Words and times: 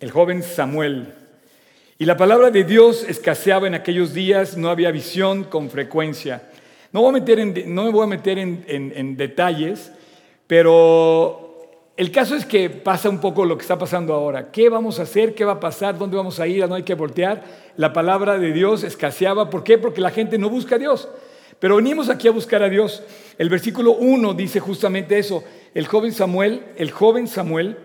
el 0.00 0.10
joven 0.10 0.42
Samuel. 0.42 1.14
Y 1.98 2.06
la 2.06 2.16
palabra 2.16 2.50
de 2.50 2.64
Dios 2.64 3.04
escaseaba 3.08 3.66
en 3.66 3.74
aquellos 3.74 4.14
días, 4.14 4.56
no 4.56 4.70
había 4.70 4.90
visión 4.90 5.44
con 5.44 5.70
frecuencia. 5.70 6.50
No, 6.92 7.02
voy 7.02 7.10
a 7.10 7.12
meter 7.12 7.38
en, 7.38 7.74
no 7.74 7.84
me 7.84 7.90
voy 7.90 8.04
a 8.04 8.08
meter 8.08 8.38
en, 8.38 8.64
en 8.66 9.16
detalles, 9.16 9.92
pero 10.46 11.50
el 12.00 12.10
caso 12.10 12.34
es 12.34 12.46
que 12.46 12.70
pasa 12.70 13.10
un 13.10 13.20
poco 13.20 13.44
lo 13.44 13.58
que 13.58 13.62
está 13.62 13.78
pasando 13.78 14.14
ahora. 14.14 14.50
¿Qué 14.50 14.70
vamos 14.70 14.98
a 14.98 15.02
hacer? 15.02 15.34
¿Qué 15.34 15.44
va 15.44 15.52
a 15.52 15.60
pasar? 15.60 15.98
¿Dónde 15.98 16.16
vamos 16.16 16.40
a 16.40 16.46
ir? 16.46 16.66
¿No 16.66 16.74
hay 16.74 16.82
que 16.82 16.94
voltear? 16.94 17.44
La 17.76 17.92
palabra 17.92 18.38
de 18.38 18.52
Dios 18.52 18.84
escaseaba. 18.84 19.50
¿Por 19.50 19.62
qué? 19.62 19.76
Porque 19.76 20.00
la 20.00 20.10
gente 20.10 20.38
no 20.38 20.48
busca 20.48 20.76
a 20.76 20.78
Dios. 20.78 21.10
Pero 21.58 21.76
venimos 21.76 22.08
aquí 22.08 22.26
a 22.26 22.30
buscar 22.30 22.62
a 22.62 22.70
Dios. 22.70 23.02
El 23.36 23.50
versículo 23.50 23.92
1 23.92 24.32
dice 24.32 24.60
justamente 24.60 25.18
eso. 25.18 25.44
El 25.74 25.86
joven 25.86 26.12
Samuel, 26.12 26.64
el 26.78 26.90
joven 26.90 27.28
Samuel, 27.28 27.76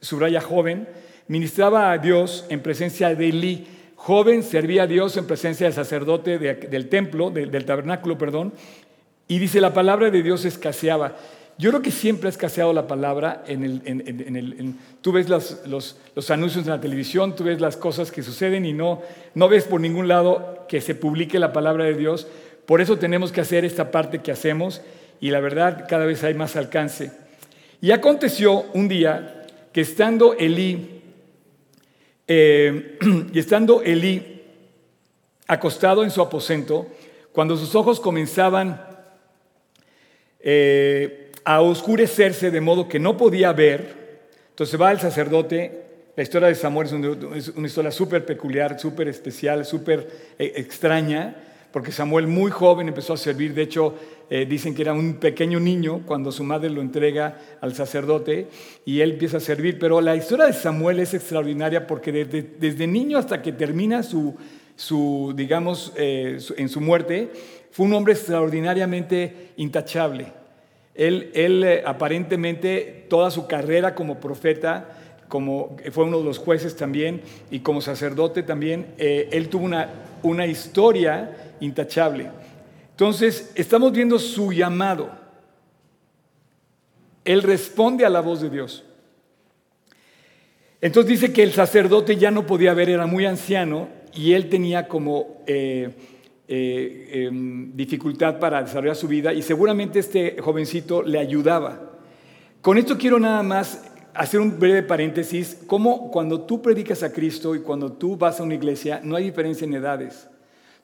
subraya 0.00 0.40
joven, 0.40 0.88
ministraba 1.28 1.92
a 1.92 1.98
Dios 1.98 2.44
en 2.48 2.60
presencia 2.60 3.14
de 3.14 3.28
Elí. 3.28 3.66
Joven 3.94 4.42
servía 4.42 4.84
a 4.84 4.86
Dios 4.86 5.16
en 5.16 5.26
presencia 5.26 5.66
del 5.66 5.74
sacerdote 5.74 6.38
del 6.38 6.88
templo, 6.88 7.30
del, 7.30 7.64
tabernáculo, 7.64 8.16
perdón. 8.16 8.52
Y 9.28 9.38
dice, 9.38 9.60
la 9.60 9.74
palabra 9.74 10.10
de 10.10 10.22
Dios 10.22 10.44
escaseaba. 10.44 11.16
Yo 11.58 11.70
creo 11.70 11.82
que 11.82 11.90
siempre 11.90 12.28
ha 12.28 12.30
escaseado 12.30 12.72
la 12.72 12.86
palabra 12.86 13.42
en 13.46 13.64
el... 13.64 14.74
tú 15.02 15.12
ves 15.12 15.28
los, 15.28 15.60
los, 15.66 16.30
anuncios 16.30 16.64
en 16.64 16.70
la 16.70 16.80
televisión, 16.80 17.34
tú 17.34 17.44
ves 17.44 17.60
las 17.60 17.76
cosas 17.76 18.12
que 18.12 18.22
suceden 18.22 18.64
y 18.64 18.72
no, 18.72 19.02
no 19.34 19.48
ves 19.48 19.64
por 19.64 19.80
ningún 19.80 20.06
lado 20.06 20.66
que 20.68 20.80
se 20.80 20.94
publique 20.94 21.38
la 21.40 21.52
palabra 21.52 21.84
de 21.84 21.94
Dios. 21.94 22.28
Por 22.64 22.80
eso 22.80 22.96
tenemos 22.96 23.32
que 23.32 23.40
hacer 23.40 23.64
esta 23.64 23.90
parte 23.90 24.20
que 24.20 24.30
hacemos 24.30 24.82
y 25.20 25.30
la 25.30 25.40
verdad 25.40 25.86
cada 25.88 26.06
vez 26.06 26.22
hay 26.22 26.34
más 26.34 26.54
alcance. 26.54 27.10
Y 27.80 27.90
aconteció 27.90 28.62
un 28.72 28.88
día 28.88 29.46
que 29.72 29.80
estando 29.80 30.34
Elí 30.34 30.97
eh, 32.28 32.98
y 33.32 33.38
estando 33.38 33.82
Elí 33.82 34.42
acostado 35.46 36.04
en 36.04 36.10
su 36.10 36.20
aposento, 36.20 36.86
cuando 37.32 37.56
sus 37.56 37.74
ojos 37.74 37.98
comenzaban 37.98 38.86
eh, 40.40 41.32
a 41.44 41.62
oscurecerse 41.62 42.50
de 42.50 42.60
modo 42.60 42.86
que 42.86 42.98
no 42.98 43.16
podía 43.16 43.52
ver, 43.52 44.20
entonces 44.50 44.80
va 44.80 44.92
el 44.92 45.00
sacerdote. 45.00 45.86
La 46.16 46.22
historia 46.22 46.48
de 46.48 46.54
Samuel 46.54 46.88
es 47.36 47.48
una 47.48 47.66
historia 47.66 47.90
súper 47.90 48.26
peculiar, 48.26 48.78
súper 48.78 49.08
especial, 49.08 49.64
súper 49.64 50.34
eh, 50.38 50.52
extraña, 50.56 51.36
porque 51.78 51.92
Samuel 51.92 52.26
muy 52.26 52.50
joven 52.50 52.88
empezó 52.88 53.12
a 53.12 53.16
servir. 53.16 53.54
De 53.54 53.62
hecho, 53.62 53.94
eh, 54.28 54.46
dicen 54.46 54.74
que 54.74 54.82
era 54.82 54.92
un 54.92 55.14
pequeño 55.20 55.60
niño 55.60 56.02
cuando 56.04 56.32
su 56.32 56.42
madre 56.42 56.70
lo 56.70 56.80
entrega 56.80 57.38
al 57.60 57.72
sacerdote 57.72 58.48
y 58.84 59.00
él 59.00 59.12
empieza 59.12 59.36
a 59.36 59.40
servir. 59.40 59.78
Pero 59.78 60.00
la 60.00 60.16
historia 60.16 60.46
de 60.46 60.54
Samuel 60.54 60.98
es 60.98 61.14
extraordinaria 61.14 61.86
porque 61.86 62.10
desde, 62.10 62.86
niño 62.88 63.16
hasta 63.16 63.42
que 63.42 63.52
termina 63.52 64.02
su, 64.02 64.34
su 64.74 65.32
digamos, 65.36 65.92
eh, 65.94 66.40
en 66.56 66.68
su 66.68 66.80
muerte, 66.80 67.30
fue 67.70 67.86
un 67.86 67.92
hombre 67.92 68.14
extraordinariamente 68.14 69.52
intachable. 69.56 70.32
Él, 70.96 71.30
él 71.32 71.62
eh, 71.62 71.82
aparentemente 71.86 73.06
toda 73.08 73.30
su 73.30 73.46
carrera 73.46 73.94
como 73.94 74.18
profeta, 74.18 75.07
como 75.28 75.76
fue 75.92 76.04
uno 76.04 76.18
de 76.18 76.24
los 76.24 76.38
jueces 76.38 76.76
también 76.76 77.22
y 77.50 77.60
como 77.60 77.80
sacerdote 77.80 78.42
también, 78.42 78.94
él 78.98 79.48
tuvo 79.48 79.64
una, 79.64 79.88
una 80.22 80.46
historia 80.46 81.54
intachable. 81.60 82.30
Entonces, 82.90 83.52
estamos 83.54 83.92
viendo 83.92 84.18
su 84.18 84.52
llamado. 84.52 85.10
Él 87.24 87.42
responde 87.42 88.04
a 88.04 88.10
la 88.10 88.20
voz 88.20 88.40
de 88.40 88.50
Dios. 88.50 88.84
Entonces 90.80 91.20
dice 91.20 91.32
que 91.32 91.42
el 91.42 91.52
sacerdote 91.52 92.16
ya 92.16 92.30
no 92.30 92.46
podía 92.46 92.72
ver, 92.72 92.88
era 92.88 93.06
muy 93.06 93.26
anciano 93.26 93.88
y 94.14 94.32
él 94.32 94.48
tenía 94.48 94.86
como 94.86 95.42
eh, 95.46 95.90
eh, 96.46 97.10
em, 97.12 97.76
dificultad 97.76 98.38
para 98.38 98.62
desarrollar 98.62 98.94
su 98.94 99.08
vida 99.08 99.32
y 99.32 99.42
seguramente 99.42 99.98
este 99.98 100.36
jovencito 100.40 101.02
le 101.02 101.18
ayudaba. 101.18 101.98
Con 102.60 102.78
esto 102.78 102.96
quiero 102.96 103.18
nada 103.18 103.42
más 103.42 103.87
hacer 104.18 104.40
un 104.40 104.58
breve 104.58 104.82
paréntesis, 104.82 105.56
como 105.68 106.10
cuando 106.10 106.40
tú 106.40 106.60
predicas 106.60 107.04
a 107.04 107.12
Cristo 107.12 107.54
y 107.54 107.60
cuando 107.60 107.92
tú 107.92 108.16
vas 108.16 108.40
a 108.40 108.42
una 108.42 108.54
iglesia, 108.54 109.00
no 109.04 109.14
hay 109.14 109.24
diferencia 109.24 109.64
en 109.64 109.74
edades. 109.74 110.26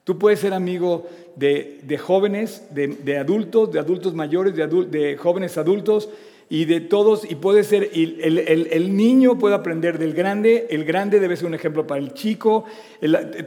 Tú 0.05 0.17
puedes 0.17 0.39
ser 0.39 0.53
amigo 0.53 1.05
de, 1.35 1.99
jóvenes, 2.01 2.63
de, 2.71 3.17
adultos, 3.17 3.73
de 3.73 3.79
adultos 3.79 4.15
mayores, 4.15 4.55
de, 4.55 5.17
jóvenes 5.17 5.57
adultos 5.57 6.07
y 6.47 6.63
de 6.63 6.79
todos, 6.79 7.29
y 7.29 7.35
puede 7.35 7.65
ser, 7.65 7.89
el, 7.93 8.95
niño 8.95 9.37
puede 9.37 9.55
aprender 9.55 9.99
del 9.99 10.13
grande, 10.13 10.67
el 10.69 10.85
grande 10.85 11.19
debe 11.19 11.35
ser 11.35 11.47
un 11.47 11.55
ejemplo 11.55 11.85
para 11.85 11.99
el 11.99 12.13
chico, 12.13 12.63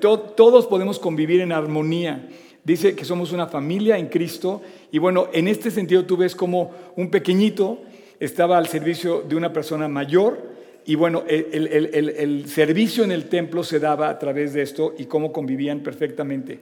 todos 0.01 0.67
podemos 0.67 0.99
convivir 0.99 1.41
en 1.41 1.53
armonía. 1.53 2.29
Dice 2.63 2.95
que 2.95 3.07
somos 3.07 3.33
una 3.33 3.47
familia 3.47 3.97
en 3.97 4.09
Cristo, 4.09 4.61
y 4.93 4.99
bueno, 4.99 5.29
en 5.33 5.49
este 5.49 5.71
sentido 5.71 6.05
tú 6.05 6.19
ves 6.19 6.37
como 6.37 6.73
un 6.97 7.11
pequeñito 7.11 7.79
estaba 8.21 8.59
al 8.59 8.67
servicio 8.67 9.23
de 9.23 9.37
una 9.37 9.53
persona 9.53 9.89
mayor, 9.89 10.59
y 10.89 10.95
bueno, 10.95 11.25
el, 11.29 12.45
servicio 12.49 13.05
en 13.05 13.13
el 13.13 13.29
templo 13.29 13.63
se 13.63 13.79
daba 13.79 14.09
a 14.09 14.19
través 14.19 14.55
de 14.55 14.63
esto 14.63 14.95
y 14.97 15.05
cómo 15.05 15.33
convivían 15.33 15.81
perfectamente. 15.81 16.61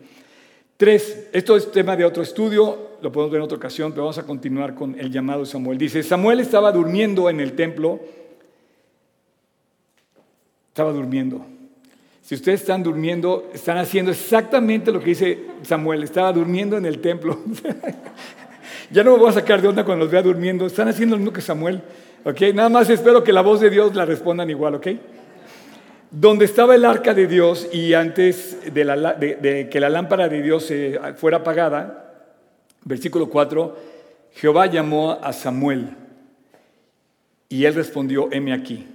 Tres, 0.77 1.29
esto 1.33 1.57
es 1.57 1.71
tema 1.71 1.97
de 1.97 2.05
otro 2.05 2.25
estudio, 2.25 2.97
lo 3.01 3.13
podemos 3.13 3.31
ver 3.31 3.39
en 3.39 3.45
otra 3.45 3.57
ocasión, 3.57 3.93
pero 3.93 4.03
vamos 4.03 4.19
a 4.19 4.25
continuar 4.27 4.75
con 4.75 4.99
el 4.99 5.13
llamado 5.13 5.41
de 5.41 5.47
Samuel. 5.47 5.79
Dice, 5.79 6.03
Samuel 6.03 6.41
estaba 6.41 6.73
durmiendo 6.73 7.31
en 7.31 7.39
el 7.39 7.53
templo, 7.53 8.01
estaba 10.69 10.93
durmiendo. 10.93 11.47
Si 12.21 12.35
ustedes 12.35 12.63
están 12.63 12.83
durmiendo, 12.83 13.49
están 13.55 13.79
haciendo 13.79 14.11
exactamente 14.11 14.91
lo 14.91 14.99
que 14.99 15.11
dice 15.11 15.39
Samuel, 15.63 16.03
estaba 16.03 16.33
durmiendo 16.33 16.77
en 16.77 16.85
el 16.85 17.01
templo. 17.01 17.39
ya 18.91 19.03
no 19.03 19.13
me 19.13 19.19
voy 19.19 19.31
a 19.31 19.33
sacar 19.33 19.61
de 19.61 19.69
onda 19.69 19.85
cuando 19.85 20.05
los 20.05 20.13
vea 20.13 20.23
durmiendo, 20.23 20.67
están 20.67 20.89
haciendo 20.89 21.17
lo 21.17 21.21
mismo 21.21 21.33
que 21.33 21.41
Samuel. 21.41 21.83
¿Ok? 22.25 22.41
Nada 22.55 22.69
más 22.69 22.91
espero 22.91 23.23
que 23.23 23.33
la 23.33 23.41
voz 23.41 23.61
de 23.61 23.71
Dios 23.71 23.95
la 23.95 24.05
respondan 24.05 24.51
igual, 24.51 24.75
¿ok? 24.75 24.89
Donde 26.11 26.45
estaba 26.45 26.75
el 26.75 26.85
arca 26.85 27.15
de 27.15 27.29
Dios 27.29 27.69
y 27.73 27.95
antes 27.95 28.59
de, 28.73 29.69
que 29.71 29.81
la 29.81 29.89
lámpara 29.89 30.29
de 30.29 30.43
Dios 30.43 30.73
fuera 31.17 31.39
apagada, 31.39 32.15
versículo 32.85 33.29
4, 33.29 33.77
Jehová 34.35 34.67
llamó 34.67 35.13
a 35.13 35.33
Samuel 35.33 35.91
y 37.49 37.65
él 37.65 37.75
respondió, 37.75 38.29
heme 38.33 38.53
aquí. 38.53 38.87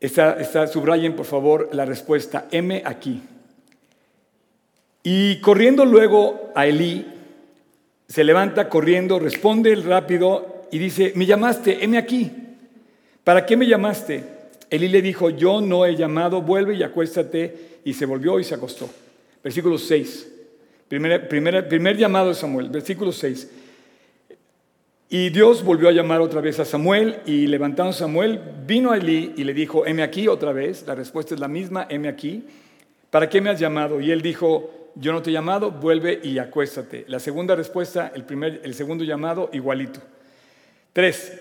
Está, 0.00 0.66
subrayen 0.66 1.16
por 1.16 1.26
favor 1.26 1.70
la 1.72 1.84
respuesta, 1.84 2.46
heme 2.50 2.82
aquí. 2.84 3.22
Y 5.02 5.40
corriendo 5.40 5.84
luego 5.84 6.50
a 6.54 6.66
Elí, 6.66 7.06
se 8.14 8.22
levanta 8.22 8.68
corriendo, 8.68 9.18
responde 9.18 9.72
el 9.72 9.82
rápido 9.82 10.66
y 10.70 10.78
dice, 10.78 11.10
me 11.16 11.26
llamaste, 11.26 11.82
heme 11.82 11.98
aquí. 11.98 12.30
¿Para 13.24 13.44
qué 13.44 13.56
me 13.56 13.66
llamaste? 13.66 14.22
Elí 14.70 14.86
le 14.86 15.02
dijo, 15.02 15.30
yo 15.30 15.60
no 15.60 15.84
he 15.84 15.96
llamado, 15.96 16.40
vuelve 16.40 16.76
y 16.76 16.84
acuéstate. 16.84 17.80
Y 17.84 17.92
se 17.92 18.06
volvió 18.06 18.38
y 18.38 18.44
se 18.44 18.54
acostó. 18.54 18.88
Versículo 19.42 19.78
6. 19.78 20.32
Primer, 20.86 21.26
primer 21.26 21.96
llamado 21.96 22.28
de 22.28 22.34
Samuel, 22.36 22.68
versículo 22.68 23.10
6. 23.10 23.50
Y 25.08 25.30
Dios 25.30 25.64
volvió 25.64 25.88
a 25.88 25.92
llamar 25.92 26.20
otra 26.20 26.40
vez 26.40 26.60
a 26.60 26.64
Samuel 26.64 27.16
y 27.26 27.48
levantando 27.48 27.92
Samuel, 27.92 28.40
vino 28.64 28.92
a 28.92 28.96
Elí 28.96 29.34
y 29.36 29.42
le 29.42 29.54
dijo, 29.54 29.86
heme 29.86 30.04
aquí 30.04 30.28
otra 30.28 30.52
vez. 30.52 30.86
La 30.86 30.94
respuesta 30.94 31.34
es 31.34 31.40
la 31.40 31.48
misma, 31.48 31.88
heme 31.90 32.06
aquí. 32.06 32.44
¿Para 33.10 33.28
qué 33.28 33.40
me 33.40 33.50
has 33.50 33.58
llamado? 33.58 34.00
Y 34.00 34.12
él 34.12 34.22
dijo, 34.22 34.83
yo 34.96 35.12
no 35.12 35.22
te 35.22 35.30
he 35.30 35.32
llamado, 35.32 35.70
vuelve 35.70 36.20
y 36.22 36.38
acuéstate. 36.38 37.04
La 37.08 37.18
segunda 37.18 37.54
respuesta, 37.54 38.12
el, 38.14 38.24
primer, 38.24 38.60
el 38.64 38.74
segundo 38.74 39.04
llamado, 39.04 39.50
igualito. 39.52 40.00
3, 40.92 41.40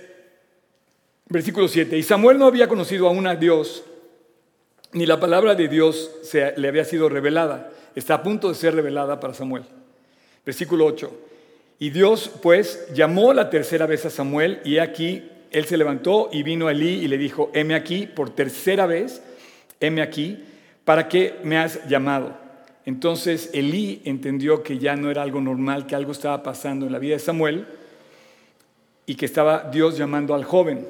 versículo 1.30 1.68
7. 1.68 1.98
Y 1.98 2.04
Samuel 2.04 2.38
no 2.38 2.48
había 2.48 2.68
conocido 2.68 3.08
aún 3.08 3.28
a 3.28 3.36
Dios, 3.36 3.84
ni 4.94 5.06
la 5.06 5.20
palabra 5.20 5.56
de 5.56 5.68
Dios 5.68 6.12
se, 6.24 6.54
le 6.58 6.68
había 6.68 6.86
sido 6.86 7.10
revelada. 7.10 7.72
Está 7.96 8.16
a 8.16 8.24
punto 8.24 8.50
de 8.50 8.56
ser 8.56 8.76
revelada 8.76 9.20
para 9.20 9.34
Samuel. 9.34 9.64
Versículo 10.46 10.86
8. 10.86 11.12
Y 11.80 11.90
Dios 11.90 12.32
pues 12.42 12.88
llamó 12.94 13.34
la 13.34 13.50
tercera 13.50 13.86
vez 13.86 14.06
a 14.06 14.10
Samuel 14.10 14.62
y 14.64 14.78
aquí 14.78 15.30
él 15.52 15.66
se 15.66 15.78
levantó 15.78 16.30
y 16.32 16.44
vino 16.44 16.68
a 16.68 16.72
Elí 16.72 17.04
y 17.04 17.08
le 17.08 17.18
dijo, 17.18 17.52
heme 17.54 17.76
aquí 17.76 18.08
por 18.08 18.34
tercera 18.34 18.86
vez, 18.86 19.22
heme 19.80 20.02
aquí, 20.02 20.44
¿para 20.86 21.08
qué 21.08 21.36
me 21.44 21.58
has 21.58 21.88
llamado? 21.88 22.43
Entonces 22.86 23.50
Elí 23.54 24.02
entendió 24.04 24.64
que 24.64 24.78
ya 24.78 24.96
no 24.96 25.10
era 25.10 25.22
algo 25.22 25.40
normal, 25.40 25.88
que 25.88 25.96
algo 25.96 26.12
estaba 26.12 26.44
pasando 26.44 26.86
en 26.86 26.92
la 26.92 27.00
vida 27.00 27.14
de 27.14 27.20
Samuel 27.20 27.66
y 29.06 29.16
que 29.16 29.26
estaba 29.26 29.70
Dios 29.72 29.98
llamando 29.98 30.36
al 30.36 30.44
joven. 30.44 30.88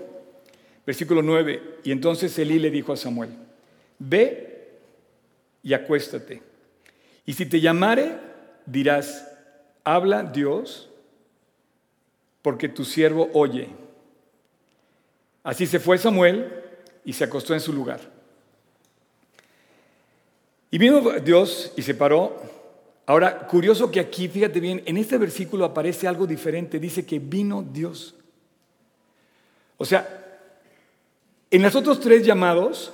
Versículo 0.85 1.21
9. 1.21 1.79
Y 1.83 1.91
entonces 1.91 2.37
Elí 2.39 2.59
le 2.59 2.71
dijo 2.71 2.93
a 2.93 2.97
Samuel, 2.97 3.29
ve 3.99 4.71
y 5.61 5.73
acuéstate. 5.73 6.41
Y 7.25 7.33
si 7.33 7.45
te 7.45 7.61
llamare, 7.61 8.17
dirás, 8.65 9.29
habla 9.83 10.23
Dios, 10.23 10.89
porque 12.41 12.69
tu 12.69 12.85
siervo 12.85 13.29
oye. 13.33 13.69
Así 15.43 15.65
se 15.67 15.79
fue 15.79 15.97
Samuel 15.97 16.51
y 17.05 17.13
se 17.13 17.23
acostó 17.23 17.53
en 17.53 17.61
su 17.61 17.71
lugar. 17.71 18.12
Y 20.73 20.79
vino 20.79 21.01
Dios 21.19 21.71
y 21.77 21.83
se 21.83 21.93
paró. 21.93 22.35
Ahora, 23.05 23.45
curioso 23.45 23.91
que 23.91 23.99
aquí, 23.99 24.27
fíjate 24.27 24.59
bien, 24.59 24.81
en 24.87 24.97
este 24.97 25.19
versículo 25.19 25.65
aparece 25.65 26.07
algo 26.07 26.25
diferente. 26.25 26.79
Dice 26.79 27.05
que 27.05 27.19
vino 27.19 27.61
Dios. 27.61 28.15
O 29.77 29.85
sea, 29.85 30.41
en 31.51 31.61
los 31.61 31.75
otros 31.75 31.99
tres 31.99 32.25
llamados, 32.25 32.91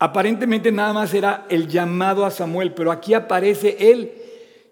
aparentemente 0.00 0.72
nada 0.72 0.92
más 0.92 1.14
era 1.14 1.46
el 1.48 1.68
llamado 1.68 2.26
a 2.26 2.32
Samuel, 2.32 2.72
pero 2.72 2.90
aquí 2.90 3.14
aparece 3.14 3.76
él. 3.78 4.14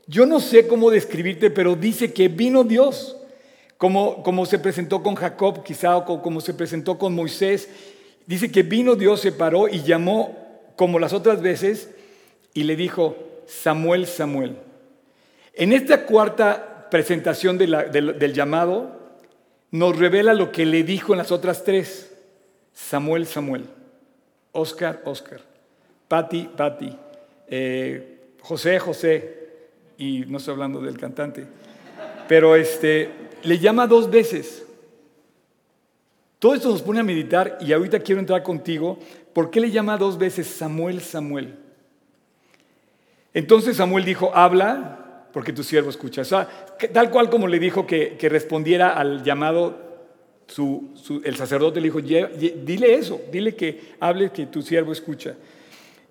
Yo 0.09 0.27
no 0.27 0.41
sé 0.41 0.67
cómo 0.67 0.91
describirte, 0.91 1.49
pero 1.49 1.77
dice 1.77 2.13
que 2.13 2.27
vino 2.27 2.65
Dios, 2.65 3.19
como, 3.77 4.25
como 4.25 4.47
se 4.47 4.59
presentó 4.59 5.01
con 5.05 5.15
Jacob, 5.15 5.63
quizá, 5.63 5.97
o 5.97 6.21
como 6.21 6.41
se 6.41 6.55
presentó 6.55 6.99
con 6.99 7.15
Moisés. 7.15 7.69
Dice 8.27 8.51
que 8.51 8.65
vino 8.65 8.97
Dios, 8.97 9.21
se 9.21 9.31
paró 9.31 9.69
y 9.69 9.85
llamó, 9.85 10.37
como 10.75 10.99
las 10.99 11.13
otras 11.13 11.41
veces, 11.41 11.91
y 12.55 12.65
le 12.65 12.77
dijo, 12.77 13.17
Samuel, 13.47 14.07
Samuel. 14.07 14.57
En 15.55 15.73
esta 15.73 16.07
cuarta 16.07 16.89
presentación 16.91 17.59
del 17.59 18.33
llamado, 18.33 18.99
nos 19.71 19.97
revela 19.97 20.35
lo 20.35 20.51
que 20.51 20.67
le 20.67 20.83
dijo 20.83 21.13
en 21.13 21.19
las 21.19 21.33
otras 21.33 21.65
tres. 21.65 22.13
Samuel, 22.73 23.27
Samuel, 23.27 23.65
Oscar, 24.53 25.03
Oscar, 25.05 25.41
Patti, 26.09 26.49
Patti, 26.57 26.97
eh, 27.49 28.19
José, 28.41 28.79
José, 28.79 29.39
y 29.99 30.25
no 30.27 30.39
estoy 30.39 30.55
hablando 30.55 30.81
del 30.81 30.97
cantante, 30.97 31.45
pero 32.27 32.57
este, 32.57 33.11
le 33.43 33.59
llama 33.59 33.87
dos 33.87 34.11
veces. 34.11 34.65
Todo 36.39 36.55
esto 36.55 36.71
nos 36.71 36.81
pone 36.81 37.01
a 37.01 37.05
meditar 37.05 37.59
y 37.61 37.73
ahorita 37.73 38.01
quiero 38.01 38.19
entrar 38.19 38.43
contigo. 38.43 38.99
¿Por 39.35 39.51
qué 39.51 39.61
le 39.61 39.71
llama 39.71 39.99
dos 39.99 40.17
veces 40.17 40.47
Samuel, 40.47 41.03
Samuel? 41.03 41.55
Entonces 43.35 43.77
Samuel 43.77 44.05
dijo, 44.05 44.33
habla, 44.35 45.27
porque 45.33 45.53
tu 45.53 45.63
siervo 45.63 45.91
escucha. 45.91 46.23
O 46.23 46.25
sea, 46.25 46.49
tal 46.93 47.11
cual 47.11 47.31
como 47.31 47.47
le 47.47 47.59
dijo 47.59 47.87
que, 47.87 48.17
que 48.17 48.29
respondiera 48.29 48.91
al 48.91 49.23
llamado 49.23 49.91
el 51.25 51.37
sacerdote 51.37 51.81
le 51.81 51.87
dijo, 51.87 52.01
dile 52.01 52.95
eso, 52.95 53.21
dile 53.31 53.55
que 53.55 53.95
hable, 54.01 54.31
que 54.31 54.47
tu 54.47 54.63
siervo 54.63 54.93
escucha. 54.93 55.35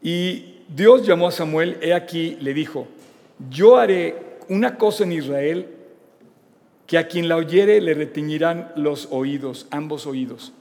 Y 0.02 0.60
Dios 0.70 1.06
llamó 1.06 1.28
a 1.28 1.32
Samuel, 1.32 1.78
he 1.82 1.94
aquí, 1.94 2.38
le 2.40 2.54
dijo, 2.54 2.88
yo 3.50 3.78
haré 3.78 4.16
una 4.48 4.78
cosa 4.78 5.04
en 5.04 5.12
Israel 5.12 5.68
que 6.88 6.98
a 6.98 7.08
quien 7.08 7.28
la 7.28 7.36
oyere 7.36 7.82
le 7.82 7.94
retiñirán 7.94 8.72
los 8.76 9.10
oídos, 9.12 9.68
ambos 9.72 10.08
oídos. 10.08 10.54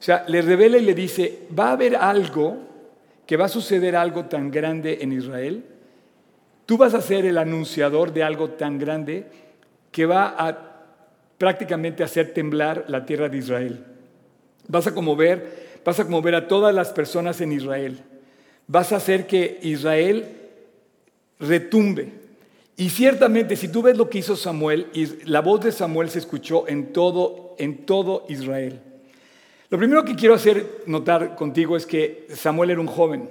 O 0.00 0.02
sea, 0.02 0.24
le 0.28 0.42
revela 0.42 0.78
y 0.78 0.84
le 0.84 0.94
dice, 0.94 1.40
va 1.56 1.68
a 1.68 1.72
haber 1.72 1.96
algo, 1.96 2.56
que 3.26 3.36
va 3.36 3.44
a 3.46 3.48
suceder 3.48 3.94
algo 3.94 4.24
tan 4.24 4.50
grande 4.50 4.98
en 5.02 5.12
Israel. 5.12 5.64
Tú 6.68 6.76
vas 6.76 6.92
a 6.92 7.00
ser 7.00 7.24
el 7.24 7.38
anunciador 7.38 8.12
de 8.12 8.22
algo 8.22 8.50
tan 8.50 8.78
grande 8.78 9.24
que 9.90 10.04
va 10.04 10.34
a 10.36 10.84
prácticamente 11.38 12.04
hacer 12.04 12.34
temblar 12.34 12.84
la 12.88 13.06
tierra 13.06 13.30
de 13.30 13.38
Israel. 13.38 13.86
Vas 14.66 14.86
a 14.86 14.92
conmover, 14.92 15.80
vas 15.82 15.98
a 15.98 16.04
conmover 16.04 16.34
a 16.34 16.46
todas 16.46 16.74
las 16.74 16.90
personas 16.90 17.40
en 17.40 17.52
Israel. 17.52 18.02
Vas 18.66 18.92
a 18.92 18.96
hacer 18.96 19.26
que 19.26 19.58
Israel 19.62 20.26
retumbe. 21.40 22.12
Y 22.76 22.90
ciertamente, 22.90 23.56
si 23.56 23.68
tú 23.68 23.80
ves 23.80 23.96
lo 23.96 24.10
que 24.10 24.18
hizo 24.18 24.36
Samuel, 24.36 24.88
la 25.24 25.40
voz 25.40 25.64
de 25.64 25.72
Samuel 25.72 26.10
se 26.10 26.18
escuchó 26.18 26.68
en 26.68 26.92
todo, 26.92 27.56
en 27.58 27.86
todo 27.86 28.26
Israel. 28.28 28.78
Lo 29.70 29.78
primero 29.78 30.04
que 30.04 30.16
quiero 30.16 30.34
hacer 30.34 30.82
notar 30.84 31.34
contigo 31.34 31.78
es 31.78 31.86
que 31.86 32.26
Samuel 32.28 32.72
era 32.72 32.80
un 32.82 32.88
joven. 32.88 33.30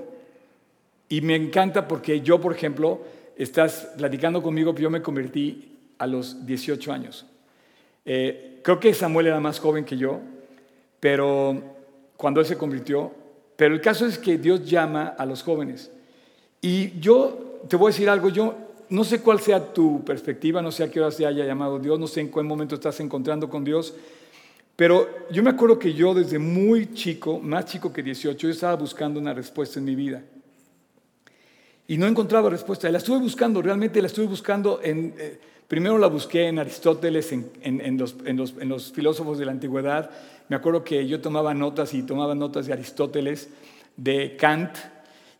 Y 1.07 1.21
me 1.21 1.35
encanta 1.35 1.87
porque 1.87 2.21
yo, 2.21 2.41
por 2.41 2.55
ejemplo, 2.55 3.01
estás 3.37 3.89
platicando 3.97 4.41
conmigo 4.41 4.73
que 4.73 4.83
yo 4.83 4.89
me 4.89 5.01
convertí 5.01 5.77
a 5.97 6.07
los 6.07 6.45
18 6.45 6.91
años. 6.91 7.25
Eh, 8.05 8.59
creo 8.63 8.79
que 8.79 8.93
Samuel 8.93 9.27
era 9.27 9.39
más 9.39 9.59
joven 9.59 9.85
que 9.85 9.97
yo, 9.97 10.19
pero 10.99 11.61
cuando 12.15 12.39
él 12.39 12.45
se 12.45 12.57
convirtió, 12.57 13.11
pero 13.55 13.73
el 13.73 13.81
caso 13.81 14.05
es 14.05 14.17
que 14.17 14.37
Dios 14.37 14.67
llama 14.67 15.15
a 15.17 15.25
los 15.25 15.43
jóvenes. 15.43 15.91
Y 16.61 16.99
yo 16.99 17.61
te 17.67 17.75
voy 17.75 17.89
a 17.89 17.93
decir 17.93 18.09
algo, 18.09 18.29
yo 18.29 18.55
no 18.89 19.03
sé 19.03 19.21
cuál 19.21 19.39
sea 19.39 19.73
tu 19.73 20.03
perspectiva, 20.03 20.61
no 20.61 20.71
sé 20.71 20.83
a 20.83 20.91
qué 20.91 20.99
hora 20.99 21.11
se 21.11 21.25
haya 21.25 21.45
llamado 21.45 21.79
Dios, 21.79 21.99
no 21.99 22.07
sé 22.07 22.21
en 22.21 22.29
cuál 22.29 22.45
momento 22.45 22.75
estás 22.75 22.99
encontrando 22.99 23.49
con 23.49 23.63
Dios, 23.63 23.93
pero 24.75 25.07
yo 25.31 25.43
me 25.43 25.49
acuerdo 25.49 25.77
que 25.79 25.93
yo 25.93 26.13
desde 26.13 26.39
muy 26.39 26.93
chico, 26.93 27.39
más 27.39 27.65
chico 27.65 27.91
que 27.91 28.03
18, 28.03 28.47
yo 28.47 28.53
estaba 28.53 28.75
buscando 28.75 29.19
una 29.19 29.33
respuesta 29.33 29.79
en 29.79 29.85
mi 29.85 29.95
vida. 29.95 30.23
Y 31.87 31.97
no 31.97 32.07
encontraba 32.07 32.49
respuesta. 32.49 32.89
La 32.89 32.97
estuve 32.97 33.19
buscando, 33.19 33.61
realmente 33.61 34.01
la 34.01 34.07
estuve 34.07 34.27
buscando 34.27 34.79
en... 34.83 35.13
Eh, 35.17 35.39
Primero 35.67 35.97
la 35.97 36.07
busqué 36.07 36.47
en 36.47 36.59
Aristóteles, 36.59 37.33
en, 37.33 37.97
los, 37.97 38.91
filósofos 38.93 39.37
de 39.37 39.45
la 39.45 39.51
antigüedad. 39.51 40.09
Me 40.47 40.55
acuerdo 40.55 40.81
que 40.81 41.05
yo 41.05 41.19
tomaba 41.19 41.53
notas 41.53 41.93
y 41.93 42.03
tomaba 42.03 42.33
notas 42.35 42.67
de 42.67 42.73
Aristóteles, 42.73 43.49
de 43.97 44.37
Kant. 44.37 44.77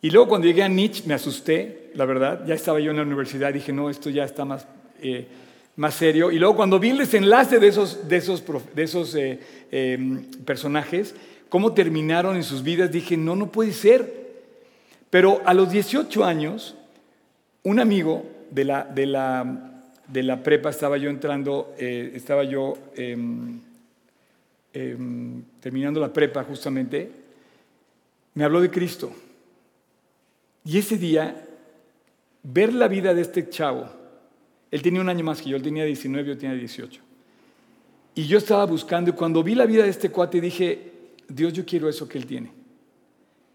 Y 0.02 0.10
luego 0.10 0.28
cuando 0.28 0.48
llegué 0.48 0.64
a 0.64 0.68
Nietzsche 0.68 1.04
me 1.06 1.14
asusté, 1.14 1.92
la 1.96 2.04
verdad. 2.04 2.46
Ya 2.46 2.56
estaba 2.56 2.82
yo 2.82 2.92
en 2.92 2.98
la 2.98 3.04
universidad 3.04 3.54
dije, 3.54 3.72
no, 3.72 3.90
esto 3.90 4.10
ya 4.10 4.26
está 4.26 4.44
más, 4.44 4.68
eh, 5.02 5.28
más 5.78 5.94
serio. 5.94 6.30
Y 6.30 6.40
luego 6.40 6.58
cuando 6.58 6.78
vi 6.78 6.90
el 6.90 6.98
desenlace 6.98 7.58
de 7.60 7.68
esos, 7.70 8.10
de 8.10 8.18
esos, 8.18 8.44
de 8.76 8.84
esos 8.84 9.16
eh, 9.16 9.40
em, 9.72 10.26
personajes, 10.44 11.16
cómo 11.48 11.72
terminaron 11.72 12.36
en 12.36 12.44
sus 12.44 12.64
vidas, 12.64 12.92
dije, 12.92 13.16
no, 13.16 13.38
no 13.38 13.50
puede 13.50 13.72
ser. 13.72 14.27
Pero 15.10 15.42
a 15.46 15.54
los 15.54 15.72
18 15.72 16.24
años, 16.24 16.76
un 17.64 17.80
amigo 17.80 18.26
de 18.52 18.66
la, 18.66 18.84
de 18.84 19.06
la 19.06 19.68
de 20.08 20.24
la 20.24 20.42
prepa 20.42 20.70
estaba 20.70 20.98
yo 20.98 21.10
entrando, 21.10 21.76
eh, 21.78 22.12
estaba 22.16 22.44
yo 22.44 22.78
em, 22.96 23.60
em, 24.74 25.44
terminando 25.60 26.00
la 26.00 26.12
prepa 26.12 26.44
justamente, 26.44 27.12
me 28.34 28.44
habló 28.44 28.62
de 28.62 28.72
Cristo. 28.72 29.12
Y 30.64 30.78
ese 30.78 30.98
día, 30.98 31.46
ver 32.44 32.74
la 32.74 32.88
vida 32.88 33.14
de 33.14 33.22
este 33.22 33.50
chavo, 33.50 33.90
él 34.72 34.82
tenía 34.82 35.02
un 35.02 35.10
año 35.10 35.24
más 35.24 35.42
que 35.42 35.50
yo, 35.50 35.58
él 35.58 35.64
tenía 35.64 35.84
19, 35.84 36.30
yo 36.30 36.38
tenía 36.38 36.56
18. 36.56 37.02
Y 38.16 38.26
yo 38.26 38.38
estaba 38.38 38.66
buscando 38.66 39.12
y 39.12 39.14
cuando 39.14 39.44
vi 39.44 39.56
la 39.56 39.66
vida 39.66 39.84
de 39.84 39.90
este 39.90 40.10
cuate 40.10 40.42
dije, 40.42 40.92
Dios, 41.28 41.54
yo 41.54 41.66
quiero 41.66 41.88
eso 41.88 42.08
que 42.08 42.18
él 42.18 42.26
tiene. 42.26 42.52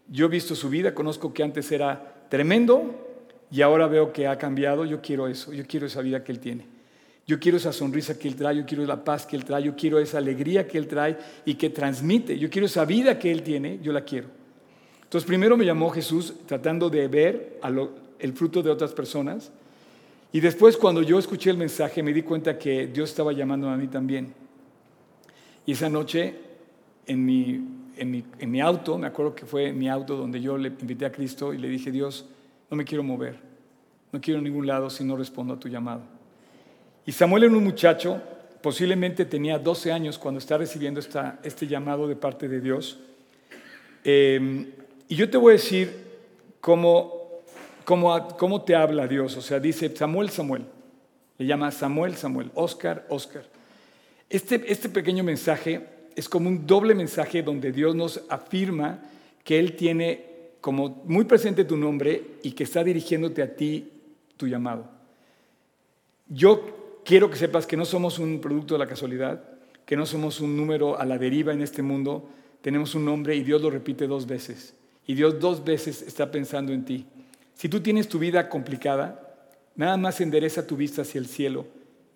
Yo 0.09 0.25
he 0.25 0.29
visto 0.29 0.55
su 0.55 0.69
vida, 0.69 0.93
conozco 0.93 1.33
que 1.33 1.43
antes 1.43 1.71
era 1.71 2.25
tremendo, 2.29 3.03
y 3.53 3.61
ahora 3.61 3.87
veo 3.87 4.11
que 4.11 4.27
ha 4.27 4.37
cambiado, 4.37 4.83
yo 4.83 4.99
quiero 5.01 5.27
eso, 5.27 5.53
yo 5.53 5.63
quiero 5.67 5.85
esa 5.85 6.01
vida 6.01 6.23
que 6.23 6.31
Él 6.31 6.39
tiene. 6.39 6.65
Yo 7.25 7.39
quiero 7.39 7.57
esa 7.57 7.71
sonrisa 7.71 8.17
que 8.17 8.27
Él 8.27 8.35
trae, 8.35 8.57
yo 8.57 8.65
quiero 8.65 8.83
la 8.85 9.03
paz 9.03 9.25
que 9.25 9.35
Él 9.35 9.45
trae, 9.45 9.63
yo 9.63 9.75
quiero 9.75 9.99
esa 9.99 10.17
alegría 10.17 10.67
que 10.67 10.77
Él 10.77 10.87
trae 10.87 11.17
y 11.45 11.53
que 11.53 11.69
transmite. 11.69 12.37
Yo 12.37 12.49
quiero 12.49 12.65
esa 12.65 12.83
vida 12.83 13.17
que 13.19 13.31
Él 13.31 13.43
tiene, 13.43 13.79
yo 13.81 13.93
la 13.93 14.01
quiero. 14.01 14.27
Entonces 15.03 15.27
primero 15.27 15.55
me 15.55 15.65
llamó 15.65 15.91
Jesús 15.91 16.33
tratando 16.47 16.89
de 16.89 17.07
ver 17.07 17.59
el 18.17 18.33
fruto 18.33 18.63
de 18.63 18.71
otras 18.71 18.91
personas. 18.91 19.51
Y 20.31 20.39
después 20.39 20.75
cuando 20.75 21.03
yo 21.03 21.19
escuché 21.19 21.51
el 21.51 21.57
mensaje 21.57 22.01
me 22.01 22.11
di 22.11 22.23
cuenta 22.23 22.57
que 22.57 22.87
Dios 22.87 23.11
estaba 23.11 23.31
llamando 23.31 23.69
a 23.69 23.77
mí 23.77 23.87
también. 23.87 24.33
Y 25.67 25.73
esa 25.73 25.89
noche 25.89 26.33
en 27.05 27.23
mi, 27.23 27.61
en 27.97 28.11
mi, 28.11 28.23
en 28.39 28.51
mi 28.51 28.61
auto, 28.61 28.97
me 28.97 29.07
acuerdo 29.07 29.35
que 29.35 29.45
fue 29.45 29.71
mi 29.71 29.89
auto 29.89 30.15
donde 30.15 30.41
yo 30.41 30.57
le 30.57 30.69
invité 30.69 31.05
a 31.05 31.11
Cristo 31.11 31.53
y 31.53 31.57
le 31.57 31.67
dije, 31.67 31.91
Dios, 31.91 32.25
no 32.69 32.77
me 32.77 32.85
quiero 32.85 33.03
mover, 33.03 33.37
no 34.11 34.19
quiero 34.19 34.39
a 34.39 34.43
ningún 34.43 34.67
lado 34.67 34.89
si 34.89 35.03
no 35.03 35.15
respondo 35.15 35.53
a 35.53 35.59
tu 35.59 35.67
llamado. 35.67 36.01
Y 37.05 37.11
Samuel 37.11 37.43
era 37.43 37.53
un 37.53 37.63
muchacho, 37.63 38.21
posiblemente 38.61 39.25
tenía 39.25 39.59
12 39.59 39.91
años 39.91 40.17
cuando 40.17 40.39
está 40.39 40.57
recibiendo 40.57 40.99
esta, 40.99 41.39
este 41.43 41.67
llamado 41.67 42.07
de 42.07 42.15
parte 42.15 42.47
de 42.47 42.61
Dios. 42.61 42.99
Em, 44.03 44.71
y 45.07 45.15
yo 45.15 45.29
te 45.29 45.37
voy 45.37 45.51
a 45.51 45.53
decir 45.57 45.93
cómo, 46.61 47.43
cómo, 47.83 48.27
cómo 48.37 48.61
te 48.61 48.75
habla 48.75 49.07
Dios. 49.07 49.35
O 49.37 49.41
sea, 49.41 49.59
dice 49.59 49.93
Samuel, 49.95 50.29
Samuel. 50.29 50.65
Le 51.37 51.45
llama 51.45 51.71
Samuel, 51.71 52.15
Samuel. 52.15 52.51
Oscar, 52.55 53.05
Oscar. 53.09 53.43
Este, 54.29 54.71
este 54.71 54.89
pequeño 54.89 55.23
mensaje 55.23 55.92
es 56.15 56.29
como 56.29 56.49
un 56.49 56.65
doble 56.67 56.95
mensaje 56.95 57.43
donde 57.43 57.71
Dios 57.71 57.95
nos 57.95 58.21
afirma 58.29 58.99
que 59.43 59.59
Él 59.59 59.75
tiene 59.75 60.33
como 60.61 61.01
muy 61.05 61.25
presente 61.25 61.65
tu 61.65 61.75
nombre 61.75 62.37
y 62.41 62.51
que 62.51 62.63
está 62.63 62.83
dirigiéndote 62.83 63.41
a 63.41 63.55
ti 63.55 63.91
tu 64.37 64.47
llamado. 64.47 64.89
Yo 66.29 67.01
quiero 67.03 67.29
que 67.29 67.37
sepas 67.37 67.67
que 67.67 67.77
no 67.77 67.85
somos 67.85 68.17
un 68.19 68.39
producto 68.39 68.75
de 68.75 68.79
la 68.79 68.87
casualidad, 68.87 69.43
que 69.85 69.97
no 69.97 70.05
somos 70.05 70.39
un 70.39 70.55
número 70.55 70.97
a 70.97 71.05
la 71.05 71.17
deriva 71.17 71.53
en 71.53 71.61
este 71.61 71.81
mundo, 71.81 72.29
tenemos 72.61 72.95
un 72.95 73.03
nombre 73.03 73.35
y 73.35 73.43
Dios 73.43 73.61
lo 73.61 73.69
repite 73.69 74.07
dos 74.07 74.25
veces. 74.25 74.73
Y 75.05 75.15
Dios 75.15 75.39
dos 75.39 75.65
veces 75.65 76.01
está 76.01 76.31
pensando 76.31 76.71
en 76.71 76.85
ti. 76.85 77.05
Si 77.55 77.67
tú 77.67 77.81
tienes 77.81 78.07
tu 78.07 78.19
vida 78.19 78.47
complicada, 78.47 79.35
nada 79.75 79.97
más 79.97 80.21
endereza 80.21 80.65
tu 80.65 80.77
vista 80.77 81.01
hacia 81.01 81.19
el 81.19 81.27
cielo, 81.27 81.65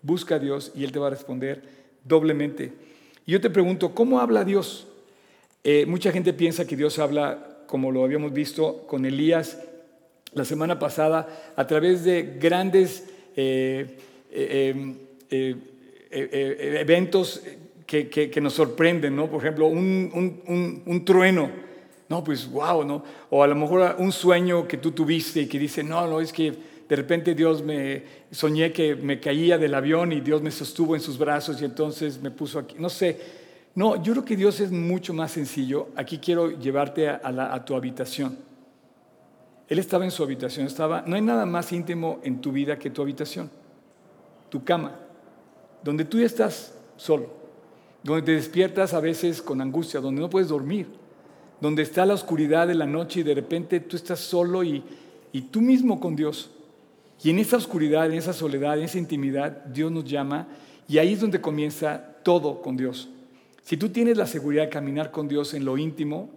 busca 0.01 0.35
a 0.35 0.39
Dios 0.39 0.71
y 0.73 0.85
Él 0.85 0.93
te 0.93 0.99
va 0.99 1.07
a 1.07 1.11
responder 1.11 1.63
doblemente. 2.05 2.73
Y 3.27 3.33
yo 3.33 3.41
te 3.41 3.49
pregunto, 3.49 3.93
¿cómo 3.93 4.21
habla 4.21 4.45
Dios? 4.45 4.87
Eh, 5.61 5.85
mucha 5.85 6.13
gente 6.13 6.31
piensa 6.31 6.65
que 6.65 6.77
Dios 6.77 6.97
habla, 6.97 7.57
como 7.67 7.91
lo 7.91 8.05
habíamos 8.05 8.31
visto 8.31 8.87
con 8.87 9.05
Elías 9.05 9.61
la 10.31 10.45
semana 10.45 10.79
pasada, 10.79 11.53
a 11.57 11.67
través 11.67 12.05
de 12.05 12.37
grandes 12.39 13.09
eh, 13.35 13.97
eh, 14.31 15.55
eventos 16.09 17.43
que, 17.85 18.39
nos 18.41 18.53
sorprenden, 18.53 19.17
¿no? 19.17 19.29
Por 19.29 19.41
ejemplo, 19.41 19.67
un, 19.67 21.03
trueno. 21.05 21.51
No, 22.07 22.23
pues 22.23 22.49
wow, 22.49 22.85
¿no? 22.85 23.03
O 23.29 23.43
a 23.43 23.47
lo 23.47 23.55
mejor 23.55 23.97
un 23.97 24.13
sueño 24.13 24.69
que 24.69 24.77
tú 24.77 24.91
tuviste 24.91 25.41
y 25.41 25.47
que 25.47 25.59
dice, 25.59 25.83
no, 25.83 26.07
no, 26.07 26.21
es 26.21 26.31
que 26.31 26.53
de 26.87 26.95
repente 26.95 27.35
Dios 27.35 27.61
me 27.63 28.03
soñé 28.31 28.71
que 28.71 28.95
me 28.95 29.19
caía 29.19 29.57
del 29.57 29.73
avión 29.73 30.13
y 30.13 30.21
Dios 30.21 30.41
me 30.41 30.51
sostuvo 30.51 30.95
en 30.95 31.01
sus 31.01 31.17
brazos 31.17 31.61
y 31.61 31.65
entonces 31.65 32.21
me 32.21 32.31
puso 32.31 32.59
aquí. 32.59 32.75
No 32.79 32.89
sé. 32.89 33.19
No, 33.75 34.01
yo 34.01 34.13
creo 34.13 34.25
que 34.25 34.37
Dios 34.37 34.59
es 34.61 34.71
mucho 34.71 35.13
más 35.13 35.31
sencillo. 35.31 35.89
Aquí 35.95 36.17
quiero 36.17 36.49
llevarte 36.49 37.09
a, 37.09 37.63
tu 37.65 37.75
habitación. 37.75 38.37
Él 39.67 39.79
estaba 39.79 40.05
en 40.05 40.11
su 40.11 40.23
habitación, 40.23 40.65
estaba. 40.65 41.03
No 41.05 41.15
hay 41.15 41.21
nada 41.21 41.45
más 41.45 41.71
íntimo 41.73 42.19
en 42.23 42.39
tu 42.39 42.53
vida 42.53 42.79
que 42.79 42.89
tu 42.89 43.01
habitación, 43.01 43.51
tu 44.49 44.63
cama, 44.63 44.97
donde 45.83 46.05
tú 46.05 46.19
estás 46.19 46.73
solo, 46.95 47.29
donde 48.01 48.21
te 48.21 48.31
despiertas 48.31 48.93
a 48.93 49.01
veces 49.01 49.41
con 49.41 49.59
angustia, 49.59 49.99
donde 49.99 50.21
no 50.21 50.29
puedes 50.29 50.47
dormir, 50.47 50.87
donde 51.59 51.83
está 51.83 52.05
la 52.05 52.13
oscuridad 52.13 52.65
de 52.65 52.75
la 52.75 52.85
noche 52.85 53.19
y 53.19 53.23
de 53.23 53.35
repente 53.35 53.81
tú 53.81 53.97
estás 53.97 54.19
solo 54.19 54.63
y 54.63 54.81
tú 55.51 55.59
mismo 55.59 55.99
con 55.99 56.15
Dios. 56.15 56.51
Y 57.23 57.29
en 57.29 57.39
esa 57.39 57.57
oscuridad, 57.57 58.05
en 58.05 58.13
esa 58.13 58.33
soledad, 58.33 58.77
en 58.77 58.85
esa 58.85 58.97
intimidad, 58.97 59.65
Dios 59.65 59.91
nos 59.91 60.05
llama 60.05 60.47
y 60.87 60.97
ahí 60.99 61.13
es 61.13 61.21
donde 61.21 61.41
comienza 61.41 62.15
todo 62.23 62.61
con 62.61 62.77
Dios. 62.77 63.09
Si 63.63 63.75
tú 63.75 63.89
tienes 63.89 64.17
la 64.17 64.27
seguridad 64.27 64.63
de 64.63 64.69
caminar 64.69 65.11
con 65.11 65.27
Dios 65.27 65.53
en 65.53 65.65
lo 65.65 65.77
íntimo, 65.77 66.29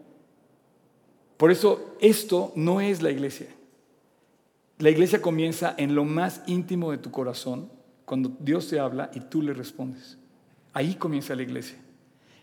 por 1.37 1.51
eso 1.51 1.97
esto 2.01 2.53
no 2.57 2.81
es 2.81 3.03
la 3.03 3.11
iglesia. 3.11 3.47
La 4.79 4.91
iglesia 4.91 5.23
comienza 5.23 5.75
en 5.77 5.95
lo 5.95 6.05
más 6.05 6.43
íntimo 6.47 6.91
de 6.91 6.99
tu 6.99 7.11
corazón, 7.11 7.71
cuando 8.05 8.33
Dios 8.41 8.69
te 8.69 8.81
habla 8.81 9.11
y 9.15 9.21
tú 9.21 9.43
le 9.43 9.53
respondes. 9.53 10.19
Ahí 10.73 10.95
comienza 10.95 11.37
la 11.37 11.43
iglesia. 11.43 11.77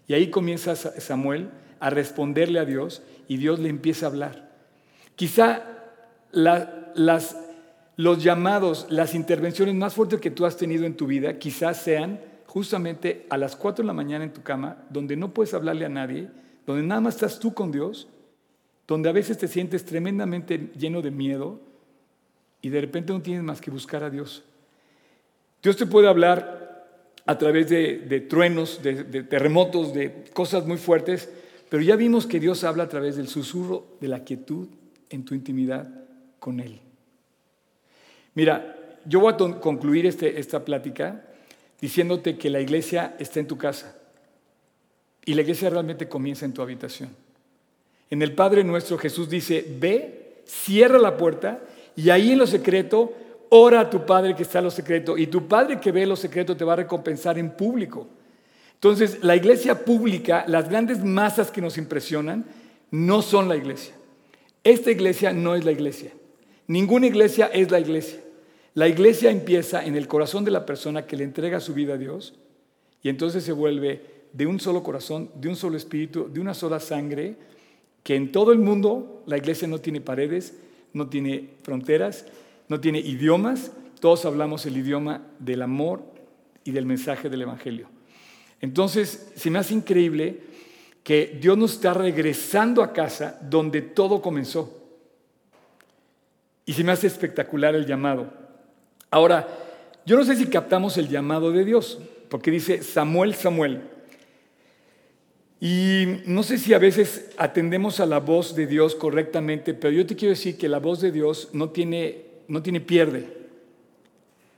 Y 0.08 0.14
ahí 0.14 0.30
comienza 0.30 0.76
Samuel 0.76 1.50
a 1.80 1.90
responderle 1.90 2.60
a 2.60 2.66
Dios 2.66 3.02
y 3.28 3.38
Dios 3.38 3.60
le 3.60 3.70
empieza 3.70 4.06
a 4.06 4.10
hablar. 4.10 4.52
Quizá 5.16 5.64
las 6.32 7.38
los 7.98 8.24
llamados, 8.24 8.86
las 8.90 9.16
intervenciones 9.16 9.74
más 9.74 9.96
fuertes 9.96 10.22
que 10.22 10.32
tú 10.32 10.46
has 10.46 10.56
tenido 10.56 10.86
en 10.86 10.96
tu 10.96 11.08
vida 11.08 11.40
quizás 11.40 11.82
sean 11.82 12.22
justamente 12.46 13.26
a 13.30 13.38
las 13.38 13.56
4 13.56 13.84
de 13.84 13.88
la 13.88 13.94
mañana 13.94 14.24
en 14.24 14.34
tu 14.34 14.44
cama, 14.44 14.86
donde 14.90 15.18
no 15.18 15.34
puedes 15.34 15.54
hablarle 15.56 15.86
a 15.86 15.90
nadie, 15.90 16.30
donde 16.66 16.84
nada 16.84 17.02
más 17.02 17.16
estás 17.16 17.40
tú 17.40 17.54
con 17.56 17.72
Dios, 17.72 18.08
donde 18.88 19.10
a 19.10 19.14
veces 19.14 19.40
te 19.40 19.48
sientes 19.48 19.84
tremendamente 19.84 20.72
lleno 20.78 21.02
de 21.02 21.12
miedo 21.12 21.60
y 22.62 22.70
de 22.70 22.82
repente 22.82 23.14
no 23.14 23.22
tienes 23.22 23.44
más 23.44 23.60
que 23.60 23.72
buscar 23.72 24.04
a 24.04 24.12
Dios. 24.12 24.44
Dios 25.64 25.76
te 25.76 25.88
puede 25.88 26.08
hablar 26.08 26.86
a 27.26 27.38
través 27.38 27.68
de, 27.68 28.26
truenos, 28.30 28.82
de, 28.84 29.04
de 29.04 29.24
terremotos, 29.24 29.94
de 29.94 30.24
cosas 30.34 30.68
muy 30.68 30.78
fuertes, 30.78 31.30
pero 31.68 31.82
ya 31.82 31.96
vimos 31.96 32.28
que 32.28 32.40
Dios 32.40 32.64
habla 32.64 32.84
a 32.84 32.90
través 32.90 33.18
del 33.18 33.28
susurro 33.28 33.98
de 34.00 34.08
la 34.08 34.24
quietud 34.24 34.68
en 35.10 35.26
tu 35.26 35.34
intimidad 35.34 35.90
con 36.40 36.60
Él. 36.60 36.80
Mira, 38.38 38.78
yo 39.04 39.20
voy 39.20 39.34
a 39.34 39.60
concluir 39.60 40.06
este, 40.06 40.40
esta 40.40 40.64
plática 40.64 41.24
diciéndote 41.82 42.38
que 42.38 42.52
la 42.52 42.62
iglesia 42.62 43.16
está 43.18 43.40
en 43.40 43.48
tu 43.48 43.58
casa 43.58 43.96
y 45.26 45.34
la 45.34 45.42
iglesia 45.42 45.72
realmente 45.72 46.08
comienza 46.08 46.46
en 46.46 46.54
tu 46.54 46.62
habitación. 46.62 47.10
En 48.12 48.22
el 48.22 48.36
Padre 48.36 48.64
nuestro 48.64 48.96
Jesús 49.00 49.28
dice, 49.28 49.66
ve, 49.80 50.44
cierra 50.46 51.00
la 51.00 51.18
puerta 51.18 51.62
y 51.96 52.12
ahí 52.12 52.34
en 52.34 52.38
lo 52.38 52.46
secreto, 52.46 53.12
ora 53.50 53.80
a 53.80 53.90
tu 53.90 54.06
Padre 54.06 54.36
que 54.36 54.44
está 54.44 54.60
en 54.60 54.66
lo 54.66 54.72
secreto 54.72 55.18
y 55.18 55.26
tu 55.26 55.48
Padre 55.48 55.80
que 55.80 55.92
ve 55.92 56.06
lo 56.06 56.16
secreto 56.16 56.56
te 56.56 56.64
va 56.64 56.74
a 56.74 56.76
recompensar 56.76 57.40
en 57.40 57.50
público. 57.50 58.08
Entonces, 58.76 59.24
la 59.24 59.36
iglesia 59.36 59.84
pública, 59.84 60.46
las 60.48 60.70
grandes 60.70 61.04
masas 61.04 61.50
que 61.50 61.60
nos 61.60 61.80
impresionan, 61.80 62.46
no 62.92 63.24
son 63.24 63.50
la 63.50 63.56
iglesia. 63.56 63.96
Esta 64.64 64.92
iglesia 64.92 65.34
no 65.34 65.56
es 65.56 65.66
la 65.66 65.72
iglesia. 65.72 66.12
Ninguna 66.68 67.08
iglesia 67.08 67.48
es 67.48 67.72
la 67.72 67.80
iglesia. 67.80 68.20
La 68.78 68.88
iglesia 68.88 69.32
empieza 69.32 69.84
en 69.84 69.96
el 69.96 70.08
corazón 70.08 70.46
de 70.46 70.52
la 70.52 70.64
persona 70.64 71.08
que 71.08 71.18
le 71.18 71.24
entrega 71.24 71.60
su 71.60 71.74
vida 71.74 71.96
a 71.96 71.98
Dios 71.98 72.36
y 73.02 73.10
entonces 73.10 73.44
se 73.44 73.52
vuelve 73.52 74.28
de 74.34 74.46
un 74.46 74.60
solo 74.60 74.84
corazón, 74.84 75.32
de 75.34 75.50
un 75.50 75.56
solo 75.56 75.78
espíritu, 75.78 76.30
de 76.32 76.40
una 76.40 76.54
sola 76.54 76.80
sangre, 76.80 77.38
que 78.04 78.14
en 78.14 78.32
todo 78.32 78.52
el 78.52 78.60
mundo 78.60 79.24
la 79.26 79.36
iglesia 79.36 79.68
no 79.68 79.80
tiene 79.80 80.00
paredes, 80.00 80.60
no 80.94 81.10
tiene 81.10 81.56
fronteras, 81.64 82.28
no 82.68 82.80
tiene 82.80 83.00
idiomas, 83.00 83.72
todos 84.00 84.26
hablamos 84.26 84.68
el 84.68 84.78
idioma 84.78 85.26
del 85.40 85.64
amor 85.64 86.04
y 86.64 86.70
del 86.70 86.86
mensaje 86.86 87.32
del 87.32 87.42
Evangelio. 87.42 87.90
Entonces, 88.62 89.32
se 89.36 89.50
me 89.50 89.58
hace 89.58 89.74
increíble 89.74 90.40
que 91.02 91.36
Dios 91.42 91.58
nos 91.58 91.74
está 91.74 91.96
regresando 91.96 92.84
a 92.84 92.94
casa 92.94 93.40
donde 93.42 93.82
todo 93.82 94.22
comenzó. 94.22 94.72
Y 96.64 96.74
se 96.74 96.84
me 96.84 96.92
hace 96.92 97.08
espectacular 97.08 97.74
el 97.74 97.88
llamado. 97.88 98.46
Ahora, 99.10 99.48
yo 100.06 100.18
no 100.18 100.24
sé 100.24 100.36
si 100.36 100.48
captamos 100.48 100.98
el 100.98 101.10
llamado 101.10 101.52
de 101.52 101.66
Dios, 101.66 102.00
porque 102.30 102.52
dice 102.52 102.84
Samuel, 102.84 103.36
Samuel. 103.36 103.82
Y 105.60 106.22
no 106.26 106.44
sé 106.44 106.58
si 106.58 106.74
a 106.74 106.80
veces 106.80 107.32
atendemos 107.38 108.00
a 108.00 108.06
la 108.06 108.20
voz 108.20 108.56
de 108.56 108.68
Dios 108.68 108.96
correctamente, 108.96 109.74
pero 109.74 109.92
yo 109.92 110.06
te 110.06 110.16
quiero 110.16 110.32
decir 110.32 110.58
que 110.58 110.70
la 110.70 110.80
voz 110.80 111.02
de 111.02 111.12
Dios 111.12 111.50
no 111.54 111.70
tiene, 111.70 112.26
no 112.48 112.62
tiene 112.62 112.80
pierde. 112.80 113.36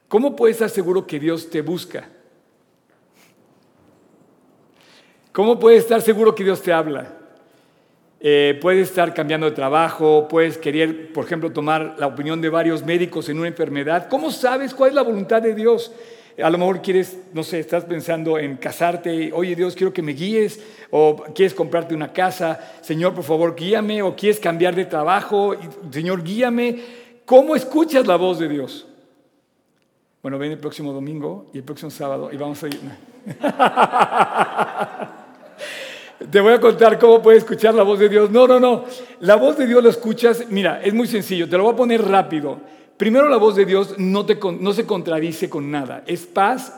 ¿Cómo 0.08 0.36
puedes 0.36 0.58
estar 0.58 0.70
seguro 0.70 1.08
que 1.08 1.20
Dios 1.20 1.50
te 1.50 1.62
busca? 1.62 2.10
¿Cómo 5.32 5.60
puedes 5.60 5.84
estar 5.84 6.02
seguro 6.02 6.36
que 6.36 6.44
Dios 6.44 6.62
te 6.62 6.74
habla? 6.74 7.19
Eh, 8.22 8.58
puedes 8.62 8.90
estar 8.90 9.14
cambiando 9.14 9.50
de 9.50 9.56
trabajo, 9.56 10.28
puedes 10.28 10.58
querer, 10.58 11.14
por 11.14 11.24
ejemplo, 11.24 11.52
tomar 11.52 11.96
la 11.98 12.08
opinión 12.08 12.42
de 12.42 12.50
varios 12.50 12.84
médicos 12.84 13.30
en 13.30 13.40
una 13.40 13.48
enfermedad. 13.48 14.10
¿Cómo 14.10 14.30
sabes 14.30 14.74
cuál 14.74 14.90
es 14.90 14.96
la 14.96 15.04
voluntad 15.04 15.42
de 15.42 15.56
Dios? 15.56 15.94
A 16.42 16.50
lo 16.50 16.58
mejor 16.58 16.82
quieres, 16.82 17.18
no 17.34 17.44
sé, 17.44 17.60
estás 17.60 17.86
pensando 17.86 18.38
en 18.38 18.58
casarte, 18.58 19.32
oye 19.34 19.56
Dios, 19.56 19.76
quiero 19.76 19.94
que 19.94 20.02
me 20.02 20.14
guíes, 20.14 20.62
o 20.90 21.16
quieres 21.36 21.54
comprarte 21.54 21.96
una 21.96 22.12
casa, 22.12 22.60
Señor, 22.82 23.14
por 23.14 23.24
favor, 23.24 23.56
guíame, 23.56 24.02
o 24.02 24.16
quieres 24.16 24.40
cambiar 24.40 24.76
de 24.76 24.86
trabajo, 24.86 25.56
Señor, 25.92 26.24
guíame. 26.24 26.80
¿Cómo 27.26 27.56
escuchas 27.56 28.08
la 28.08 28.16
voz 28.16 28.40
de 28.40 28.50
Dios? 28.50 28.88
Bueno, 30.22 30.38
ven 30.38 30.52
el 30.52 30.58
próximo 30.58 30.92
domingo 30.92 31.50
y 31.54 31.60
el 31.60 31.64
próximo 31.64 31.90
sábado 31.90 32.30
y 32.32 32.38
vamos 32.38 32.62
a 32.64 32.68
ir. 32.68 32.80
Te 36.32 36.42
voy 36.42 36.52
a 36.52 36.60
contar 36.60 37.00
cómo 37.00 37.22
puedes 37.22 37.44
escuchar 37.44 37.74
la 37.74 37.84
voz 37.84 37.98
de 37.98 38.10
Dios. 38.10 38.30
No, 38.30 38.46
no, 38.46 38.60
no. 38.60 38.84
La 39.22 39.36
voz 39.36 39.58
de 39.58 39.66
Dios 39.66 39.82
la 39.82 39.90
escuchas, 39.90 40.46
mira, 40.50 40.82
es 40.84 40.94
muy 40.94 41.08
sencillo, 41.08 41.48
te 41.48 41.58
lo 41.58 41.64
voy 41.64 41.74
a 41.74 41.78
poner 41.78 42.02
rápido. 42.06 42.60
Primero 42.98 43.30
la 43.30 43.38
voz 43.38 43.56
de 43.56 43.64
Dios 43.64 43.96
no, 43.98 44.26
se 44.74 44.86
contradice 44.86 45.50
con 45.50 45.72
nada. 45.72 46.04
Es 46.06 46.26
paz 46.26 46.74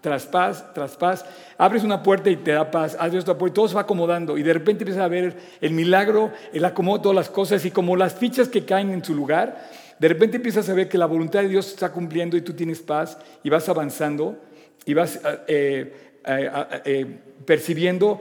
tras 0.00 0.26
paz, 0.26 0.74
tras 0.74 0.96
paz. 0.96 1.24
Abres 1.56 1.84
una 1.84 2.02
puerta 2.02 2.28
y 2.30 2.36
te 2.36 2.50
da 2.50 2.68
paz. 2.68 2.96
Abres 2.98 3.22
otra 3.22 3.38
puerta 3.38 3.52
y 3.52 3.54
todo 3.54 3.68
se 3.68 3.76
va 3.76 3.82
acomodando. 3.82 4.36
Y 4.36 4.42
de 4.42 4.52
repente 4.52 4.82
empiezas 4.82 5.04
a 5.04 5.08
ver 5.08 5.36
el 5.60 5.70
milagro, 5.70 6.32
el 6.52 6.64
acomodo 6.64 6.98
de 6.98 7.02
todas 7.04 7.16
las 7.16 7.30
cosas. 7.30 7.64
Y 7.64 7.70
como 7.70 7.94
las 7.94 8.14
fichas 8.14 8.48
que 8.48 8.64
caen 8.64 8.90
en 8.90 9.04
su 9.04 9.14
lugar, 9.14 9.70
de 10.00 10.08
repente 10.08 10.38
empiezas 10.38 10.68
a 10.68 10.74
ver 10.74 10.88
que 10.88 10.98
la 10.98 11.06
voluntad 11.06 11.42
de 11.42 11.48
Dios 11.48 11.66
se 11.66 11.74
está 11.74 11.92
cumpliendo 11.92 12.36
y 12.36 12.40
tú 12.40 12.54
tienes 12.54 12.80
paz 12.80 13.16
y 13.44 13.50
vas 13.50 13.68
avanzando 13.68 14.36
y 14.84 14.94
vas 14.94 15.20
eh, 15.46 15.92
eh, 16.26 16.50
eh, 16.84 17.18
percibiendo 17.46 18.20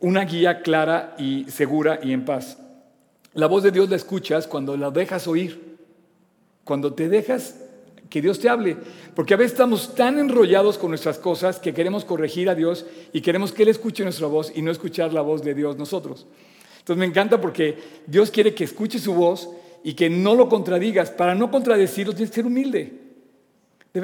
una 0.00 0.24
guía 0.24 0.62
clara 0.62 1.14
y 1.18 1.44
segura 1.48 2.00
y 2.02 2.12
en 2.12 2.24
paz. 2.24 2.58
La 3.34 3.46
voz 3.46 3.62
de 3.62 3.70
Dios 3.70 3.90
la 3.90 3.96
escuchas 3.96 4.46
cuando 4.46 4.76
la 4.76 4.90
dejas 4.90 5.26
oír, 5.26 5.76
cuando 6.64 6.94
te 6.94 7.08
dejas 7.08 7.62
que 8.08 8.22
Dios 8.22 8.38
te 8.38 8.48
hable, 8.48 8.76
porque 9.14 9.34
a 9.34 9.36
veces 9.36 9.52
estamos 9.52 9.94
tan 9.94 10.18
enrollados 10.18 10.78
con 10.78 10.90
nuestras 10.90 11.18
cosas 11.18 11.58
que 11.58 11.74
queremos 11.74 12.04
corregir 12.04 12.48
a 12.48 12.54
Dios 12.54 12.86
y 13.12 13.20
queremos 13.20 13.52
que 13.52 13.64
Él 13.64 13.68
escuche 13.68 14.04
nuestra 14.04 14.26
voz 14.26 14.52
y 14.54 14.62
no 14.62 14.70
escuchar 14.70 15.12
la 15.12 15.22
voz 15.22 15.42
de 15.42 15.54
Dios 15.54 15.76
nosotros. 15.76 16.26
Entonces 16.78 16.98
me 17.00 17.06
encanta 17.06 17.40
porque 17.40 17.76
Dios 18.06 18.30
quiere 18.30 18.54
que 18.54 18.64
escuche 18.64 18.98
su 18.98 19.12
voz 19.12 19.50
y 19.82 19.94
que 19.94 20.08
no 20.08 20.34
lo 20.34 20.48
contradigas. 20.48 21.10
Para 21.10 21.34
no 21.34 21.50
contradecirlo 21.50 22.12
tienes 22.12 22.30
que 22.30 22.36
ser 22.36 22.46
humilde. 22.46 22.92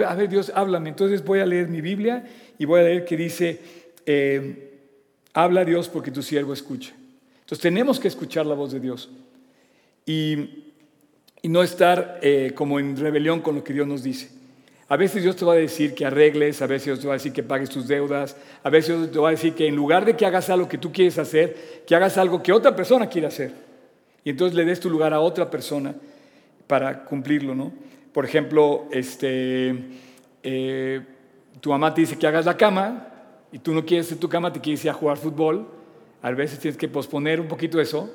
A 0.07 0.15
ver, 0.15 0.29
Dios, 0.29 0.51
háblame. 0.55 0.89
Entonces 0.89 1.25
voy 1.25 1.39
a 1.41 1.47
leer 1.47 1.69
mi 1.69 1.81
Biblia 1.81 2.25
y 2.59 2.65
voy 2.65 2.81
a 2.81 2.85
leer 2.85 3.05
que 3.05 3.17
dice... 3.17 3.61
Eh, 4.05 4.72
Habla 5.35 5.65
Dios 5.65 5.89
porque 5.89 6.11
tu 6.11 6.23
siervo 6.23 6.53
escucha. 6.53 6.93
Entonces 7.41 7.61
tenemos 7.61 7.99
que 7.99 8.09
escuchar 8.09 8.47
la 8.47 8.55
voz 8.55 8.73
de 8.73 8.81
Dios 8.81 9.11
y, 10.07 10.59
no 11.45 11.63
estar 11.65 12.21
eh, 12.23 12.53
como 12.55 12.79
en 12.79 12.97
rebelión 12.97 13.41
con 13.41 13.57
lo 13.57 13.65
que 13.65 13.73
Dios 13.73 13.87
nos 13.87 14.05
dice. 14.05 14.31
A 14.89 14.97
veces 14.97 15.25
Dios 15.25 15.35
te 15.35 15.45
va 15.45 15.55
a 15.55 15.57
decir 15.57 15.93
que 15.93 16.07
arregles, 16.07 16.63
a 16.63 16.67
veces 16.67 16.87
Dios 16.87 17.01
te 17.01 17.07
va 17.09 17.15
a 17.15 17.17
decir 17.17 17.33
que 17.33 17.43
pagues 17.43 17.69
tus 17.69 17.89
deudas, 17.89 18.37
a 18.63 18.71
veces 18.71 18.97
Dios 18.97 19.11
te 19.11 19.19
va 19.19 19.29
a 19.29 19.31
decir 19.33 19.55
que 19.55 19.67
en 19.67 19.75
lugar 19.75 20.05
de 20.05 20.15
que 20.15 20.25
hagas 20.25 20.51
algo 20.51 20.69
que 20.69 20.79
tú 20.79 20.93
quieres 20.93 21.19
hacer, 21.19 21.83
que 21.85 21.97
hagas 21.97 22.17
algo 22.17 22.43
que 22.43 22.53
otra 22.53 22.77
persona 22.77 23.09
quiere 23.09 23.27
hacer. 23.27 23.53
Y 24.23 24.31
entonces 24.31 24.55
le 24.55 24.65
des 24.65 24.79
tu 24.79 24.89
lugar 24.89 25.13
a 25.13 25.21
otra 25.21 25.51
persona 25.51 25.95
para 26.69 27.05
cumplirlo, 27.05 27.55
¿no? 27.55 27.73
Por 28.13 28.25
ejemplo, 28.25 28.87
este, 28.93 29.75
eh, 30.43 31.01
tu 31.61 31.71
mamá 31.71 31.93
te 31.93 32.03
dice 32.03 32.19
que 32.19 32.27
hagas 32.27 32.45
la 32.45 32.57
cama 32.57 33.12
y 33.53 33.59
tú 33.59 33.75
no 33.75 33.85
quieres 33.85 34.07
hacer 34.07 34.19
tu 34.19 34.29
cama, 34.29 34.53
te 34.53 34.61
quieres 34.61 34.83
ir 34.85 34.91
a 34.91 34.95
jugar 34.95 35.19
fútbol. 35.19 35.69
A 36.23 36.31
veces 36.31 36.59
tienes 36.59 36.79
que 36.79 36.89
posponer 36.89 37.41
un 37.41 37.49
poquito 37.49 37.81
eso 37.81 38.11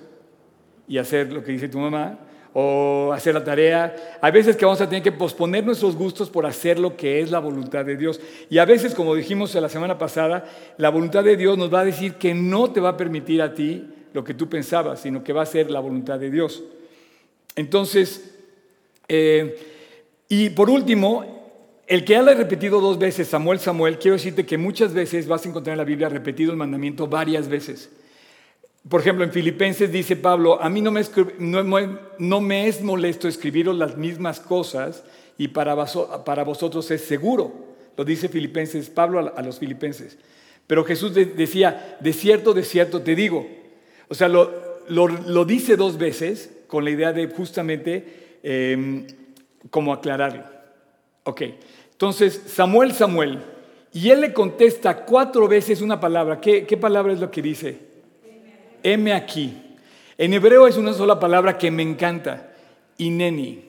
y 0.88 0.98
hacer 0.98 1.32
lo 1.32 1.44
que 1.44 1.51
dice 1.51 1.70
tu 1.70 1.77
mamá 1.77 2.17
o 2.53 3.12
hacer 3.13 3.36
la 3.36 3.44
tarea. 3.44 4.17
Hay 4.20 4.32
veces 4.32 4.56
que 4.56 4.65
vamos 4.65 4.82
a 4.82 4.89
tener 4.89 5.03
que 5.03 5.12
posponer 5.12 5.63
nuestros 5.63 5.96
gustos 5.96 6.29
por 6.29 6.46
hacer 6.46 6.79
lo 6.79 6.98
que 6.98 7.20
es 7.20 7.29
la 7.29 7.38
voluntad 7.38 7.86
de 7.86 7.96
Dios. 7.96 8.20
Y 8.50 8.58
a 8.58 8.65
veces, 8.65 8.96
como 8.96 9.13
dijimos 9.13 9.53
la 9.53 9.70
semana 9.70 10.00
pasada, 10.00 10.46
la 10.77 10.89
voluntad 10.89 11.24
de 11.24 11.38
Dios 11.38 11.56
nos 11.56 11.72
va 11.72 11.82
a 11.82 11.86
decir 11.86 12.15
que 12.15 12.34
no 12.34 12.72
te 12.72 12.79
va 12.79 12.89
a 12.89 12.98
permitir 12.98 13.44
a 13.44 13.53
ti 13.53 13.88
lo 14.13 14.24
que 14.24 14.34
tú 14.34 14.50
pensabas, 14.50 15.01
sino 15.01 15.24
que 15.24 15.34
va 15.34 15.44
a 15.44 15.46
ser 15.46 15.70
la 15.70 15.79
voluntad 15.79 16.17
de 16.17 16.32
Dios. 16.32 16.63
Entonces, 17.56 18.36
eh, 19.08 19.56
y 20.29 20.50
por 20.50 20.70
último, 20.70 21.37
el 21.88 22.03
que 22.03 22.17
haya 22.17 22.34
repetido 22.34 22.82
dos 22.82 23.00
veces 23.00 23.29
Samuel, 23.29 23.60
Samuel, 23.60 23.98
quiero 23.98 24.17
decirte 24.17 24.46
que 24.46 24.58
muchas 24.58 24.94
veces 24.94 25.27
vas 25.27 25.46
a 25.46 25.50
encontrar 25.50 25.74
en 25.74 25.77
la 25.77 25.86
Biblia 25.86 26.10
repetido 26.10 26.51
el 26.51 26.58
mandamiento 26.58 27.08
varias 27.08 27.48
veces. 27.48 27.89
Por 28.89 29.01
ejemplo, 29.01 29.24
en 29.24 29.32
Filipenses 29.32 29.91
dice 29.91 30.15
Pablo, 30.15 30.62
a 30.62 30.70
mí 30.70 30.82
no 30.82 30.91
me, 32.41 32.67
es 32.67 32.82
molesto 32.82 33.27
escribiros 33.27 33.75
las 33.75 33.98
mismas 33.98 34.39
cosas 34.39 35.03
y 35.38 35.50
para, 35.50 35.75
para, 36.24 36.44
vosotros 36.44 36.89
es 36.91 37.01
seguro. 37.01 37.53
Lo 37.98 38.06
dice 38.06 38.29
Filipenses, 38.29 38.89
Pablo 38.89 39.34
a, 39.36 39.41
los 39.41 39.60
filipenses. 39.60 40.17
Pero 40.67 40.86
Jesús 40.86 41.13
decía, 41.13 41.98
de 42.00 42.13
cierto, 42.13 42.53
de 42.53 42.63
cierto 42.63 43.01
te 43.01 43.15
digo. 43.15 43.48
O 44.08 44.15
sea, 44.15 44.27
lo, 44.27 44.51
lo, 44.88 45.46
dice 45.46 45.75
dos 45.75 45.98
veces 45.98 46.51
con 46.67 46.84
la 46.84 46.91
idea 46.91 47.13
de 47.13 47.27
justamente 47.27 48.39
em, 48.44 49.08
como 49.70 49.94
aclararlo. 49.94 50.44
Ok, 51.24 51.41
entonces 51.97 52.43
Samuel, 52.45 52.93
Samuel, 52.93 53.39
y 53.91 54.11
él 54.11 54.21
le 54.21 54.31
contesta 54.31 55.03
cuatro 55.03 55.47
veces 55.47 55.81
una 55.81 55.99
palabra. 55.99 56.39
¿Qué, 56.39 56.77
palabra 56.79 57.11
es 57.11 57.19
lo 57.19 57.31
que 57.31 57.41
dice? 57.41 57.79
heme 58.83 59.13
aquí. 59.13 59.51
En 60.15 60.31
hebreo 60.35 60.67
es 60.67 60.77
una 60.77 60.93
sola 60.93 61.19
palabra 61.19 61.57
que 61.57 61.71
me 61.71 61.81
encanta, 61.81 62.53
ineni. 62.99 63.63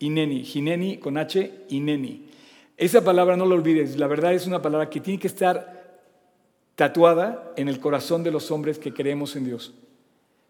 Ineni, 0.00 0.42
jineni 0.42 0.98
con 0.98 1.16
H, 1.16 1.66
ineni. 1.68 2.26
Esa 2.76 3.04
palabra 3.04 3.36
no 3.36 3.46
la 3.46 3.54
olvides, 3.54 3.96
la 3.96 4.08
verdad 4.08 4.34
es 4.34 4.48
una 4.48 4.60
palabra 4.60 4.90
que 4.90 4.98
tiene 4.98 5.20
que 5.20 5.28
estar 5.28 6.00
tatuada 6.74 7.52
en 7.56 7.68
el 7.68 7.78
corazón 7.78 8.24
de 8.24 8.32
los 8.32 8.50
hombres 8.50 8.80
que 8.80 8.92
creemos 8.92 9.36
en 9.36 9.44
Dios. 9.44 9.74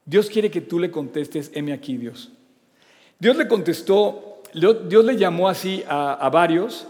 Dios 0.06 0.30
quiere 0.30 0.50
que 0.50 0.62
tú 0.62 0.78
le 0.78 0.90
contestes, 0.90 1.50
heme 1.52 1.74
aquí, 1.74 1.98
Dios. 1.98 2.32
Dios 3.18 3.36
le 3.36 3.46
contestó, 3.46 4.35
Dios 4.56 5.04
le 5.04 5.18
llamó 5.18 5.50
así 5.50 5.84
a, 5.86 6.30
varios, 6.32 6.88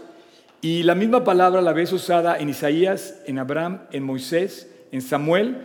y 0.61 0.83
la 0.83 0.95
misma 0.95 1.25
palabra 1.25 1.61
la 1.61 1.73
ves 1.73 1.91
usada 1.91 2.37
en 2.37 2.47
Isaías, 2.47 3.19
en 3.25 3.39
Abraham, 3.39 3.81
en 3.91 4.03
Moisés, 4.03 4.71
en 4.93 5.01
Samuel, 5.01 5.57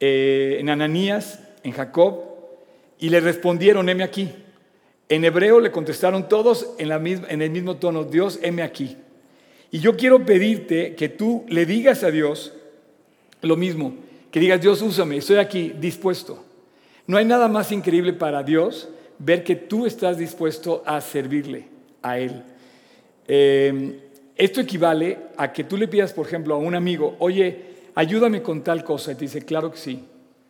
eh, 0.00 0.56
en 0.58 0.70
Ananías, 0.70 1.40
en 1.62 1.72
Jacob, 1.72 2.22
y 2.98 3.10
le 3.10 3.20
respondieron, 3.20 3.86
heme 3.90 4.02
aquí. 4.02 4.30
En 5.10 5.26
hebreo 5.26 5.60
le 5.60 5.70
contestaron 5.70 6.26
todos 6.26 6.70
en, 6.78 6.90
en 6.90 7.42
el 7.42 7.50
mismo 7.50 7.76
tono, 7.76 8.04
Dios, 8.04 8.38
heme 8.40 8.62
aquí. 8.62 8.96
Y 9.70 9.80
yo 9.80 9.94
quiero 9.94 10.24
pedirte 10.24 10.94
que 10.94 11.10
tú 11.10 11.44
le 11.48 11.66
digas 11.66 12.02
a 12.02 12.10
Dios 12.10 12.54
lo 13.42 13.56
mismo, 13.56 13.94
que 14.30 14.40
digas, 14.40 14.62
Dios, 14.62 14.80
úsame, 14.80 15.18
estoy 15.18 15.36
aquí 15.36 15.74
dispuesto. 15.78 16.42
No 17.06 17.18
hay 17.18 17.26
nada 17.26 17.46
más 17.46 17.72
increíble 17.72 18.14
para 18.14 18.42
Dios 18.42 18.88
ver 19.18 19.44
que 19.44 19.56
tú 19.56 19.86
estás 19.86 20.18
dispuesto 20.18 20.82
a 20.86 21.00
servirle 21.00 21.66
a 22.02 22.18
Él. 22.18 22.42
Eh, 23.26 24.00
esto 24.36 24.60
equivale 24.60 25.18
a 25.36 25.52
que 25.52 25.64
tú 25.64 25.76
le 25.76 25.88
pidas, 25.88 26.12
por 26.12 26.26
ejemplo, 26.26 26.54
a 26.54 26.58
un 26.58 26.74
amigo, 26.74 27.16
oye, 27.18 27.76
ayúdame 27.94 28.42
con 28.42 28.62
tal 28.62 28.84
cosa. 28.84 29.12
Y 29.12 29.14
te 29.14 29.22
dice, 29.22 29.42
claro 29.42 29.72
que 29.72 29.78
sí, 29.78 30.04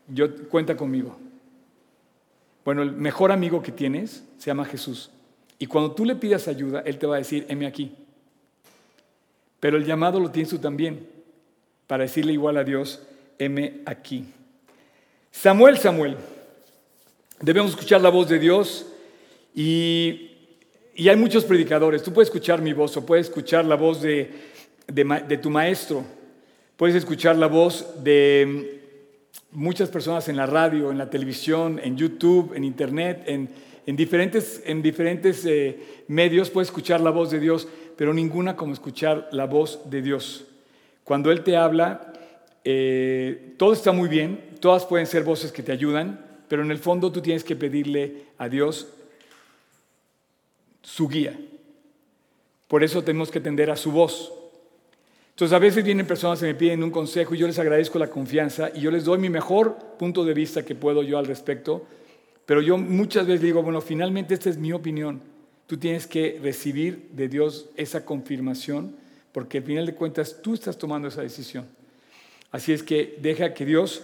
yo 0.09 0.49
cuenta 0.49 0.77
conmigo. 0.77 1.17
Bueno, 2.65 2.83
el 2.83 2.93
mejor 2.93 3.31
amigo 3.31 3.63
que 3.63 3.71
tienes 3.71 4.25
se 4.39 4.47
llama 4.47 4.65
Jesús. 4.65 5.11
Y 5.59 5.67
cuando 5.67 5.93
tú 5.93 6.05
le 6.05 6.17
pidas 6.17 6.49
ayuda, 6.49 6.83
Él 6.85 6.99
te 6.99 7.07
va 7.07 7.15
a 7.15 7.19
decir, 7.19 7.47
heme 7.49 7.67
aquí. 7.67 7.95
Pero 9.61 9.77
el 9.77 9.85
llamado 9.85 10.19
lo 10.21 10.31
tienes 10.31 10.51
tú 10.51 10.59
también, 10.59 11.09
para 11.87 12.03
decirle 12.03 12.33
igual 12.33 12.57
a 12.57 12.65
Dios, 12.65 13.03
heme 13.39 13.83
aquí. 13.87 14.27
Samuel, 15.31 15.79
Samuel, 15.79 16.17
debemos 17.41 17.71
escuchar 17.71 18.01
la 18.01 18.11
voz 18.11 18.29
de 18.29 18.39
Dios 18.39 18.87
y, 19.55 20.31
y 20.95 21.09
hay 21.09 21.17
muchos 21.17 21.45
predicadores. 21.45 22.03
Tú 22.03 22.13
puedes 22.13 22.29
escuchar 22.29 22.61
mi 22.61 22.73
voz 22.73 22.97
o 22.97 23.05
puedes 23.05 23.27
escuchar 23.27 23.65
la 23.65 23.77
voz 23.77 24.03
de, 24.03 24.31
de 24.87 25.39
tu 25.39 25.51
maestro 25.51 26.05
Puedes 26.77 26.95
escuchar 26.95 27.37
la 27.37 27.47
voz 27.47 28.05
de 28.05 28.83
muchas 29.51 29.89
personas 29.89 30.29
en 30.29 30.37
la 30.37 30.45
radio, 30.45 30.91
en 30.91 30.99
la 30.99 31.09
televisión, 31.09 31.81
en 31.83 31.97
YouTube, 31.97 32.53
en 32.55 32.65
Internet, 32.65 33.23
en, 33.25 33.97
diferentes, 33.97 34.63
en 34.67 34.83
diferentes 34.83 35.47
eh, 35.47 36.05
medios. 36.09 36.51
Puedes 36.51 36.69
escuchar 36.69 37.01
la 37.01 37.09
voz 37.09 37.31
de 37.31 37.41
Dios, 37.41 37.67
pero 37.97 38.13
ninguna 38.13 38.57
como 38.57 38.75
escuchar 38.75 39.27
la 39.33 39.47
voz 39.47 39.89
de 39.89 40.03
Dios. 40.03 40.45
Cuando 41.03 41.33
Él 41.33 41.43
te 41.43 41.57
habla, 41.57 42.13
eh, 42.63 43.55
todo 43.57 43.73
está 43.73 43.93
muy 43.93 44.11
bien, 44.11 44.57
todas 44.61 44.85
pueden 44.85 45.07
ser 45.07 45.25
voces 45.25 45.53
que 45.53 45.63
te 45.63 45.73
ayudan, 45.73 46.26
pero 46.49 46.63
en 46.63 46.71
el 46.71 46.79
fondo 46.79 47.11
tú 47.13 47.21
tienes 47.21 47.45
que 47.45 47.57
pedirle 47.57 48.25
a 48.39 48.49
Dios 48.49 48.89
su 50.83 51.09
guía. 51.09 51.39
Por 52.69 52.83
eso 52.83 53.03
tenemos 53.03 53.31
que 53.31 53.39
atender 53.39 53.71
a 53.71 53.77
su 53.77 53.93
voz. 53.93 54.33
Entonces 55.31 55.55
a 55.55 55.59
veces 55.59 55.85
vienen 55.85 56.07
personas 56.07 56.41
que 56.41 56.47
me 56.47 56.55
piden 56.55 56.83
un 56.83 56.91
consejo 56.91 57.35
y 57.35 57.39
yo 57.39 57.47
les 57.47 57.59
agradezco 57.59 57.99
la 57.99 58.09
confianza 58.09 58.71
y 58.75 58.81
yo 58.81 58.91
les 58.91 59.05
doy 59.05 59.19
mi 59.19 59.29
mejor 59.29 59.77
punto 59.99 60.25
de 60.25 60.33
vista 60.33 60.65
que 60.65 60.75
puedo 60.75 61.03
yo 61.03 61.19
al 61.19 61.27
respecto, 61.27 61.87
pero 62.47 62.63
yo 62.63 62.79
muchas 62.79 63.27
veces 63.27 63.43
digo, 63.43 63.63
bueno, 63.63 63.81
finalmente 63.81 64.35
esta 64.35 64.49
es 64.49 64.57
mi 64.57 64.73
opinión. 64.73 65.21
Tú 65.67 65.77
tienes 65.77 66.07
que 66.07 66.39
recibir 66.43 67.09
de 67.13 67.29
Dios 67.29 67.69
esa 67.77 68.05
confirmación 68.05 68.97
porque 69.33 69.59
al 69.59 69.65
final 69.65 69.85
de 69.85 69.95
cuentas 69.95 70.41
tú 70.41 70.55
estás 70.55 70.79
tomando 70.79 71.09
esa 71.09 71.21
decisión. 71.21 71.67
Así 72.51 72.73
es 72.73 72.83
que 72.83 73.19
deja 73.21 73.53
que 73.53 73.67
Dios 73.67 74.03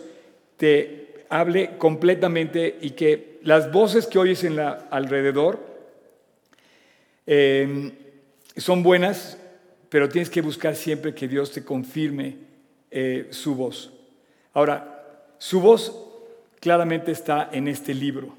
te 0.59 1.12
hable 1.33 1.79
completamente 1.79 2.77
y 2.83 2.91
que 2.91 3.41
las 3.43 3.73
voces 3.73 4.07
que 4.07 4.19
oyes 4.19 4.45
en 4.45 4.57
la, 4.57 4.87
alrededor 4.91 5.59
eh, 7.27 7.93
son 8.57 8.83
buenas, 8.83 9.39
pero 9.89 10.11
tienes 10.11 10.29
que 10.29 10.43
buscar 10.43 10.77
siempre 10.77 11.15
que 11.15 11.27
Dios 11.27 11.51
te 11.51 11.65
confirme 11.65 12.37
eh, 12.91 13.29
su 13.31 13.55
voz. 13.55 13.93
Ahora, 14.53 15.33
su 15.39 15.61
voz 15.61 15.97
claramente 16.61 17.13
está 17.13 17.49
en 17.51 17.67
este 17.67 17.95
libro, 17.95 18.37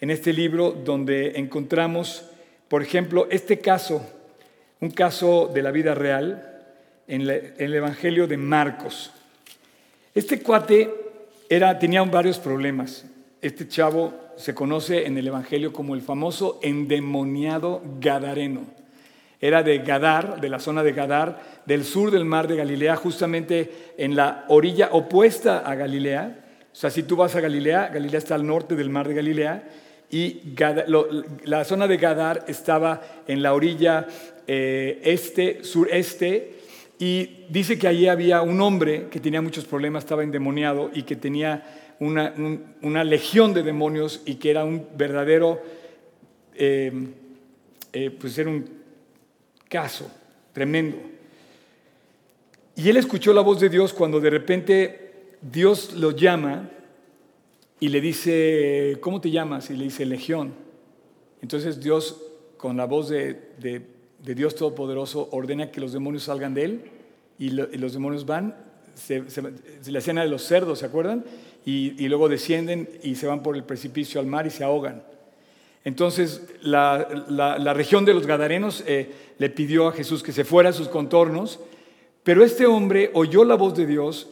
en 0.00 0.10
este 0.10 0.32
libro 0.32 0.70
donde 0.70 1.32
encontramos, 1.40 2.30
por 2.68 2.82
ejemplo, 2.82 3.26
este 3.30 3.58
caso, 3.58 4.08
un 4.80 4.90
caso 4.90 5.50
de 5.52 5.62
la 5.62 5.72
vida 5.72 5.96
real, 5.96 6.52
en, 7.08 7.22
el 7.22 7.74
Evangelio 7.74 8.28
de 8.28 8.36
Marcos. 8.36 9.12
Este 10.14 10.40
cuate 10.40 11.01
era, 11.54 11.78
tenía 11.78 12.02
varios 12.02 12.38
problemas. 12.38 13.04
Este 13.40 13.66
chavo 13.66 14.14
se 14.36 14.54
conoce 14.54 15.06
en 15.06 15.18
el 15.18 15.26
Evangelio 15.26 15.72
como 15.72 15.94
el 15.94 16.02
famoso 16.02 16.60
endemoniado 16.62 17.82
Gadareno 18.00 18.82
era 19.42 19.64
de 19.64 19.78
Gadar, 19.78 20.40
de 20.40 20.48
la 20.48 20.60
zona 20.60 20.84
de 20.84 20.92
Gadar, 20.92 21.62
del 21.66 21.84
sur 21.84 22.12
del 22.12 22.24
mar 22.24 22.46
de 22.46 22.54
Galilea, 22.54 22.94
justamente 22.94 23.92
en 23.98 24.14
la 24.14 24.44
orilla 24.46 24.90
opuesta 24.92 25.58
a 25.58 25.74
Galilea. 25.74 26.44
O 26.72 26.76
sea, 26.76 26.90
si 26.90 27.02
tú 27.02 27.16
vas 27.16 27.34
a 27.34 27.40
Galilea, 27.40 27.88
Galilea 27.88 28.18
está 28.18 28.36
al 28.36 28.46
norte 28.46 28.76
del 28.76 28.88
mar 28.88 29.08
de 29.08 29.14
Galilea, 29.14 29.68
y 30.12 30.54
la 31.44 31.64
zona 31.64 31.88
de 31.88 31.96
Gadar 31.96 32.44
estaba 32.46 33.00
en 33.26 33.42
la 33.42 33.52
orilla 33.52 34.06
eh, 34.46 35.00
este, 35.02 35.64
sureste, 35.64 36.61
y 37.04 37.46
dice 37.48 37.80
que 37.80 37.88
allí 37.88 38.06
había 38.06 38.42
un 38.42 38.60
hombre 38.60 39.08
que 39.10 39.18
tenía 39.18 39.42
muchos 39.42 39.64
problemas, 39.64 40.04
estaba 40.04 40.22
endemoniado 40.22 40.88
y 40.94 41.02
que 41.02 41.16
tenía 41.16 41.96
una, 41.98 43.02
legión 43.02 43.52
de 43.52 43.64
demonios 43.64 44.22
y 44.24 44.36
que 44.36 44.52
era 44.52 44.64
un 44.64 44.86
verdadero, 44.96 45.60
eh, 46.54 46.92
eh, 47.92 48.10
pues 48.12 48.38
era 48.38 48.50
un 48.50 48.70
caso 49.68 50.08
tremendo. 50.52 50.96
Y 52.76 52.88
él 52.88 52.96
escuchó 52.96 53.32
la 53.32 53.40
voz 53.40 53.58
de 53.58 53.68
Dios 53.68 53.92
cuando 53.92 54.20
de 54.20 54.30
repente 54.30 55.38
Dios 55.40 55.94
lo 55.94 56.12
llama 56.12 56.70
y 57.80 57.88
le 57.88 58.00
dice, 58.00 58.98
¿cómo 59.00 59.20
te 59.20 59.32
llamas? 59.32 59.70
Y 59.70 59.76
le 59.76 59.84
dice, 59.86 60.06
Legión. 60.06 60.54
Entonces 61.40 61.80
Dios, 61.80 62.22
con 62.56 62.76
la 62.76 62.84
voz 62.84 63.08
de 63.08 63.42
Dios 64.22 64.54
Todopoderoso 64.54 65.28
ordena 65.32 65.72
que 65.72 65.80
los 65.80 65.92
demonios 65.92 66.22
salgan 66.22 66.54
de 66.54 66.64
él 66.64 66.91
y, 67.42 67.50
los 67.50 67.92
demonios 67.92 68.24
van, 68.24 68.54
se, 68.94 69.24
la 69.90 69.98
escena 69.98 70.22
de 70.22 70.28
los 70.28 70.44
cerdos, 70.44 70.78
¿se 70.78 70.86
acuerdan? 70.86 71.24
Y, 71.64 72.08
luego 72.08 72.28
descienden 72.28 72.88
y 73.02 73.16
se 73.16 73.26
van 73.26 73.42
por 73.42 73.56
el 73.56 73.64
precipicio 73.64 74.20
al 74.20 74.26
mar 74.26 74.46
y 74.46 74.50
se 74.50 74.62
ahogan. 74.62 75.02
Entonces 75.84 76.42
la, 76.62 77.74
región 77.74 78.04
de 78.04 78.14
los 78.14 78.28
Gadarenos 78.28 78.84
eh, 78.86 79.10
le 79.38 79.50
pidió 79.50 79.88
a 79.88 79.92
Jesús 79.92 80.22
que 80.22 80.30
se 80.30 80.44
fuera 80.44 80.70
a 80.70 80.72
sus 80.72 80.86
contornos, 80.86 81.58
pero 82.22 82.44
este 82.44 82.66
hombre 82.66 83.10
oyó 83.12 83.44
la 83.44 83.56
voz 83.56 83.74
de 83.74 83.86
Dios, 83.86 84.28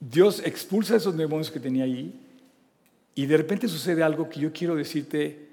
Dios 0.00 0.42
expulsa 0.44 0.94
a 0.94 0.96
esos 0.96 1.16
demonios 1.16 1.52
que 1.52 1.60
tenía 1.60 1.84
ahí 1.84 2.20
y 3.14 3.26
de 3.26 3.36
repente 3.36 3.68
sucede 3.68 4.02
algo 4.02 4.28
que 4.28 4.40
yo 4.40 4.52
quiero 4.52 4.74
decirte 4.74 5.48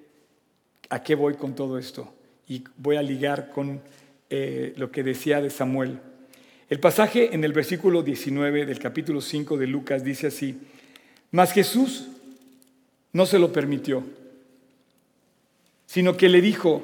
a 0.89 1.03
qué 1.03 1.13
voy 1.13 1.35
con 1.35 1.53
todo 1.53 1.77
esto 1.77 2.11
y 2.47 2.63
voy 2.77 2.95
a 2.95 3.03
ligar 3.03 3.51
con 3.51 3.81
eh, 4.31 4.73
lo 4.77 4.91
que 4.91 5.03
decía 5.03 5.41
de 5.41 5.51
Samuel. 5.51 5.99
El 6.67 6.79
pasaje 6.79 7.35
en 7.35 7.43
el 7.43 7.53
versículo 7.53 8.01
19 8.01 8.65
del 8.65 8.79
capítulo 8.79 9.21
5 9.21 9.55
de 9.57 9.67
Lucas 9.67 10.03
dice 10.03 10.27
así, 10.27 10.57
mas 11.29 11.51
Jesús 11.51 12.07
no 13.13 13.27
se 13.27 13.37
lo 13.37 13.53
permitió, 13.53 14.03
sino 15.85 16.17
que 16.17 16.27
le 16.27 16.41
dijo, 16.41 16.81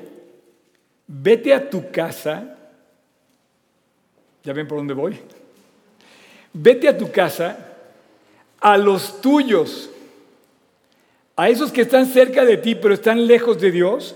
vete 1.07 1.55
a 1.55 1.67
tu 1.67 1.89
casa, 1.89 2.57
¿ya 4.43 4.53
ven 4.53 4.67
por 4.67 4.77
dónde 4.77 4.93
voy? 4.93 5.17
Vete 6.53 6.87
a 6.87 6.95
tu 6.95 7.11
casa, 7.11 7.73
a 8.59 8.77
los 8.77 9.19
tuyos, 9.19 9.89
a 11.35 11.49
esos 11.49 11.71
que 11.71 11.81
están 11.81 12.05
cerca 12.05 12.45
de 12.45 12.57
ti 12.57 12.75
pero 12.75 12.93
están 12.93 13.25
lejos 13.25 13.59
de 13.59 13.71
Dios, 13.71 14.15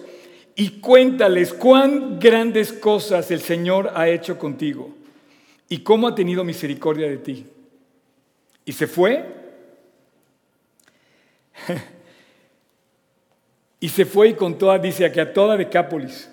y 0.56 0.80
cuéntales 0.80 1.54
cuán 1.54 2.20
grandes 2.20 2.72
cosas 2.72 3.32
el 3.32 3.42
Señor 3.42 3.92
ha 3.96 4.08
hecho 4.10 4.38
contigo 4.38 4.94
y 5.70 5.80
cómo 5.80 6.08
ha 6.08 6.16
tenido 6.16 6.44
misericordia 6.44 7.08
de 7.08 7.18
ti. 7.18 7.46
Y 8.66 8.72
se 8.74 8.88
fue. 8.88 9.26
y 13.80 13.90
se 13.90 14.06
fue 14.06 14.30
y 14.30 14.34
contó, 14.34 14.72
a, 14.72 14.80
dice 14.80 15.06
aquí, 15.06 15.20
a 15.20 15.34
toda 15.34 15.58
Decápolis. 15.58 16.30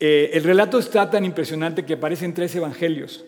Eh, 0.00 0.30
el 0.34 0.44
relato 0.44 0.78
está 0.78 1.10
tan 1.10 1.24
impresionante 1.24 1.84
que 1.84 1.94
aparecen 1.94 2.34
tres 2.34 2.54
evangelios. 2.54 3.24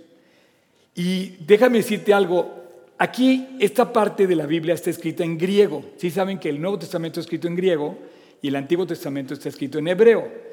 Y 0.95 1.37
déjame 1.45 1.79
decirte 1.79 2.13
algo, 2.13 2.61
aquí 2.99 3.57
esta 3.59 3.93
parte 3.93 4.27
de 4.27 4.37
la 4.37 4.47
Biblia 4.47 4.75
está 4.75 4.91
escrita 4.91 5.25
en 5.25 5.39
griego. 5.39 5.85
Sí 5.97 6.11
saben 6.11 6.39
que 6.39 6.49
el 6.49 6.61
Nuevo 6.61 6.79
Testamento 6.79 7.21
está 7.21 7.29
escrito 7.29 7.49
en 7.49 7.57
griego 7.57 7.99
y 8.43 8.49
el 8.49 8.57
Antiguo 8.57 8.87
Testamento 8.87 9.35
está 9.35 9.49
escrito 9.49 9.79
en 9.79 9.89
hebreo. 9.89 10.50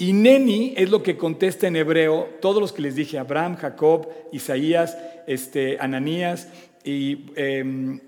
Y 0.00 0.14
Neni 0.14 0.72
es 0.78 0.88
lo 0.88 1.02
que 1.02 1.18
contesta 1.18 1.66
en 1.66 1.76
hebreo 1.76 2.38
todos 2.40 2.58
los 2.58 2.72
que 2.72 2.80
les 2.80 2.94
dije, 2.94 3.18
Abraham, 3.18 3.56
Jacob, 3.56 4.08
Isaías, 4.32 4.96
este, 5.26 5.76
Ananías 5.78 6.48
y 6.82 7.26
em, 7.36 8.00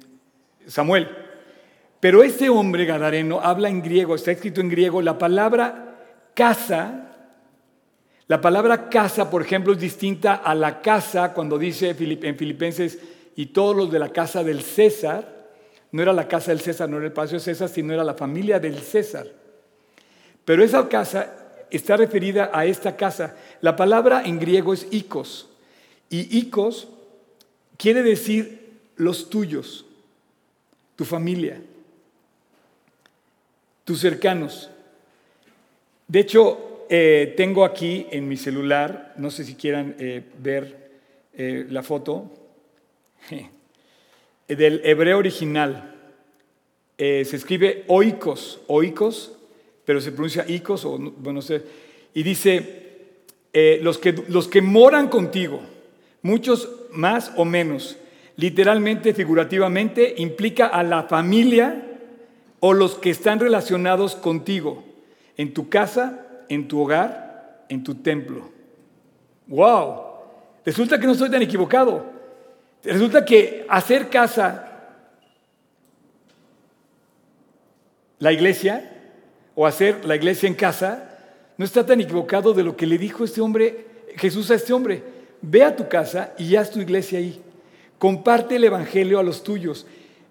Samuel. 0.67 1.07
Pero 2.01 2.23
este 2.23 2.49
hombre 2.49 2.87
gadareno 2.87 3.41
habla 3.43 3.69
en 3.69 3.83
griego, 3.83 4.15
está 4.15 4.33
escrito 4.33 4.63
en 4.63 4.71
griego, 4.71 5.03
la 5.03 5.19
palabra 5.19 5.99
casa, 6.33 7.15
la 8.27 8.41
palabra 8.41 8.89
casa, 8.89 9.29
por 9.29 9.43
ejemplo, 9.43 9.75
es 9.75 9.79
distinta 9.79 10.37
a 10.37 10.55
la 10.55 10.81
casa 10.81 11.35
cuando 11.35 11.59
dice 11.59 11.91
en 11.91 12.37
Filipenses 12.39 13.01
y 13.37 13.47
todos 13.47 13.77
los 13.77 13.93
de 13.93 13.99
la 13.99 14.09
casa 14.09 14.43
del 14.43 14.63
César, 14.63 15.51
no 15.91 16.01
era 16.01 16.15
la 16.15 16.27
casa 16.27 16.53
del 16.53 16.61
César, 16.61 16.89
no 16.89 16.97
era 16.97 17.05
el 17.05 17.13
palacio 17.13 17.37
de 17.37 17.45
César, 17.45 17.69
sino 17.69 17.93
era 17.93 18.03
la 18.03 18.15
familia 18.15 18.59
del 18.59 18.79
César. 18.79 19.27
Pero 20.47 20.65
esa 20.65 20.89
casa 20.89 21.42
está 21.73 21.97
referida 21.97 22.51
a 22.53 22.67
esta 22.67 22.97
casa. 22.97 23.37
La 23.61 23.77
palabra 23.77 24.23
en 24.25 24.39
griego 24.39 24.75
es 24.75 24.87
ikos. 24.91 25.49
Y 26.11 26.39
ikos 26.39 26.89
quiere 27.77 28.03
decir 28.03 28.63
los 28.97 29.31
tuyos, 29.31 29.85
tu 30.97 31.05
familia, 31.05 31.61
tus 33.85 34.01
cercanos. 34.01 34.71
De 36.07 36.21
hecho, 36.21 36.85
eh, 36.89 37.33
tengo 37.37 37.65
aquí 37.65 38.07
en 38.11 38.29
mi 38.29 38.37
celular, 38.37 39.15
no 39.17 39.31
sé 39.31 39.45
si 39.45 39.55
quieran 39.55 39.97
eh, 39.99 40.23
ver 40.39 40.91
eh, 41.35 41.67
la 41.71 41.83
foto, 41.83 42.31
del 44.49 44.83
hebreo 44.85 45.19
original. 45.19 45.89
Se 46.99 47.35
escribe 47.35 47.85
oikos, 47.89 48.61
oikos, 48.69 49.33
pero 49.93 50.01
se 50.01 50.13
pronuncia 50.13 50.47
icos, 50.49 50.87
o 50.87 50.99
bueno, 50.99 51.43
sé. 51.43 51.63
Y 52.15 52.23
dice, 52.23 53.19
eh, 53.53 53.79
los, 53.83 53.99
que, 53.99 54.15
los 54.29 54.49
que 54.49 54.63
moran 54.63 55.09
contigo, 55.09 55.61
muchos 56.23 56.67
más 56.93 57.31
o 57.37 57.45
menos, 57.45 57.99
literalmente, 58.37 59.13
figurativamente, 59.13 60.15
implica 60.17 60.69
a 60.69 60.83
la 60.83 61.03
familia 61.03 61.99
o 62.61 62.73
los 62.73 62.95
que 62.95 63.11
están 63.11 63.39
relacionados 63.39 64.17
contigo, 64.17 64.83
en 65.37 65.53
tu 65.53 65.69
casa, 65.69 66.27
en 66.49 66.69
tu 66.69 66.81
hogar, 66.81 67.67
en 67.69 67.85
tu 67.85 67.97
templo. 67.97 68.51
¡Wow! 69.47 70.05
Resulta 70.65 70.99
que 70.99 71.05
no 71.05 71.13
estoy 71.13 71.31
tan 71.31 71.43
equivocado. 71.43 72.07
Resulta 72.83 73.27
que 73.27 73.67
hacer 73.69 74.09
casa 74.09 74.71
la 78.21 78.33
iglesia 78.33 78.89
o 79.63 79.67
hacer 79.69 80.05
la 80.05 80.17
iglesia 80.17 80.49
en 80.49 80.55
casa 80.55 81.09
no 81.57 81.65
está 81.65 81.87
tan 81.87 82.01
equivocado 82.01 82.53
de 82.53 82.65
lo 82.65 82.77
que 82.77 82.85
le 82.85 82.99
dijo 82.99 83.23
este 83.23 83.41
hombre, 83.41 83.87
Jesús 84.17 84.51
a 84.51 84.57
este 84.57 84.73
hombre. 84.73 85.05
Ve 85.41 85.63
a 85.63 85.77
tu 85.77 85.89
casa 85.89 86.35
y 86.37 86.57
haz 86.57 86.73
tu 86.73 86.81
iglesia 86.81 87.21
ahí. 87.21 87.41
Comparte 87.97 88.57
el 88.57 88.65
evangelio 88.65 89.21
a 89.21 89.23
los 89.23 89.45
tuyos. 89.45 89.87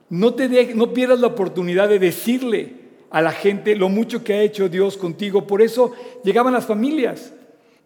No, 0.10 0.34
te 0.34 0.74
no 0.76 0.92
pierdas 0.92 1.22
la 1.22 1.28
oportunidad 1.28 1.88
de 1.88 1.98
decirle 1.98 2.74
a 3.10 3.22
la 3.22 3.32
gente 3.32 3.78
lo 3.78 3.88
mucho 3.88 4.22
que 4.22 4.34
ha 4.34 4.42
hecho 4.42 4.68
Dios 4.68 4.98
contigo. 4.98 5.48
Por 5.48 5.62
eso 5.62 5.94
llegaban 6.26 6.52
las 6.52 6.66
familias. 6.66 7.32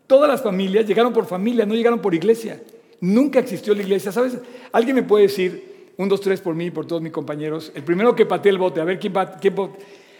Todas 0.07 0.27
las 0.27 0.41
familias 0.41 0.87
llegaron 0.87 1.13
por 1.13 1.27
familia, 1.27 1.63
no 1.67 1.75
llegaron 1.75 2.01
por 2.01 2.15
iglesia. 2.15 2.59
Nunca 2.99 3.37
existió 3.37 3.75
la 3.75 3.83
iglesia. 3.83 4.11
¿Sabes? 4.11 4.35
Alguien 4.71 4.95
me 4.95 5.03
puede 5.03 5.27
decir, 5.27 5.91
un, 5.97 6.09
dos, 6.09 6.21
tres 6.21 6.41
por 6.41 6.55
mí 6.55 6.65
y 6.65 6.71
por 6.71 6.87
todos 6.87 7.03
mis 7.03 7.11
compañeros. 7.11 7.71
El 7.75 7.83
primero 7.83 8.15
que 8.15 8.25
pateé 8.25 8.51
el 8.51 8.57
bote, 8.57 8.81
a 8.81 8.83
ver 8.83 8.97
quién, 8.97 9.13
quién 9.39 9.53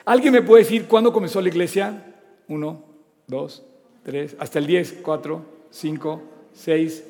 ¿Alguien 0.05 0.33
me 0.33 0.43
puede 0.43 0.63
decir 0.63 0.85
cuándo 0.85 1.11
comenzó 1.11 1.41
la 1.41 1.49
iglesia? 1.49 2.13
Uno, 2.47 2.83
dos, 3.25 3.63
tres, 4.03 4.35
hasta 4.37 4.59
el 4.59 4.67
diez, 4.67 4.93
cuatro, 5.01 5.43
cinco, 5.71 6.21
seis. 6.53 7.03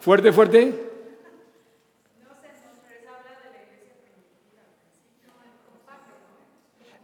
Fuerte, 0.00 0.32
fuerte. 0.32 0.74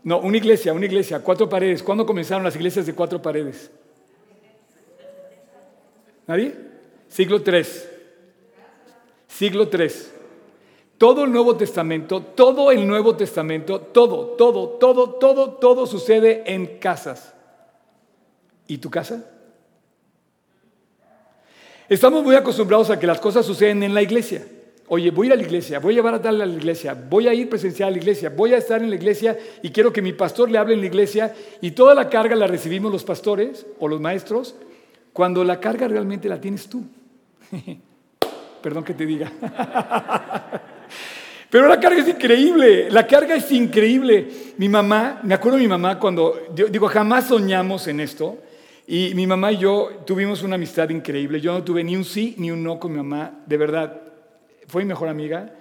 No, 0.02 0.18
una 0.18 0.36
iglesia, 0.36 0.72
una 0.72 0.86
iglesia, 0.86 1.20
cuatro 1.20 1.48
paredes. 1.48 1.82
¿Cuándo 1.82 2.04
comenzaron 2.04 2.42
las 2.42 2.56
iglesias 2.56 2.86
de 2.86 2.94
cuatro 2.94 3.22
paredes? 3.22 3.70
¿Nadie? 6.26 6.54
Siglo 7.08 7.42
III. 7.44 7.64
Siglo 9.28 9.68
III. 9.72 10.19
Todo 11.00 11.24
el 11.24 11.32
Nuevo 11.32 11.56
Testamento, 11.56 12.20
todo 12.20 12.70
el 12.70 12.86
Nuevo 12.86 13.16
Testamento, 13.16 13.80
todo, 13.80 14.34
todo, 14.36 14.68
todo, 14.78 15.08
todo, 15.14 15.52
todo 15.52 15.86
sucede 15.86 16.42
en 16.44 16.78
casas. 16.78 17.32
¿Y 18.66 18.76
tu 18.76 18.90
casa? 18.90 19.24
Estamos 21.88 22.22
muy 22.22 22.34
acostumbrados 22.36 22.90
a 22.90 22.98
que 22.98 23.06
las 23.06 23.18
cosas 23.18 23.46
suceden 23.46 23.82
en 23.82 23.94
la 23.94 24.02
iglesia. 24.02 24.46
Oye, 24.88 25.10
voy 25.10 25.24
a 25.24 25.28
ir 25.28 25.32
a 25.32 25.36
la 25.36 25.42
iglesia, 25.42 25.78
voy 25.78 25.94
a 25.94 25.96
llevar 25.96 26.16
a 26.16 26.20
tal 26.20 26.38
a 26.38 26.44
la 26.44 26.52
iglesia, 26.52 26.92
voy 26.92 27.28
a 27.28 27.32
ir 27.32 27.48
presencial 27.48 27.88
a 27.88 27.92
la 27.92 27.96
iglesia, 27.96 28.28
voy 28.28 28.52
a 28.52 28.58
estar 28.58 28.82
en 28.82 28.90
la 28.90 28.96
iglesia 28.96 29.38
y 29.62 29.70
quiero 29.70 29.94
que 29.94 30.02
mi 30.02 30.12
pastor 30.12 30.50
le 30.50 30.58
hable 30.58 30.74
en 30.74 30.80
la 30.80 30.86
iglesia 30.86 31.34
y 31.62 31.70
toda 31.70 31.94
la 31.94 32.10
carga 32.10 32.36
la 32.36 32.46
recibimos 32.46 32.92
los 32.92 33.04
pastores 33.04 33.64
o 33.78 33.88
los 33.88 34.02
maestros, 34.02 34.54
cuando 35.14 35.44
la 35.44 35.60
carga 35.60 35.88
realmente 35.88 36.28
la 36.28 36.42
tienes 36.42 36.68
tú. 36.68 36.84
Perdón 38.62 38.85
que 38.85 38.94
te 38.94 39.07
diga. 39.07 39.33
Pero 41.51 41.66
la 41.66 41.81
carga 41.81 42.01
es 42.01 42.09
increíble, 42.09 42.90
la 42.90 43.07
carga 43.07 43.35
es 43.35 43.51
increíble. 43.51 44.29
Mi 44.57 44.68
mamá, 44.68 45.20
me 45.25 45.35
acuerdo 45.35 45.57
de 45.57 45.64
mi 45.64 45.68
mamá 45.68 45.99
cuando, 45.99 46.49
digo, 46.55 46.87
jamás 46.87 47.27
soñamos 47.27 47.88
en 47.88 47.99
esto. 48.01 48.38
Y 48.87 49.14
mi 49.14 49.27
mamá 49.27 49.53
y 49.53 49.59
yo 49.59 50.03
tuvimos 50.07 50.42
una 50.42 50.55
amistad 50.55 50.90
increíble. 50.90 51.40
Yo 51.40 51.53
no 51.53 51.64
tuve 51.64 51.83
ni 51.83 51.96
un 51.96 52.05
sí 52.05 52.35
ni 52.38 52.51
un 52.51 52.62
no 52.62 52.79
con 52.79 52.92
mi 52.92 52.99
mamá, 52.99 53.42
de 53.46 53.57
verdad. 53.57 54.01
Fue 54.68 54.83
mi 54.83 54.88
mejor 54.88 55.09
amiga. 55.09 55.53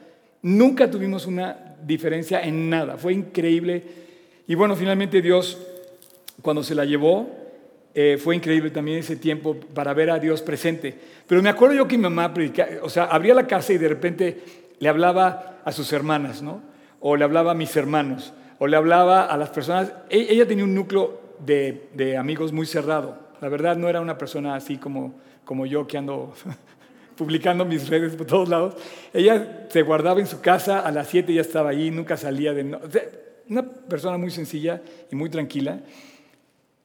Nunca 0.43 0.89
tuvimos 0.89 1.25
una 1.25 1.75
diferencia 1.83 2.41
en 2.41 2.69
nada. 2.69 2.97
Fue 2.97 3.13
increíble. 3.13 3.83
Y 4.47 4.55
bueno, 4.55 4.75
finalmente 4.75 5.21
Dios, 5.21 5.57
cuando 6.41 6.63
se 6.63 6.75
la 6.75 6.85
llevó, 6.85 7.29
eh, 8.01 8.17
fue 8.17 8.33
increíble 8.33 8.71
también 8.71 8.99
ese 8.99 9.17
tiempo 9.17 9.57
para 9.73 9.93
ver 9.93 10.09
a 10.09 10.19
Dios 10.19 10.41
presente. 10.41 10.97
Pero 11.27 11.41
me 11.41 11.49
acuerdo 11.49 11.75
yo 11.75 11.85
que 11.85 11.97
mi 11.97 12.03
mamá 12.03 12.33
o 12.81 12.89
sea, 12.89 13.03
abría 13.03 13.33
la 13.33 13.45
casa 13.45 13.73
y 13.73 13.77
de 13.77 13.89
repente 13.89 14.41
le 14.79 14.87
hablaba 14.87 15.59
a 15.65 15.71
sus 15.73 15.91
hermanas, 15.91 16.41
¿no? 16.41 16.61
O 17.01 17.17
le 17.17 17.25
hablaba 17.25 17.51
a 17.51 17.55
mis 17.55 17.75
hermanos, 17.75 18.33
o 18.57 18.67
le 18.67 18.77
hablaba 18.77 19.25
a 19.25 19.35
las 19.35 19.49
personas. 19.49 19.91
E-, 20.09 20.27
ella 20.29 20.47
tenía 20.47 20.63
un 20.63 20.73
núcleo 20.73 21.19
de, 21.45 21.89
de 21.93 22.15
amigos 22.15 22.53
muy 22.53 22.65
cerrado. 22.65 23.19
La 23.41 23.49
verdad 23.49 23.75
no 23.75 23.89
era 23.89 23.99
una 23.99 24.17
persona 24.17 24.55
así 24.55 24.77
como, 24.77 25.19
como 25.43 25.65
yo 25.65 25.85
que 25.85 25.97
ando 25.97 26.33
publicando 27.17 27.65
mis 27.65 27.89
redes 27.89 28.15
por 28.15 28.27
todos 28.27 28.47
lados. 28.47 28.75
Ella 29.13 29.67
se 29.67 29.81
guardaba 29.81 30.21
en 30.21 30.27
su 30.27 30.39
casa, 30.39 30.79
a 30.79 30.91
las 30.91 31.09
7 31.09 31.33
ya 31.33 31.41
estaba 31.41 31.71
ahí, 31.71 31.91
nunca 31.91 32.15
salía 32.15 32.53
de... 32.53 32.63
una 33.49 33.63
persona 33.63 34.17
muy 34.17 34.31
sencilla 34.31 34.81
y 35.11 35.17
muy 35.17 35.29
tranquila, 35.29 35.81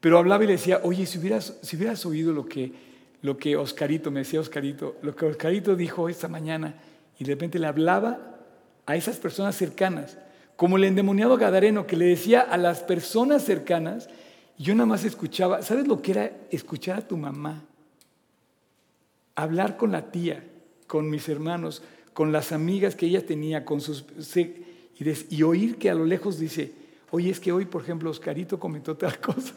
pero 0.04 0.18
hablaba 0.18 0.44
y 0.44 0.48
le 0.48 0.52
decía, 0.52 0.80
oye, 0.82 1.06
si 1.06 1.16
hubieras, 1.16 1.56
si 1.62 1.76
hubieras 1.76 2.04
oído 2.04 2.30
lo 2.34 2.44
que, 2.44 2.70
lo 3.22 3.38
que 3.38 3.56
Oscarito, 3.56 4.10
me 4.10 4.20
decía 4.20 4.38
Oscarito, 4.38 4.96
lo 5.00 5.16
que 5.16 5.24
Oscarito 5.24 5.76
dijo 5.76 6.10
esta 6.10 6.28
mañana, 6.28 6.74
y 7.18 7.24
de 7.24 7.32
repente 7.32 7.58
le 7.58 7.66
hablaba 7.66 8.36
a 8.84 8.96
esas 8.96 9.16
personas 9.16 9.56
cercanas, 9.56 10.18
como 10.56 10.76
el 10.76 10.84
endemoniado 10.84 11.38
Gadareno 11.38 11.86
que 11.86 11.96
le 11.96 12.04
decía 12.04 12.42
a 12.42 12.58
las 12.58 12.80
personas 12.80 13.46
cercanas, 13.46 14.10
yo 14.58 14.74
nada 14.74 14.84
más 14.84 15.06
escuchaba, 15.06 15.62
¿sabes 15.62 15.88
lo 15.88 16.02
que 16.02 16.10
era 16.10 16.32
escuchar 16.50 16.98
a 16.98 17.08
tu 17.08 17.16
mamá? 17.16 17.64
Hablar 19.36 19.78
con 19.78 19.90
la 19.90 20.10
tía, 20.10 20.44
con 20.86 21.08
mis 21.08 21.30
hermanos, 21.30 21.82
con 22.12 22.30
las 22.30 22.52
amigas 22.52 22.94
que 22.94 23.06
ella 23.06 23.24
tenía, 23.24 23.64
con 23.64 23.80
sus 23.80 24.04
y, 25.30 25.42
oír 25.42 25.78
que 25.78 25.88
a 25.88 25.94
lo 25.94 26.04
lejos 26.04 26.38
dice, 26.38 26.72
oye, 27.10 27.30
es 27.30 27.40
que 27.40 27.52
hoy, 27.52 27.64
por 27.64 27.80
ejemplo, 27.80 28.10
Oscarito 28.10 28.60
comentó 28.60 28.98
tal 28.98 29.18
cosa. 29.22 29.54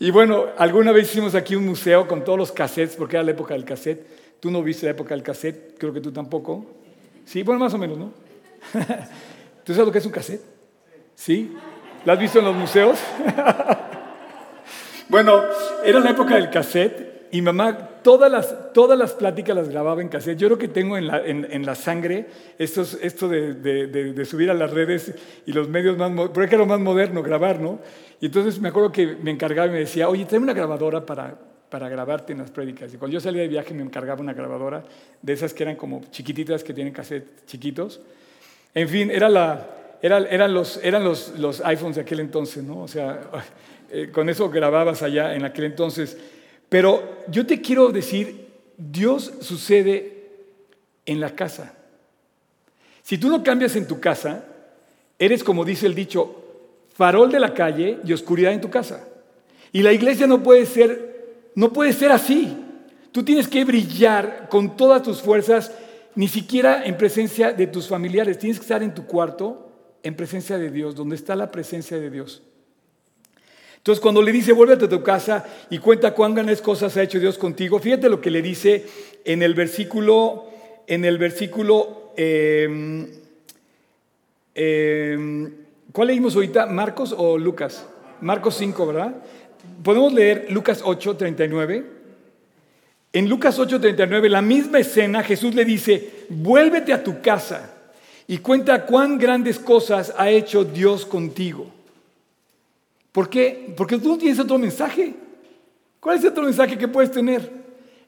Y 0.00 0.10
bueno, 0.10 0.46
alguna 0.56 0.92
vez 0.92 1.10
hicimos 1.10 1.34
aquí 1.34 1.56
un 1.56 1.66
museo 1.66 2.06
con 2.06 2.24
todos 2.24 2.38
los 2.38 2.52
cassettes, 2.52 2.96
porque 2.96 3.16
era 3.16 3.24
la 3.24 3.32
época 3.32 3.54
del 3.54 3.64
cassette. 3.64 4.06
Tú 4.40 4.50
no 4.50 4.62
viste 4.62 4.86
la 4.86 4.92
época 4.92 5.14
del 5.14 5.22
cassette, 5.22 5.76
creo 5.76 5.92
que 5.92 6.00
tú 6.00 6.12
tampoco. 6.12 6.64
Sí, 7.24 7.42
bueno, 7.42 7.58
más 7.58 7.74
o 7.74 7.78
menos, 7.78 7.98
¿no? 7.98 8.12
¿Tú 9.64 9.74
sabes 9.74 9.86
lo 9.86 9.92
que 9.92 9.98
es 9.98 10.06
un 10.06 10.12
cassette? 10.12 10.42
¿Sí? 11.14 11.52
¿Lo 12.04 12.12
has 12.12 12.18
visto 12.18 12.38
en 12.38 12.44
los 12.44 12.54
museos? 12.54 12.98
bueno, 15.08 15.42
era 15.84 15.98
la 16.00 16.10
época 16.10 16.36
del 16.36 16.48
cassette 16.48 17.28
y 17.32 17.42
mamá 17.42 17.97
todas 18.08 18.32
las, 18.32 18.72
todas 18.72 18.98
las 18.98 19.12
pláticas 19.12 19.54
las 19.54 19.68
grababa 19.68 20.00
en 20.00 20.08
cassette. 20.08 20.38
Yo 20.38 20.48
creo 20.48 20.56
que 20.56 20.68
tengo 20.68 20.96
en 20.96 21.08
la, 21.08 21.26
en, 21.26 21.66
la 21.66 21.74
sangre 21.74 22.24
esto, 22.58 22.80
esto 23.02 23.28
de, 23.28 23.52
de, 23.52 24.24
subir 24.24 24.50
a 24.50 24.54
las 24.54 24.70
redes 24.70 25.12
y 25.44 25.52
los 25.52 25.68
medios 25.68 25.98
más, 25.98 26.10
porque 26.30 26.54
era 26.54 26.64
lo 26.64 26.66
más 26.66 26.80
moderno, 26.80 27.22
grabar, 27.22 27.60
¿no? 27.60 27.80
Y 28.18 28.24
entonces 28.24 28.58
me 28.60 28.70
acuerdo 28.70 28.92
que 28.92 29.08
me 29.08 29.30
encargaba 29.30 29.68
y 29.68 29.72
me 29.72 29.80
decía, 29.80 30.08
oye, 30.08 30.24
tráeme 30.24 30.44
una 30.44 30.54
grabadora 30.54 31.04
para, 31.04 31.38
para 31.68 31.90
grabarte 31.90 32.32
en 32.32 32.38
las 32.38 32.50
prédicas. 32.50 32.94
Y 32.94 32.96
cuando 32.96 33.12
yo 33.12 33.20
salía 33.20 33.42
de 33.42 33.48
viaje 33.48 33.74
me 33.74 33.82
encargaba 33.82 34.22
una 34.22 34.32
grabadora 34.32 34.84
de 35.20 35.32
esas 35.34 35.52
que 35.52 35.64
eran 35.64 35.76
como 35.76 36.00
chiquititas, 36.10 36.64
que 36.64 36.72
tienen 36.72 36.94
cassette 36.94 37.44
chiquitos. 37.44 38.00
En 38.72 38.88
fin, 38.88 39.10
era 39.10 39.28
la, 39.28 39.66
era, 40.00 40.16
eran, 40.20 40.54
los, 40.54 40.82
eran 40.82 41.04
los, 41.04 41.38
los 41.38 41.60
iPhones 41.60 41.96
de 41.96 42.00
aquel 42.00 42.20
entonces, 42.20 42.64
¿no? 42.64 42.84
O 42.84 42.88
sea, 42.88 43.20
eh, 43.90 44.08
con 44.10 44.30
eso 44.30 44.48
grababas 44.48 45.02
allá 45.02 45.34
en 45.34 45.44
aquel 45.44 45.66
entonces. 45.66 46.16
Pero 46.68 47.24
yo 47.28 47.46
te 47.46 47.60
quiero 47.60 47.88
decir, 47.90 48.48
Dios 48.76 49.32
sucede 49.40 50.28
en 51.06 51.20
la 51.20 51.34
casa. 51.34 51.74
Si 53.02 53.16
tú 53.16 53.28
no 53.28 53.42
cambias 53.42 53.74
en 53.76 53.86
tu 53.86 54.00
casa, 54.00 54.44
eres 55.18 55.42
como 55.42 55.64
dice 55.64 55.86
el 55.86 55.94
dicho, 55.94 56.44
farol 56.94 57.30
de 57.30 57.40
la 57.40 57.54
calle 57.54 57.98
y 58.04 58.12
oscuridad 58.12 58.52
en 58.52 58.60
tu 58.60 58.70
casa. 58.70 59.08
Y 59.72 59.82
la 59.82 59.92
iglesia 59.92 60.26
no 60.26 60.42
puede 60.42 60.66
ser, 60.66 61.50
no 61.54 61.72
puede 61.72 61.92
ser 61.92 62.12
así. 62.12 62.56
Tú 63.12 63.22
tienes 63.22 63.48
que 63.48 63.64
brillar 63.64 64.48
con 64.50 64.76
todas 64.76 65.02
tus 65.02 65.22
fuerzas, 65.22 65.72
ni 66.14 66.28
siquiera 66.28 66.84
en 66.84 66.96
presencia 66.96 67.52
de 67.52 67.66
tus 67.66 67.88
familiares. 67.88 68.38
Tienes 68.38 68.58
que 68.58 68.64
estar 68.64 68.82
en 68.82 68.94
tu 68.94 69.06
cuarto, 69.06 69.70
en 70.02 70.14
presencia 70.14 70.58
de 70.58 70.70
Dios, 70.70 70.94
donde 70.94 71.16
está 71.16 71.34
la 71.34 71.50
presencia 71.50 71.98
de 71.98 72.10
Dios. 72.10 72.42
Entonces, 73.88 74.02
cuando 74.02 74.20
le 74.20 74.32
dice, 74.32 74.52
vuélvete 74.52 74.84
a 74.84 74.88
tu 74.90 75.02
casa 75.02 75.46
y 75.70 75.78
cuenta 75.78 76.12
cuán 76.12 76.34
grandes 76.34 76.60
cosas 76.60 76.94
ha 76.98 77.02
hecho 77.02 77.18
Dios 77.18 77.38
contigo, 77.38 77.78
fíjate 77.78 78.10
lo 78.10 78.20
que 78.20 78.30
le 78.30 78.42
dice 78.42 78.84
en 79.24 79.42
el 79.42 79.54
versículo, 79.54 80.44
en 80.86 81.06
el 81.06 81.16
versículo, 81.16 82.12
em, 82.14 83.06
em, 84.54 85.54
¿cuál 85.90 86.08
leímos 86.08 86.34
ahorita? 86.34 86.66
¿Marcos 86.66 87.14
o 87.16 87.38
Lucas? 87.38 87.86
Marcos 88.20 88.56
5, 88.56 88.88
¿verdad? 88.88 89.14
Podemos 89.82 90.12
leer 90.12 90.48
Lucas 90.50 90.82
8, 90.84 91.16
39. 91.16 91.86
En 93.14 93.26
Lucas 93.26 93.58
8, 93.58 93.80
39, 93.80 94.28
la 94.28 94.42
misma 94.42 94.80
escena, 94.80 95.22
Jesús 95.22 95.54
le 95.54 95.64
dice, 95.64 96.26
vuélvete 96.28 96.92
a 96.92 97.02
tu 97.02 97.22
casa 97.22 97.72
y 98.26 98.36
cuenta 98.36 98.84
cuán 98.84 99.16
grandes 99.16 99.58
cosas 99.58 100.12
ha 100.18 100.28
hecho 100.28 100.64
Dios 100.64 101.06
contigo. 101.06 101.77
¿Por 103.12 103.28
qué? 103.28 103.72
Porque 103.76 103.98
tú 103.98 104.08
no 104.08 104.18
tienes 104.18 104.38
otro 104.38 104.58
mensaje. 104.58 105.14
¿Cuál 106.00 106.18
es 106.18 106.24
el 106.24 106.30
otro 106.30 106.44
mensaje 106.44 106.78
que 106.78 106.88
puedes 106.88 107.10
tener? 107.10 107.50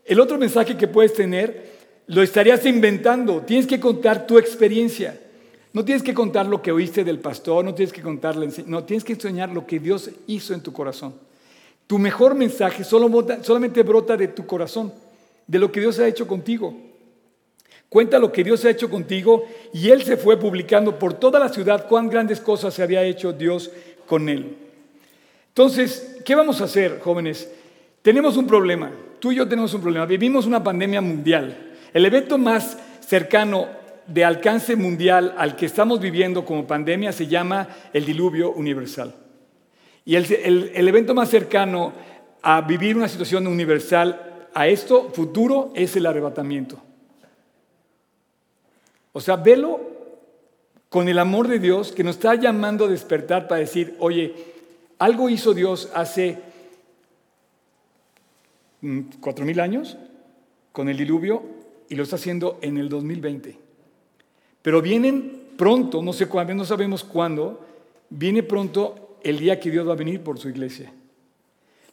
El 0.05 0.21
otro 0.21 0.39
mensaje 0.39 0.77
que 0.77 0.89
puedes 0.89 1.15
tener 1.15 1.79
lo 2.07 2.23
estarías 2.23 2.65
inventando. 2.67 3.41
Tienes 3.43 3.67
que 3.67 3.81
contar 3.81 4.27
tu 4.27 4.39
experiencia. 4.39 5.21
No 5.73 5.85
tienes 5.85 6.03
que 6.03 6.15
contar 6.15 6.47
lo 6.47 6.61
que 6.63 6.73
oíste 6.73 7.05
del 7.05 7.21
pastor, 7.21 7.65
no 7.65 7.75
tienes 7.75 7.93
que 7.93 8.03
contarle, 8.03 8.49
no, 8.67 8.83
tienes 8.83 9.05
que 9.05 9.13
enseñar 9.13 9.51
lo 9.51 9.67
que 9.67 9.79
Dios 9.79 10.11
hizo 10.27 10.53
en 10.53 10.63
tu 10.63 10.73
corazón. 10.73 11.15
Tu 11.87 11.99
mejor 11.99 12.35
mensaje 12.35 12.83
solamente 12.83 13.83
brota 13.85 14.17
de 14.17 14.29
tu 14.29 14.47
corazón, 14.47 14.93
de 15.47 15.59
lo 15.59 15.71
que 15.71 15.81
Dios 15.81 15.99
ha 16.01 16.09
hecho 16.09 16.27
contigo. 16.27 16.75
Cuenta 17.89 18.19
lo 18.19 18.31
que 18.33 18.45
Dios 18.45 18.65
ha 18.65 18.71
hecho 18.71 18.91
contigo 18.91 19.45
y 19.73 19.91
Él 19.91 20.03
se 20.03 20.17
fue 20.17 20.39
publicando 20.39 20.99
por 20.99 21.15
toda 21.15 21.39
la 21.39 21.49
ciudad 21.49 21.89
cuán 21.89 22.09
grandes 22.09 22.41
cosas 22.41 22.75
se 22.75 22.83
había 22.83 23.05
hecho 23.05 23.33
Dios 23.33 23.71
con 24.07 24.29
Él. 24.29 24.57
Entonces, 25.51 26.19
¿qué 26.25 26.35
vamos 26.35 26.61
a 26.61 26.65
hacer, 26.65 27.01
jóvenes? 27.01 27.51
Tenemos 28.03 28.37
un 28.37 28.47
problema, 28.47 28.91
tú 29.19 29.33
y 29.33 29.37
yo 29.37 29.49
tenemos 29.49 29.75
un 29.75 29.83
problema, 29.83 30.07
vivimos 30.07 30.47
una 30.47 30.63
pandemia 30.63 31.01
mundial. 31.01 31.75
El 31.93 32.07
evento 32.07 32.39
más 32.39 32.79
cercano 33.01 33.69
de 34.07 34.25
alcance 34.25 34.77
mundial 34.77 35.35
al 35.37 35.57
que 35.57 35.67
estamos 35.67 36.01
viviendo 36.01 36.45
como 36.45 36.67
pandemia 36.67 37.13
se 37.13 37.27
llama 37.27 37.69
el 37.93 38.05
diluvio 38.05 38.53
universal. 38.53 39.15
Y 40.05 40.17
el, 40.17 40.89
evento 40.89 41.15
más 41.15 41.29
cercano 41.29 41.93
a 42.43 42.61
vivir 42.63 42.97
una 42.97 43.09
situación 43.09 43.47
universal 43.47 44.49
a 44.55 44.67
esto 44.67 45.11
futuro 45.13 45.73
es 45.75 45.95
el 45.97 46.07
arrebatamiento. 46.07 46.81
O 49.13 49.21
sea, 49.21 49.37
velo 49.37 49.81
con 50.89 51.09
el 51.09 51.19
amor 51.19 51.49
de 51.49 51.59
Dios 51.59 51.93
que 51.93 52.03
nos 52.03 52.17
está 52.17 52.35
llamando 52.35 52.87
a 52.87 52.89
despertar 52.89 53.47
para 53.47 53.61
decir, 53.61 53.97
oye, 53.99 54.35
algo 55.01 55.31
hizo 55.31 55.55
Dios 55.55 55.91
hace 55.95 56.39
mm, 58.83 59.01
cuatro 59.21 59.45
mil 59.45 59.59
años 59.59 59.97
con 60.73 60.89
el 60.89 60.97
diluvio 60.97 61.43
y 61.89 61.95
lo 61.97 62.05
está 62.05 62.17
haciendo 62.17 62.59
en 62.61 62.77
el 62.77 62.89
2020. 62.89 63.59
Pero 64.63 64.83
vienen 64.83 65.49
pronto, 65.57 66.03
no 66.03 66.13
sé 66.13 66.27
cuándo, 66.27 66.55
no 66.55 66.65
sabemos 66.67 67.03
cuándo, 67.03 67.67
viene 68.11 68.43
pronto 68.43 69.17
el 69.23 69.39
día 69.39 69.59
que 69.59 69.71
Dios 69.71 69.89
va 69.89 69.95
a 69.95 69.97
venir 69.97 70.23
por 70.23 70.39
su 70.39 70.51
iglesia. 70.51 70.93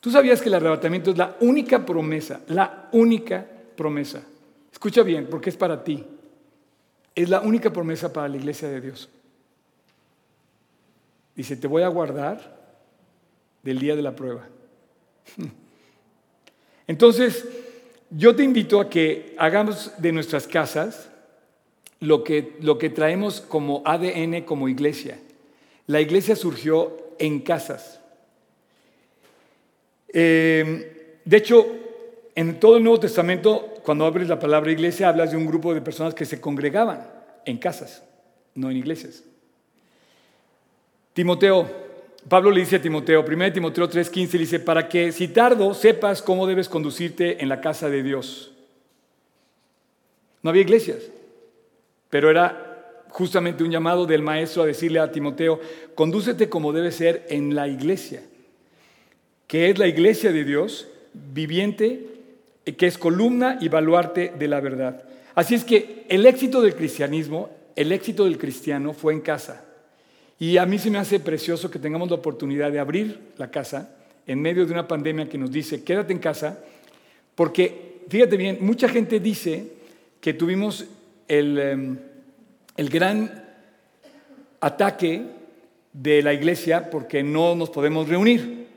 Tú 0.01 0.11
sabías 0.11 0.41
que 0.41 0.49
el 0.49 0.55
arrebatamiento 0.55 1.11
es 1.11 1.17
la 1.17 1.37
única 1.39 1.85
promesa, 1.85 2.41
la 2.47 2.89
única 2.91 3.45
promesa. 3.77 4.21
Escucha 4.71 5.01
bien, 5.01 5.27
porque 5.29 5.49
es 5.49 5.57
para 5.57 5.81
ti. 5.81 6.03
Es 7.15 7.29
la 7.29 7.39
única 7.39 7.71
promesa 7.71 8.11
para 8.11 8.27
la 8.27 8.35
iglesia 8.35 8.67
de 8.67 8.81
Dios. 8.81 9.09
Dice, 11.35 11.55
te 11.55 11.67
voy 11.67 11.83
a 11.83 11.87
guardar 11.87 12.56
del 13.67 13.79
día 13.79 13.97
de 13.97 14.01
la 14.01 14.15
prueba. 14.15 14.47
Entonces, 16.87 17.45
yo 18.09 18.33
te 18.33 18.41
invito 18.41 18.79
a 18.79 18.89
que 18.89 19.35
hagamos 19.37 19.91
de 19.97 20.13
nuestras 20.13 20.47
casas 20.47 21.09
lo 21.99 22.23
que, 22.23 22.55
lo 22.61 22.77
que 22.77 22.89
traemos 22.89 23.41
como 23.41 23.83
ADN 23.83 24.43
como 24.43 24.69
iglesia. 24.69 25.19
La 25.85 25.99
iglesia 25.99 26.37
surgió 26.37 26.95
en 27.19 27.41
casas. 27.41 27.99
Em, 30.07 30.85
de 31.25 31.37
hecho, 31.37 31.67
en 32.35 32.61
todo 32.61 32.77
el 32.77 32.83
Nuevo 32.83 33.01
Testamento, 33.01 33.73
cuando 33.83 34.05
abres 34.05 34.29
la 34.29 34.39
palabra 34.39 34.71
iglesia, 34.71 35.09
hablas 35.09 35.31
de 35.31 35.37
un 35.37 35.45
grupo 35.45 35.73
de 35.73 35.81
personas 35.81 36.13
que 36.13 36.23
se 36.23 36.39
congregaban 36.39 37.05
en 37.43 37.57
casas, 37.57 38.01
no 38.55 38.71
en 38.71 38.77
iglesias. 38.77 39.25
Timoteo, 41.11 41.86
Pablo 42.27 42.51
le 42.51 42.59
dice 42.59 42.77
a 42.77 42.81
Timoteo, 42.81 43.23
1 43.23 43.53
Timoteo 43.53 43.89
3:15, 43.89 44.33
le 44.33 44.39
dice, 44.39 44.59
para 44.59 44.89
que 44.89 45.11
si 45.11 45.29
tardo 45.29 45.73
sepas 45.73 46.21
cómo 46.21 46.45
debes 46.45 46.67
conducirte 46.67 47.41
en 47.41 47.49
la 47.49 47.61
casa 47.61 47.89
de 47.89 48.03
Dios. 48.03 48.51
No 50.43 50.49
había 50.49 50.61
iglesias, 50.61 50.99
pero 52.09 52.29
era 52.29 53.03
justamente 53.09 53.63
un 53.63 53.71
llamado 53.71 54.05
del 54.05 54.21
maestro 54.21 54.63
a 54.63 54.65
decirle 54.65 54.99
a 54.99 55.11
Timoteo, 55.11 55.59
condúcete 55.95 56.49
como 56.49 56.73
debe 56.73 56.91
ser 56.91 57.25
en 57.29 57.55
la 57.55 57.67
iglesia, 57.67 58.21
que 59.47 59.69
es 59.69 59.77
la 59.77 59.87
iglesia 59.87 60.31
de 60.31 60.43
Dios, 60.43 60.87
viviente, 61.13 62.05
que 62.77 62.87
es 62.87 62.97
columna 62.97 63.57
y 63.61 63.69
baluarte 63.69 64.33
de 64.37 64.47
la 64.47 64.59
verdad. 64.59 65.03
Así 65.35 65.55
es 65.55 65.63
que 65.63 66.05
el 66.09 66.25
éxito 66.25 66.61
del 66.61 66.75
cristianismo, 66.75 67.49
el 67.75 67.91
éxito 67.91 68.25
del 68.25 68.37
cristiano 68.37 68.93
fue 68.93 69.13
en 69.13 69.21
casa. 69.21 69.66
Y 70.39 70.57
a 70.57 70.65
mí 70.65 70.77
se 70.77 70.91
me 70.91 70.99
hace 70.99 71.19
precioso 71.19 71.71
que 71.71 71.79
tengamos 71.79 72.09
la 72.09 72.15
oportunidad 72.15 72.71
de 72.71 72.79
abrir 72.79 73.19
la 73.37 73.49
casa 73.49 73.95
en 74.25 74.41
medio 74.41 74.65
de 74.65 74.73
una 74.73 74.87
pandemia 74.87 75.27
que 75.29 75.37
nos 75.37 75.51
dice, 75.51 75.83
quédate 75.83 76.13
en 76.13 76.19
casa, 76.19 76.59
porque, 77.33 78.01
fíjate 78.09 78.37
bien, 78.37 78.57
mucha 78.61 78.89
gente 78.89 79.19
dice 79.19 79.71
que 80.21 80.33
tuvimos 80.33 80.85
el, 81.27 81.57
em, 81.57 81.97
el 82.75 82.89
gran 82.89 83.45
ataque 84.59 85.23
de 85.93 86.21
la 86.21 86.33
iglesia 86.33 86.89
porque 86.89 87.23
no 87.23 87.55
nos 87.55 87.69
podemos 87.69 88.07
reunir. 88.07 88.67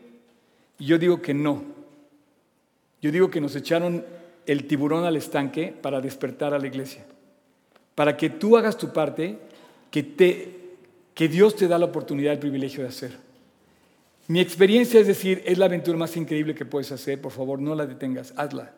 Y 0.78 0.86
yo 0.86 0.98
digo 0.98 1.20
que 1.20 1.34
no. 1.34 1.62
Yo 3.02 3.10
digo 3.10 3.30
que 3.30 3.40
nos 3.40 3.54
echaron 3.56 4.04
el 4.46 4.66
tiburón 4.66 5.04
al 5.04 5.16
estanque 5.16 5.74
para 5.80 6.00
despertar 6.00 6.54
a 6.54 6.58
la 6.58 6.66
iglesia. 6.66 7.04
Para 7.94 8.16
que 8.16 8.30
tú 8.30 8.56
hagas 8.56 8.76
tu 8.76 8.92
parte, 8.92 9.38
que, 9.90 10.02
te, 10.02 10.59
que 11.14 11.28
Dios 11.28 11.56
te 11.56 11.68
da 11.68 11.78
la 11.78 11.86
oportunidad, 11.86 12.32
el 12.32 12.38
privilegio 12.38 12.82
de 12.82 12.88
hacer. 12.88 13.12
Mi 14.28 14.40
experiencia 14.40 15.00
es 15.00 15.06
decir, 15.06 15.42
es 15.44 15.58
la 15.58 15.66
aventura 15.66 15.98
más 15.98 16.16
increíble 16.16 16.54
que 16.54 16.64
puedes 16.64 16.92
hacer, 16.92 17.20
por 17.20 17.32
favor, 17.32 17.60
no 17.60 17.74
la 17.74 17.86
detengas, 17.86 18.32
hazla. 18.36 18.72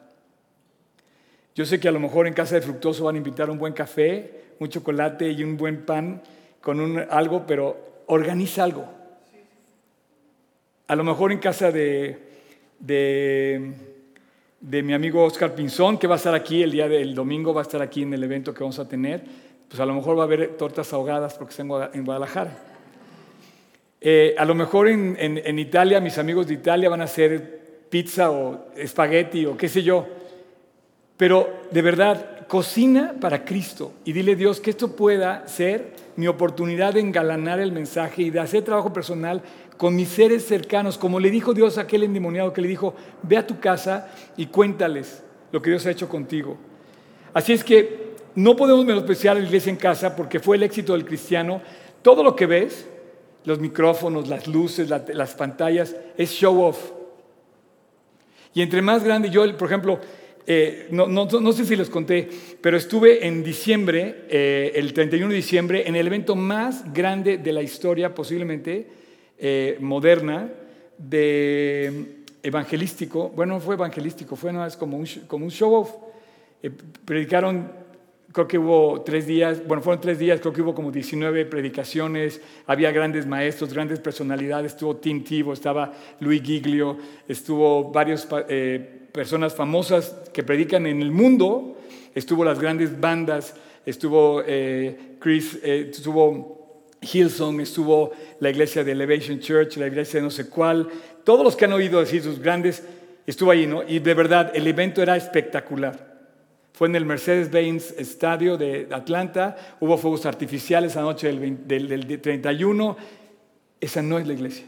Yo 1.55 1.67
sé 1.67 1.79
que 1.79 1.89
a 1.89 1.93
lo 1.93 2.01
mejor 2.01 2.27
en 2.27 2.33
casa 2.33 2.55
de 2.55 2.63
Fructoso 2.63 3.05
van 3.05 3.17
a 3.17 3.19
invitar 3.19 3.51
un 3.51 3.59
buen 3.59 3.75
café, 3.75 4.45
un 4.59 4.69
chocolate 4.69 5.31
y 5.31 5.45
un 5.45 5.59
buen 5.59 5.85
pan 5.85 6.23
con 6.63 6.81
un, 6.81 6.99
algo, 7.11 7.47
pero 7.47 8.05
organiza 8.07 8.65
algo. 8.65 8.87
A 10.87 10.97
lo 10.97 11.05
mejor 11.05 11.33
en 11.33 11.39
casa 11.39 11.71
de, 11.71 12.19
de, 12.79 13.73
de, 14.61 14.83
mi 14.83 14.95
amigo 14.95 15.23
Oscar 15.25 15.55
Pinzón, 15.55 15.99
que 15.99 16.07
va 16.07 16.15
a 16.15 16.17
estar 16.17 16.35
aquí 16.35 16.63
el 16.63 16.71
día 16.71 16.89
del 16.89 17.15
domingo, 17.15 17.53
va 17.53 17.61
a 17.61 17.65
estar 17.65 17.83
aquí 17.83 18.03
en 18.03 18.15
el 18.15 18.25
evento 18.25 18.55
que 18.55 18.61
vamos 18.61 18.79
a 18.79 18.89
tener, 18.89 19.23
pues 19.73 19.81
a 19.81 19.87
lo 19.87 19.95
mejor 19.95 20.19
va 20.19 20.25
a 20.25 20.27
haber 20.27 20.59
tortas 20.59 20.93
ahogadas 20.93 21.33
porque 21.33 21.53
está 21.53 21.63
en 21.95 22.05
Guadalajara. 22.05 22.53
Eh, 24.03 24.35
a 24.37 24.45
lo 24.45 24.55
mejor 24.55 24.87
en, 24.87 25.59
Italia, 25.59 25.99
mis 25.99 26.19
amigos 26.19 26.47
de 26.47 26.53
Italia 26.53 26.91
van 26.91 27.01
a 27.01 27.05
hacer 27.05 27.87
pizza 27.89 28.31
o 28.31 28.67
espagueti 28.77 29.47
o 29.47 29.57
qué 29.57 29.71
sé 29.71 29.83
yo. 29.83 30.07
Pero 31.17 31.63
de 31.71 31.81
verdad, 31.81 32.47
cocina 32.49 33.15
para 33.19 33.47
Cristo 33.47 33.95
y 34.05 34.13
dile 34.13 34.33
a 34.33 34.35
Dios 34.35 34.61
que 34.61 34.69
esto 34.69 34.95
pueda 34.95 35.49
ser 35.49 35.95
mi 36.17 36.27
oportunidad 36.27 36.93
de 36.93 37.01
engalanar 37.01 37.59
el 37.59 37.73
mensaje 37.73 38.25
y 38.25 38.31
de 38.31 38.41
hacer 38.41 38.65
trabajo 38.65 38.93
personal 38.93 39.41
con 39.79 39.97
mis 39.97 40.11
seres 40.11 40.45
cercanos, 40.45 40.99
como 40.99 41.19
le 41.19 41.31
dijo 41.31 41.55
Dios 41.55 41.79
a 41.79 41.83
aquel 41.83 42.03
endemoniado 42.03 42.53
que 42.53 42.61
le 42.61 42.69
dijo, 42.69 42.95
ve 43.23 43.39
a 43.39 43.47
tu 43.47 43.59
casa 43.59 44.13
y 44.37 44.49
cuéntales 44.49 45.23
lo 45.51 45.63
que 45.63 45.71
Dios 45.71 45.87
ha 45.87 45.93
hecho 45.93 46.11
contigo. 46.11 46.59
Así 47.33 47.55
es 47.55 47.65
que 47.65 48.12
no 48.35 48.57
podemos 48.57 48.85
menospreciar 48.85 49.37
la 49.37 49.43
iglesia 49.43 49.71
en 49.71 49.77
casa 49.77 50.17
porque 50.17 50.41
fue 50.41 50.57
el 50.57 50.63
éxito 50.63 50.93
del 50.93 51.05
cristiano. 51.05 51.61
Todo 52.03 52.23
lo 52.23 52.35
que 52.35 52.47
ves, 52.47 52.87
los 53.45 53.59
micrófonos, 53.59 54.29
las 54.29 54.47
luces, 54.47 54.89
las 54.89 55.35
pantallas, 55.35 55.95
es 56.17 56.31
show 56.31 56.63
off. 56.63 56.93
Y 58.55 58.63
entre 58.63 58.83
más 58.83 59.03
grande, 59.03 59.31
yo, 59.31 59.57
por 59.57 59.69
ejemplo, 59.69 59.99
eh, 60.47 60.89
no, 60.91 61.53
sé 61.53 61.65
si 61.65 61.77
les 61.77 61.89
conté, 61.89 62.29
pero 62.61 62.77
estuve 62.77 63.27
en 63.27 63.45
diciembre, 63.45 64.25
eh, 64.29 64.73
el 64.75 64.93
31 64.93 65.29
de 65.29 65.37
diciembre, 65.37 65.85
en 65.87 65.95
el 65.95 66.07
evento 66.07 66.35
más 66.35 66.93
grande 66.93 67.39
de 67.39 67.53
la 67.53 67.63
historia, 67.63 68.15
posiblemente 68.15 68.89
eh, 69.39 69.77
moderna, 69.81 70.51
de 70.99 72.25
evangelístico. 72.43 73.31
Bueno, 73.31 73.55
no 73.55 73.61
fue 73.61 73.77
evangelístico, 73.77 74.35
fue 74.35 74.53
no, 74.53 74.67
es 74.67 74.77
como 74.77 74.97
un, 74.97 75.07
como 75.29 75.45
un 75.45 75.51
show-off. 75.51 75.91
predicaron, 77.05 77.71
creo 78.33 78.49
que 78.49 78.59
hubo 78.59 79.03
tres 79.03 79.27
días, 79.27 79.67
bueno, 79.67 79.83
fueron 79.83 80.01
tres 80.01 80.19
días, 80.19 80.41
creo 80.41 80.53
que 80.53 80.63
hubo 80.63 80.75
como 80.75 80.91
19 80.91 81.45
predicaciones, 81.47 82.41
había 82.67 82.91
grandes 82.91 83.27
maestros, 83.27 83.73
grandes 83.73 84.01
personalidades, 84.01 84.73
estuvo 84.73 84.97
Tim 84.97 85.23
Tebow, 85.23 85.53
estaba 85.53 85.93
Luis 86.21 86.43
Giglio, 86.43 86.97
estuvo 87.29 87.91
varios 87.93 88.27
personas 89.13 89.55
famosas 89.55 90.17
que 90.33 90.43
predican 90.43 90.87
en 90.87 91.03
el 91.03 91.11
mundo, 91.11 91.77
estuvo 92.15 92.45
las 92.45 92.59
grandes 92.59 92.99
bandas, 92.99 93.55
estuvo 93.85 94.43
eh, 94.47 95.17
Chris, 95.19 95.59
eh, 95.63 95.91
estuvo 95.91 96.87
Hillsong, 97.01 97.61
estuvo 97.61 98.13
la 98.41 98.51
iglesia 98.51 98.85
de 98.85 98.93
Elevation 98.93 99.41
Church, 99.41 99.77
la 99.77 99.87
iglesia 99.87 100.21
de 100.21 100.25
no 100.25 100.31
sé 100.31 100.49
cuál, 100.49 100.89
todos 101.25 101.45
los 101.45 101.57
que 101.57 101.67
han 101.67 101.73
oído 101.73 102.01
decir 102.01 102.23
sus 102.23 102.39
grandes, 102.39 102.83
estuvo 103.27 103.51
ahí, 103.51 103.67
¿no? 103.67 103.83
Y 103.87 103.99
de 103.99 104.15
verdad, 104.15 104.53
el 104.55 104.67
evento 104.67 105.03
era 105.03 105.17
espectacular. 105.17 106.12
Fue 106.73 106.89
en 106.89 106.97
el 106.97 107.05
Mercedes-Benz 107.05 107.95
Estadio 107.99 108.57
de 108.57 108.89
Atlanta, 108.91 109.57
hubo 109.81 109.99
fuegos 109.99 110.25
artificiales 110.25 110.97
anoche 110.97 111.29
del, 111.29 111.67
del, 111.67 112.07
del 112.07 112.21
31. 112.21 112.97
Esa 113.81 114.03
no 114.03 114.19
es 114.19 114.27
la 114.27 114.33
iglesia. 114.33 114.65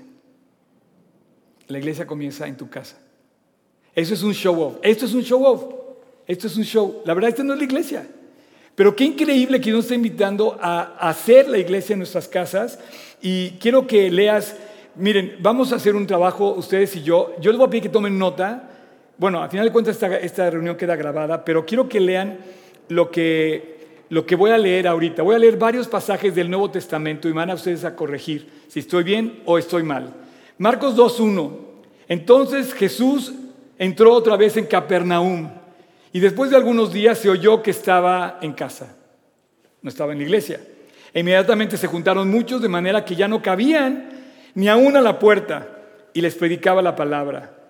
La 1.68 1.78
iglesia 1.78 2.06
comienza 2.06 2.46
en 2.46 2.56
tu 2.56 2.68
casa. 2.68 2.98
Eso 3.94 4.14
es 4.14 4.22
un 4.22 4.34
show 4.34 4.60
off. 4.60 4.76
Esto 4.82 5.06
es 5.06 5.14
un 5.14 5.22
show 5.22 5.44
off. 5.44 5.64
Esto 6.26 6.46
es 6.46 6.56
un 6.56 6.64
show. 6.64 7.02
La 7.04 7.14
verdad, 7.14 7.30
esta 7.30 7.44
no 7.44 7.52
es 7.54 7.58
la 7.58 7.64
iglesia. 7.64 8.06
Pero 8.74 8.94
qué 8.94 9.04
increíble 9.04 9.60
que 9.60 9.70
nos 9.70 9.84
está 9.84 9.94
invitando 9.94 10.58
a 10.60 10.96
hacer 10.98 11.48
la 11.48 11.58
iglesia 11.58 11.92
en 11.92 12.00
nuestras 12.00 12.26
casas. 12.26 12.78
Y 13.22 13.50
quiero 13.52 13.86
que 13.86 14.10
leas, 14.10 14.56
miren, 14.96 15.36
vamos 15.40 15.72
a 15.72 15.76
hacer 15.76 15.94
un 15.94 16.06
trabajo, 16.06 16.54
ustedes 16.54 16.96
y 16.96 17.02
yo. 17.02 17.34
Yo 17.40 17.50
les 17.50 17.58
voy 17.58 17.68
a 17.68 17.70
pedir 17.70 17.84
que 17.84 17.88
tomen 17.88 18.18
nota. 18.18 18.70
Bueno, 19.16 19.42
al 19.42 19.50
final 19.50 19.66
de 19.66 19.72
cuentas 19.72 19.94
esta, 19.94 20.16
esta 20.18 20.50
reunión 20.50 20.76
queda 20.76 20.96
grabada, 20.96 21.44
pero 21.44 21.64
quiero 21.64 21.88
que 21.88 22.00
lean 22.00 22.38
lo 22.88 23.10
que, 23.10 24.04
lo 24.08 24.26
que 24.26 24.36
voy 24.36 24.50
a 24.50 24.58
leer 24.58 24.88
ahorita. 24.88 25.22
Voy 25.22 25.36
a 25.36 25.38
leer 25.38 25.56
varios 25.56 25.88
pasajes 25.88 26.34
del 26.34 26.50
Nuevo 26.50 26.70
Testamento 26.70 27.28
y 27.28 27.32
van 27.32 27.50
a 27.50 27.54
ustedes 27.54 27.84
a 27.84 27.94
corregir 27.94 28.48
si 28.68 28.80
estoy 28.80 29.04
bien 29.04 29.40
o 29.44 29.58
estoy 29.58 29.82
mal. 29.82 30.12
Marcos 30.58 30.96
2.1. 30.96 31.50
Entonces 32.08 32.74
Jesús 32.74 33.32
entró 33.78 34.12
otra 34.12 34.36
vez 34.36 34.56
en 34.56 34.66
Capernaum 34.66 35.50
y 36.12 36.20
después 36.20 36.50
de 36.50 36.56
algunos 36.56 36.92
días 36.92 37.18
se 37.18 37.28
oyó 37.28 37.62
que 37.62 37.70
estaba 37.70 38.38
en 38.40 38.52
casa, 38.52 38.96
no 39.82 39.88
estaba 39.88 40.12
en 40.12 40.18
la 40.18 40.24
iglesia. 40.24 40.60
E 41.12 41.20
inmediatamente 41.20 41.76
se 41.76 41.86
juntaron 41.86 42.30
muchos 42.30 42.60
de 42.60 42.68
manera 42.68 43.04
que 43.04 43.14
ya 43.14 43.28
no 43.28 43.40
cabían 43.40 44.10
ni 44.54 44.68
aún 44.68 44.96
a 44.96 45.00
la 45.00 45.18
puerta 45.18 45.68
y 46.12 46.20
les 46.20 46.34
predicaba 46.34 46.82
la 46.82 46.94
palabra. 46.94 47.63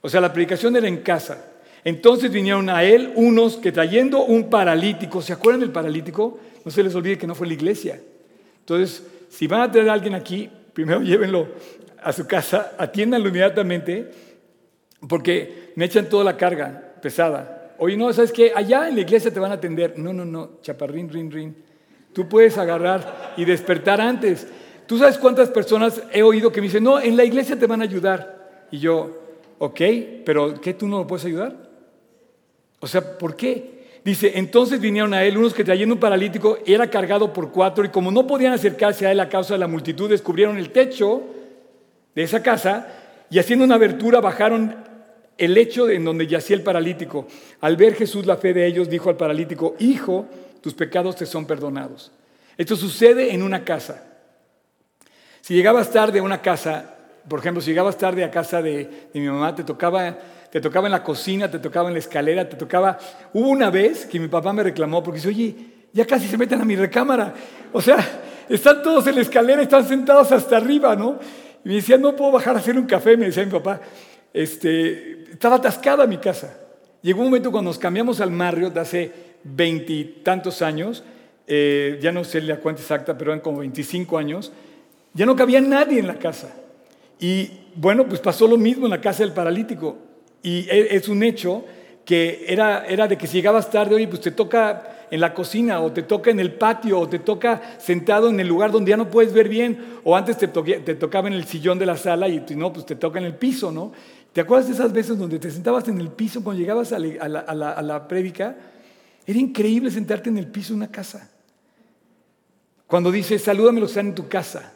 O 0.00 0.08
sea, 0.08 0.20
la 0.20 0.32
predicación 0.32 0.76
era 0.76 0.88
en 0.88 0.98
casa. 0.98 1.44
Entonces 1.84 2.30
vinieron 2.30 2.68
a 2.68 2.84
él 2.84 3.12
unos 3.14 3.56
que 3.56 3.72
trayendo 3.72 4.24
un 4.24 4.50
paralítico, 4.50 5.22
¿se 5.22 5.32
acuerdan 5.32 5.60
del 5.60 5.70
paralítico? 5.70 6.38
No 6.64 6.70
se 6.70 6.82
les 6.82 6.94
olvide 6.94 7.18
que 7.18 7.26
no 7.26 7.34
fue 7.34 7.46
la 7.46 7.54
iglesia. 7.54 8.00
Entonces, 8.60 9.04
si 9.28 9.46
van 9.46 9.62
a 9.62 9.70
traer 9.70 9.88
a 9.88 9.92
alguien 9.92 10.14
aquí, 10.14 10.50
primero 10.72 11.00
llévenlo 11.02 11.48
a 12.02 12.12
su 12.12 12.26
casa, 12.26 12.74
atiéndanlo 12.78 13.28
inmediatamente 13.28 14.10
porque 15.08 15.72
me 15.76 15.84
echan 15.84 16.08
toda 16.08 16.24
la 16.24 16.36
carga 16.36 16.94
pesada. 17.00 17.74
Oye, 17.78 17.96
no, 17.96 18.12
¿sabes 18.12 18.32
qué? 18.32 18.52
Allá 18.54 18.88
en 18.88 18.96
la 18.96 19.02
iglesia 19.02 19.32
te 19.32 19.38
van 19.38 19.52
a 19.52 19.54
atender. 19.54 19.98
No, 19.98 20.12
no, 20.12 20.24
no, 20.24 20.60
chaparrín, 20.62 21.08
rin, 21.08 21.30
rin. 21.30 21.56
Tú 22.12 22.28
puedes 22.28 22.58
agarrar 22.58 23.34
y 23.36 23.44
despertar 23.44 24.00
antes. 24.00 24.48
¿Tú 24.86 24.98
sabes 24.98 25.18
cuántas 25.18 25.50
personas 25.50 26.02
he 26.12 26.22
oído 26.22 26.50
que 26.50 26.60
me 26.60 26.66
dicen, 26.66 26.82
no, 26.82 26.98
en 26.98 27.16
la 27.16 27.24
iglesia 27.24 27.56
te 27.58 27.66
van 27.66 27.80
a 27.80 27.84
ayudar? 27.84 28.66
Y 28.70 28.78
yo, 28.78 29.27
ok, 29.58 29.80
pero 30.24 30.60
¿qué 30.60 30.74
tú 30.74 30.86
no 30.86 30.98
lo 30.98 31.06
puedes 31.06 31.24
ayudar? 31.24 31.56
O 32.80 32.86
sea, 32.86 33.18
¿por 33.18 33.36
qué? 33.36 33.78
Dice, 34.04 34.32
entonces 34.36 34.80
vinieron 34.80 35.12
a 35.12 35.24
él 35.24 35.36
unos 35.36 35.52
que 35.52 35.64
traían 35.64 35.92
un 35.92 35.98
paralítico, 35.98 36.58
era 36.64 36.88
cargado 36.88 37.32
por 37.32 37.50
cuatro, 37.50 37.84
y 37.84 37.88
como 37.88 38.10
no 38.10 38.26
podían 38.26 38.52
acercarse 38.52 39.06
a 39.06 39.12
él 39.12 39.20
a 39.20 39.28
causa 39.28 39.54
de 39.54 39.58
la 39.58 39.66
multitud, 39.66 40.08
descubrieron 40.08 40.56
el 40.56 40.70
techo 40.70 41.22
de 42.14 42.22
esa 42.22 42.42
casa, 42.42 42.88
y 43.30 43.38
haciendo 43.38 43.64
una 43.64 43.74
abertura 43.74 44.20
bajaron 44.20 44.76
el 45.36 45.56
hecho 45.56 45.88
en 45.88 46.04
donde 46.04 46.26
yacía 46.26 46.56
el 46.56 46.62
paralítico. 46.62 47.26
Al 47.60 47.76
ver 47.76 47.94
Jesús 47.94 48.26
la 48.26 48.36
fe 48.36 48.54
de 48.54 48.66
ellos, 48.66 48.88
dijo 48.88 49.10
al 49.10 49.16
paralítico, 49.16 49.76
Hijo, 49.78 50.26
tus 50.60 50.74
pecados 50.74 51.16
te 51.16 51.26
son 51.26 51.46
perdonados. 51.46 52.10
Esto 52.56 52.76
sucede 52.76 53.32
en 53.32 53.42
una 53.42 53.64
casa. 53.64 54.04
Si 55.40 55.54
llegabas 55.54 55.90
tarde 55.90 56.18
a 56.18 56.22
una 56.22 56.42
casa, 56.42 56.97
por 57.28 57.40
ejemplo, 57.40 57.60
si 57.60 57.70
llegabas 57.70 57.98
tarde 57.98 58.24
a 58.24 58.30
casa 58.30 58.62
de, 58.62 59.08
mi 59.14 59.20
mamá, 59.20 59.54
te 59.54 59.64
tocaba, 59.64 60.16
te 60.50 60.60
tocaba 60.60 60.86
en 60.86 60.92
la 60.92 61.02
cocina, 61.02 61.50
te 61.50 61.58
tocaba 61.58 61.88
en 61.88 61.94
la 61.94 61.98
escalera, 62.00 62.48
te 62.48 62.56
tocaba... 62.56 62.98
Hubo 63.32 63.48
una 63.48 63.70
vez 63.70 64.06
que 64.06 64.18
mi 64.18 64.28
papá 64.28 64.52
me 64.52 64.62
reclamó 64.62 65.02
porque 65.02 65.18
dice, 65.18 65.28
oye, 65.28 65.56
ya 65.92 66.06
casi 66.06 66.26
se 66.26 66.38
meten 66.38 66.60
a 66.60 66.64
mi 66.64 66.76
recámara. 66.76 67.34
O 67.72 67.80
sea, 67.80 67.98
están 68.48 68.82
todos 68.82 69.06
en 69.06 69.16
la 69.16 69.20
escalera, 69.20 69.62
están 69.62 69.86
sentados 69.86 70.32
hasta 70.32 70.56
arriba, 70.56 70.96
¿no? 70.96 71.18
Y 71.64 71.68
me 71.68 71.74
decía, 71.74 71.98
no 71.98 72.16
puedo 72.16 72.32
bajar 72.32 72.56
a 72.56 72.58
hacer 72.60 72.78
un 72.78 72.86
café, 72.86 73.16
me 73.16 73.26
decía 73.26 73.44
mi 73.44 73.52
papá. 73.52 73.80
Este, 74.32 75.24
estaba 75.32 75.56
atascada 75.56 76.06
mi 76.06 76.18
casa. 76.18 76.56
Llegó 77.02 77.20
un 77.20 77.26
momento 77.26 77.50
cuando 77.50 77.70
nos 77.70 77.78
cambiamos 77.78 78.20
al 78.20 78.30
Marriott 78.30 78.76
hace 78.76 79.12
veintitantos 79.44 80.62
años, 80.62 81.04
eh, 81.46 81.98
ya 82.02 82.12
no 82.12 82.24
sé 82.24 82.40
la 82.40 82.56
cuenta 82.58 82.82
exacta, 82.82 83.16
pero 83.16 83.32
eran 83.32 83.40
como 83.40 83.58
25 83.58 84.18
años, 84.18 84.52
ya 85.14 85.24
no 85.24 85.36
cabía 85.36 85.60
nadie 85.60 86.00
en 86.00 86.06
la 86.06 86.18
casa. 86.18 86.54
Y 87.18 87.50
bueno, 87.74 88.06
pues 88.06 88.20
pasó 88.20 88.46
lo 88.46 88.56
mismo 88.56 88.86
en 88.86 88.90
la 88.90 89.00
casa 89.00 89.22
del 89.22 89.32
paralítico. 89.32 89.96
Y 90.42 90.68
e, 90.68 90.96
es 90.96 91.08
un 91.08 91.22
hecho 91.22 91.64
que 92.04 92.44
era, 92.48 92.86
era 92.86 93.06
de 93.06 93.18
que 93.18 93.26
si 93.26 93.36
llegabas 93.36 93.70
tarde, 93.70 93.94
oye, 93.94 94.08
pues 94.08 94.20
te 94.20 94.30
toca 94.30 95.06
en 95.10 95.20
la 95.20 95.34
cocina, 95.34 95.80
o 95.80 95.92
te 95.92 96.02
toca 96.02 96.30
en 96.30 96.40
el 96.40 96.52
patio, 96.52 97.00
o 97.00 97.08
te 97.08 97.18
toca 97.18 97.78
sentado 97.78 98.28
en 98.28 98.40
el 98.40 98.48
lugar 98.48 98.70
donde 98.70 98.90
ya 98.90 98.96
no 98.96 99.10
puedes 99.10 99.32
ver 99.32 99.48
bien, 99.48 99.98
o 100.04 100.16
antes 100.16 100.36
te, 100.36 100.48
te 100.48 100.94
tocaba 100.94 101.28
en 101.28 101.34
el 101.34 101.44
sillón 101.44 101.78
de 101.78 101.86
la 101.86 101.96
sala 101.96 102.28
y 102.28 102.44
no, 102.56 102.72
pues 102.72 102.86
te 102.86 102.96
toca 102.96 103.18
en 103.18 103.24
el 103.24 103.34
piso, 103.34 103.72
¿no? 103.72 103.92
¿Te 104.32 104.42
acuerdas 104.42 104.68
de 104.68 104.74
esas 104.74 104.92
veces 104.92 105.18
donde 105.18 105.38
te 105.38 105.50
sentabas 105.50 105.88
en 105.88 105.98
el 105.98 106.10
piso 106.10 106.42
cuando 106.44 106.60
llegabas 106.60 106.92
a 106.92 106.98
la, 106.98 107.44
a? 107.46 108.08
Era 109.26 109.38
increíble 109.38 109.90
sentarte 109.90 110.30
en 110.30 110.38
el 110.38 110.46
piso 110.46 110.72
de 110.72 110.76
una 110.76 110.90
casa. 110.90 111.30
Cuando 112.86 113.10
dice, 113.10 113.38
salúdame 113.38 113.80
los 113.80 113.90
que 113.90 113.92
están 113.92 114.06
en 114.06 114.14
tu 114.14 114.28
casa. 114.28 114.72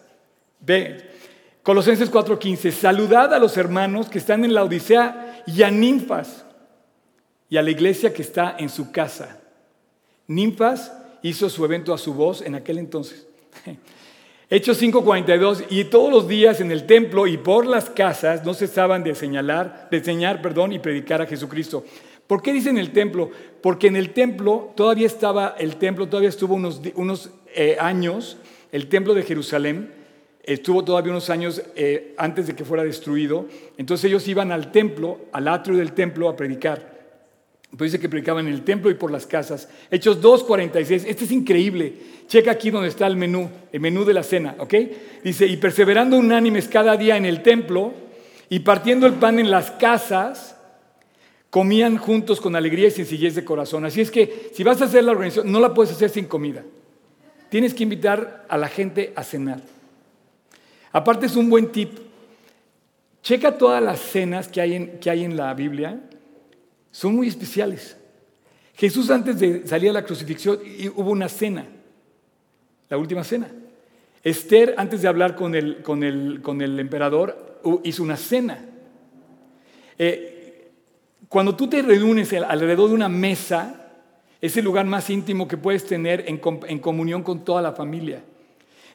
Ve, 0.60 1.11
Colosenses 1.62 2.10
4:15, 2.10 2.72
saludad 2.72 3.32
a 3.32 3.38
los 3.38 3.56
hermanos 3.56 4.08
que 4.08 4.18
están 4.18 4.44
en 4.44 4.52
la 4.52 4.64
Odisea 4.64 5.44
y 5.46 5.62
a 5.62 5.70
ninfas 5.70 6.44
y 7.48 7.56
a 7.56 7.62
la 7.62 7.70
iglesia 7.70 8.12
que 8.12 8.22
está 8.22 8.56
en 8.58 8.68
su 8.68 8.90
casa. 8.90 9.40
Ninfas 10.26 10.92
hizo 11.22 11.48
su 11.48 11.64
evento 11.64 11.94
a 11.94 11.98
su 11.98 12.14
voz 12.14 12.42
en 12.42 12.56
aquel 12.56 12.78
entonces. 12.78 13.26
Hechos 14.50 14.82
5:42, 14.82 15.66
y 15.70 15.84
todos 15.84 16.10
los 16.10 16.26
días 16.26 16.60
en 16.60 16.72
el 16.72 16.84
templo 16.84 17.28
y 17.28 17.38
por 17.38 17.64
las 17.64 17.88
casas 17.88 18.44
no 18.44 18.54
cesaban 18.54 19.04
de 19.04 19.14
señalar, 19.14 19.88
de 19.90 19.98
enseñar, 19.98 20.42
perdón, 20.42 20.72
y 20.72 20.80
predicar 20.80 21.22
a 21.22 21.26
Jesucristo. 21.26 21.84
¿Por 22.26 22.42
qué 22.42 22.52
dicen 22.52 22.76
el 22.76 22.92
templo? 22.92 23.30
Porque 23.62 23.86
en 23.86 23.96
el 23.96 24.12
templo 24.12 24.72
todavía 24.76 25.06
estaba, 25.06 25.54
el 25.58 25.76
templo 25.76 26.08
todavía 26.08 26.28
estuvo 26.28 26.54
unos, 26.54 27.30
eh, 27.54 27.76
años, 27.80 28.36
el 28.72 28.88
templo 28.88 29.14
de 29.14 29.22
Jerusalén, 29.22 30.01
estuvo 30.42 30.84
todavía 30.84 31.12
unos 31.12 31.30
años 31.30 31.62
eh, 31.76 32.14
antes 32.16 32.46
de 32.46 32.54
que 32.54 32.64
fuera 32.64 32.84
destruido. 32.84 33.46
Entonces 33.76 34.06
ellos 34.06 34.26
iban 34.28 34.52
al 34.52 34.72
templo, 34.72 35.20
al 35.32 35.48
atrio 35.48 35.76
del 35.76 35.92
templo, 35.92 36.28
a 36.28 36.36
predicar. 36.36 36.92
Dice 37.72 37.98
que 37.98 38.08
predicaban 38.08 38.46
en 38.46 38.52
el 38.52 38.62
templo 38.62 38.90
y 38.90 38.94
por 38.94 39.10
las 39.10 39.26
casas. 39.26 39.68
Hechos 39.90 40.20
2.46. 40.20 41.04
Este 41.06 41.24
es 41.24 41.32
increíble. 41.32 41.94
Checa 42.26 42.50
aquí 42.50 42.70
donde 42.70 42.88
está 42.88 43.06
el 43.06 43.16
menú, 43.16 43.48
el 43.72 43.80
menú 43.80 44.04
de 44.04 44.12
la 44.12 44.22
cena, 44.22 44.56
¿ok? 44.58 44.74
Dice, 45.24 45.46
y 45.46 45.56
perseverando 45.56 46.18
unánimes 46.18 46.68
cada 46.68 46.96
día 46.96 47.16
en 47.16 47.24
el 47.24 47.42
templo 47.42 47.94
y 48.50 48.58
partiendo 48.60 49.06
el 49.06 49.14
pan 49.14 49.38
en 49.38 49.50
las 49.50 49.70
casas, 49.70 50.56
comían 51.48 51.96
juntos 51.96 52.40
con 52.40 52.54
alegría 52.54 52.88
y 52.88 52.90
sencillez 52.90 53.34
de 53.34 53.44
corazón. 53.44 53.86
Así 53.86 54.02
es 54.02 54.10
que 54.10 54.50
si 54.54 54.62
vas 54.62 54.82
a 54.82 54.84
hacer 54.84 55.04
la 55.04 55.12
organización, 55.12 55.50
no 55.50 55.58
la 55.58 55.72
puedes 55.72 55.92
hacer 55.92 56.10
sin 56.10 56.26
comida. 56.26 56.62
Tienes 57.48 57.72
que 57.72 57.82
invitar 57.82 58.46
a 58.48 58.58
la 58.58 58.68
gente 58.68 59.14
a 59.16 59.22
cenar. 59.22 59.60
Aparte 60.92 61.26
es 61.26 61.36
un 61.36 61.48
buen 61.48 61.72
tip. 61.72 61.98
Checa 63.22 63.56
todas 63.56 63.82
las 63.82 64.00
cenas 64.00 64.48
que 64.48 64.60
hay 64.60 64.74
en, 64.74 64.98
que 64.98 65.10
hay 65.10 65.24
en 65.24 65.36
la 65.36 65.54
Biblia. 65.54 66.00
Son 66.90 67.14
muy 67.14 67.28
especiales. 67.28 67.96
Jesús 68.74 69.10
antes 69.10 69.38
de 69.38 69.66
salir 69.66 69.90
a 69.90 69.94
la 69.94 70.04
crucifixión 70.04 70.58
hubo 70.96 71.10
una 71.10 71.28
cena, 71.28 71.66
la 72.88 72.98
última 72.98 73.22
cena. 73.22 73.48
Esther 74.24 74.74
antes 74.76 75.02
de 75.02 75.08
hablar 75.08 75.34
con 75.34 75.54
el, 75.54 75.82
con 75.82 76.02
el, 76.02 76.78
emperador 76.78 77.60
hizo 77.84 78.02
una 78.02 78.16
cena. 78.16 78.64
Eh, 79.98 80.70
cuando 81.28 81.56
tú 81.56 81.68
te 81.68 81.82
reúnes 81.82 82.32
alrededor 82.32 82.88
de 82.88 82.94
una 82.94 83.08
mesa, 83.08 83.90
es 84.40 84.56
el 84.56 84.64
lugar 84.64 84.86
más 84.86 85.08
íntimo 85.10 85.46
que 85.46 85.56
puedes 85.56 85.86
tener 85.86 86.24
en, 86.28 86.40
en 86.68 86.78
comunión 86.78 87.22
con 87.22 87.44
toda 87.44 87.62
la 87.62 87.72
familia. 87.72 88.22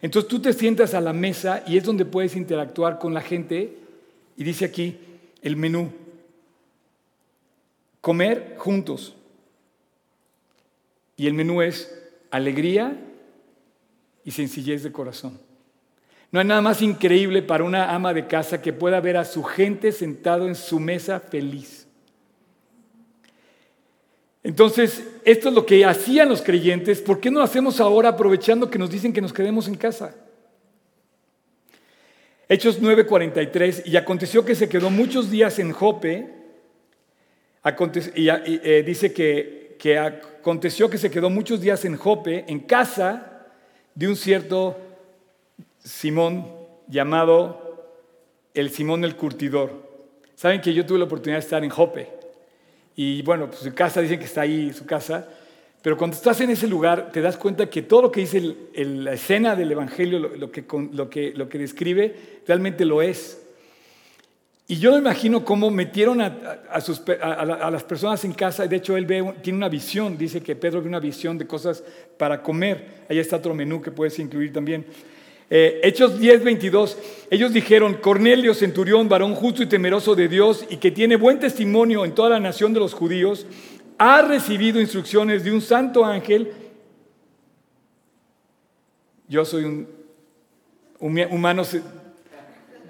Entonces 0.01 0.29
tú 0.29 0.39
te 0.39 0.53
sientas 0.53 0.93
a 0.93 1.01
la 1.01 1.13
mesa 1.13 1.63
y 1.67 1.77
es 1.77 1.83
donde 1.83 2.05
puedes 2.05 2.35
interactuar 2.35 2.99
con 2.99 3.13
la 3.13 3.21
gente 3.21 3.77
y 4.35 4.43
dice 4.43 4.65
aquí 4.65 4.97
el 5.41 5.55
menú. 5.55 5.91
Comer 8.01 8.55
juntos. 8.57 9.15
Y 11.15 11.27
el 11.27 11.33
menú 11.33 11.61
es 11.61 11.93
alegría 12.31 12.97
y 14.23 14.31
sencillez 14.31 14.83
de 14.83 14.91
corazón. 14.91 15.39
No 16.31 16.39
hay 16.39 16.45
nada 16.45 16.61
más 16.61 16.81
increíble 16.81 17.41
para 17.41 17.63
una 17.63 17.93
ama 17.93 18.13
de 18.13 18.27
casa 18.27 18.61
que 18.61 18.73
pueda 18.73 18.99
ver 18.99 19.17
a 19.17 19.25
su 19.25 19.43
gente 19.43 19.91
sentado 19.91 20.47
en 20.47 20.55
su 20.55 20.79
mesa 20.79 21.19
feliz. 21.19 21.76
Entonces, 24.47 25.03
esto 25.25 25.49
es 25.49 25.55
lo 25.55 25.65
que 25.65 25.83
hacían 25.83 26.29
los 26.29 26.41
creyentes. 26.41 27.01
¿Por 27.01 27.19
qué 27.19 27.29
no 27.29 27.39
lo 27.39 27.43
hacemos 27.43 27.81
ahora 27.81 28.07
aprovechando 28.07 28.69
que 28.69 28.79
nos 28.79 28.89
dicen 28.89 29.11
que 29.11 29.19
nos 29.19 29.33
quedemos 29.33 29.67
en 29.67 29.75
casa? 29.75 30.15
Hechos 32.47 32.81
9:43, 32.81 33.83
y 33.85 33.97
aconteció 33.97 34.45
que 34.45 34.55
se 34.55 34.69
quedó 34.69 34.89
muchos 34.89 35.29
días 35.29 35.59
en 35.59 35.73
Jope, 35.73 36.33
y, 38.15 38.29
eh, 38.29 38.83
dice 38.87 39.11
que, 39.11 39.75
que 39.77 39.97
aconteció 39.97 40.89
que 40.89 40.97
se 40.97 41.11
quedó 41.11 41.29
muchos 41.29 41.59
días 41.59 41.83
en 41.83 41.97
Jope, 41.97 42.45
en 42.47 42.61
casa 42.61 43.47
de 43.95 44.07
un 44.07 44.15
cierto 44.15 44.77
Simón 45.79 46.47
llamado 46.87 47.91
el 48.53 48.69
Simón 48.69 49.03
el 49.03 49.17
Curtidor. 49.17 49.73
Saben 50.35 50.61
que 50.61 50.73
yo 50.73 50.85
tuve 50.85 50.99
la 50.99 51.05
oportunidad 51.05 51.39
de 51.39 51.43
estar 51.43 51.65
en 51.65 51.69
Jope. 51.69 52.16
Y 52.99 53.21
bueno, 53.21 53.45
pues 53.45 53.59
su 53.59 53.73
casa 53.75 54.01
dicen 54.01 54.17
que 54.17 54.25
está 54.25 54.41
ahí, 54.41 54.73
su 54.73 54.85
casa. 54.85 55.27
Pero 55.83 55.95
cuando 55.95 56.17
estás 56.17 56.41
en 56.41 56.49
ese 56.49 56.67
lugar, 56.67 57.11
te 57.11 57.21
das 57.21 57.37
cuenta 57.37 57.69
que 57.69 57.83
todo 57.83 58.01
lo 58.01 58.11
que 58.11 58.21
dice 58.21 58.41
la 58.73 59.13
escena 59.13 59.55
del 59.55 59.71
Evangelio, 59.71 60.17
lo, 60.17 60.51
que, 60.51 60.65
lo, 60.91 61.07
que, 61.07 61.31
lo 61.31 61.47
que 61.47 61.59
describe, 61.59 62.15
realmente 62.47 62.85
lo 62.85 63.03
es. 63.03 63.43
Y 64.67 64.77
yo 64.77 64.91
me 64.93 64.97
imagino 64.97 65.45
cómo 65.45 65.69
metieron 65.69 66.21
a, 66.21 66.25
a, 66.71 67.71
las 67.71 67.83
personas 67.83 68.25
en 68.25 68.33
casa. 68.33 68.67
De 68.67 68.77
hecho, 68.77 68.97
él 68.97 69.05
ve, 69.05 69.35
tiene 69.43 69.57
una 69.57 69.69
visión. 69.69 70.17
Dice 70.17 70.41
que 70.41 70.55
Pedro 70.55 70.81
ve 70.81 70.89
una 70.89 70.99
visión 70.99 71.37
de 71.37 71.45
cosas 71.45 71.83
para 72.17 72.41
comer. 72.41 73.05
Ahí 73.07 73.19
está 73.19 73.37
otro 73.37 73.53
menú 73.53 73.79
que 73.79 73.91
puedes 73.91 74.17
incluir 74.17 74.51
también. 74.51 74.85
Eh, 75.49 75.79
Hechos 75.83 76.19
10, 76.19 76.43
22, 76.43 76.97
ellos 77.29 77.53
dijeron, 77.53 77.95
Cornelio, 77.95 78.53
centurión, 78.53 79.07
varón 79.07 79.33
justo 79.33 79.63
y 79.63 79.67
temeroso 79.67 80.13
de 80.13 80.27
Dios 80.27 80.65
y 80.69 80.77
que 80.77 80.91
tiene 80.91 81.15
buen 81.15 81.39
testimonio 81.39 82.03
en 82.03 82.13
toda 82.13 82.31
la 82.31 82.39
nación 82.39 82.73
de 82.73 82.81
los 82.81 82.93
judíos, 82.93 83.45
ha 83.97 84.21
recibido 84.21 84.81
instrucciones 84.81 85.43
de 85.43 85.51
un 85.51 85.61
santo 85.61 86.03
ángel. 86.05 86.51
Yo 89.29 89.45
soy 89.45 89.63
un, 89.63 89.87
un 90.99 91.19
humano 91.31 91.63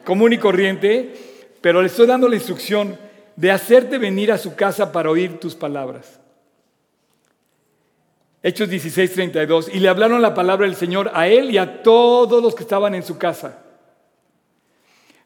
común 0.03 0.34
y 0.34 0.38
corriente, 0.38 1.14
pero 1.62 1.82
le 1.82 1.88
estoy 1.88 2.08
dando 2.08 2.28
la 2.28 2.36
instrucción 2.36 2.97
de 3.36 3.51
hacerte 3.51 3.99
venir 3.99 4.32
a 4.32 4.38
su 4.38 4.55
casa 4.55 4.91
para 4.91 5.12
oír 5.12 5.39
tus 5.39 5.53
palabras. 5.53 6.20
Hechos 8.48 8.70
16, 8.70 9.12
32. 9.12 9.70
Y 9.74 9.82
le 9.82 9.89
hablaron 9.89 10.22
la 10.22 10.34
palabra 10.34 10.66
del 10.66 10.78
Señor 10.78 11.12
a 11.14 11.28
él 11.28 11.52
y 11.52 11.58
a 11.58 11.84
todos 11.84 12.41
los 12.41 12.56
que 12.56 12.64
estaban 12.64 12.95
en 12.95 13.04
su 13.04 13.18
casa. 13.18 13.62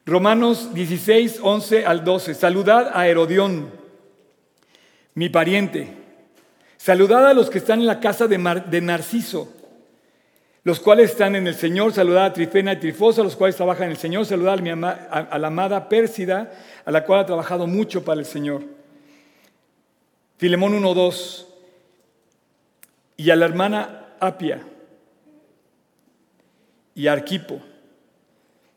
Romanos 0.04 0.74
16, 0.74 1.38
11 1.40 1.86
al 1.86 2.02
12. 2.02 2.34
Saludad 2.34 2.90
a 2.92 3.06
Herodión, 3.06 3.70
mi 5.14 5.28
pariente. 5.28 5.94
Saludad 6.76 7.24
a 7.28 7.32
los 7.32 7.48
que 7.48 7.58
están 7.58 7.78
en 7.78 7.86
la 7.86 8.00
casa 8.00 8.26
de, 8.26 8.38
Narciso, 8.80 9.52
los 10.64 10.80
cuales 10.80 11.12
están 11.12 11.36
en 11.36 11.46
el 11.46 11.54
Señor. 11.54 11.92
Saludad 11.92 12.24
a 12.24 12.32
Trifena 12.32 12.72
y 12.72 12.80
Trifosa, 12.80 13.22
los 13.22 13.36
cuales 13.36 13.54
trabajan 13.54 13.84
en 13.84 13.90
el 13.92 13.98
Señor. 13.98 14.26
Saludad 14.26 14.54
a, 14.54 14.56
mi 14.56 14.70
a 14.70 15.38
la 15.38 15.46
amada 15.46 15.88
Pérsida, 15.88 16.50
a 16.84 16.90
la 16.90 17.04
cual 17.04 17.20
ha 17.20 17.26
trabajado 17.26 17.68
mucho 17.68 18.04
para 18.04 18.18
el 18.18 18.26
Señor. 18.26 18.64
Filemón 20.38 20.74
1, 20.74 20.92
2 20.92 21.48
y 23.16 23.30
a 23.30 23.36
la 23.36 23.44
hermana 23.44 24.14
Apia 24.20 24.62
y 26.94 27.06
a 27.06 27.12
Arquipo, 27.12 27.60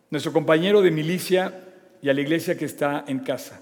nuestro 0.09 0.31
compañero 0.31 0.81
de 0.81 0.91
milicia 0.91 1.63
y 2.01 2.09
a 2.09 2.13
la 2.13 2.21
iglesia 2.21 2.57
que 2.57 2.65
está 2.65 3.03
en 3.07 3.19
casa. 3.19 3.61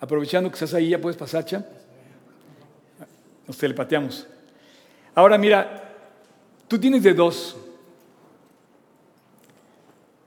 Aprovechando 0.00 0.50
que 0.50 0.54
estás 0.54 0.74
ahí, 0.74 0.90
ya 0.90 1.00
puedes 1.00 1.16
pasar. 1.16 1.44
Nos 3.46 3.56
telepateamos. 3.58 4.26
Ahora 5.14 5.38
mira, 5.38 5.94
tú 6.68 6.78
tienes 6.78 7.02
de 7.02 7.14
dos. 7.14 7.56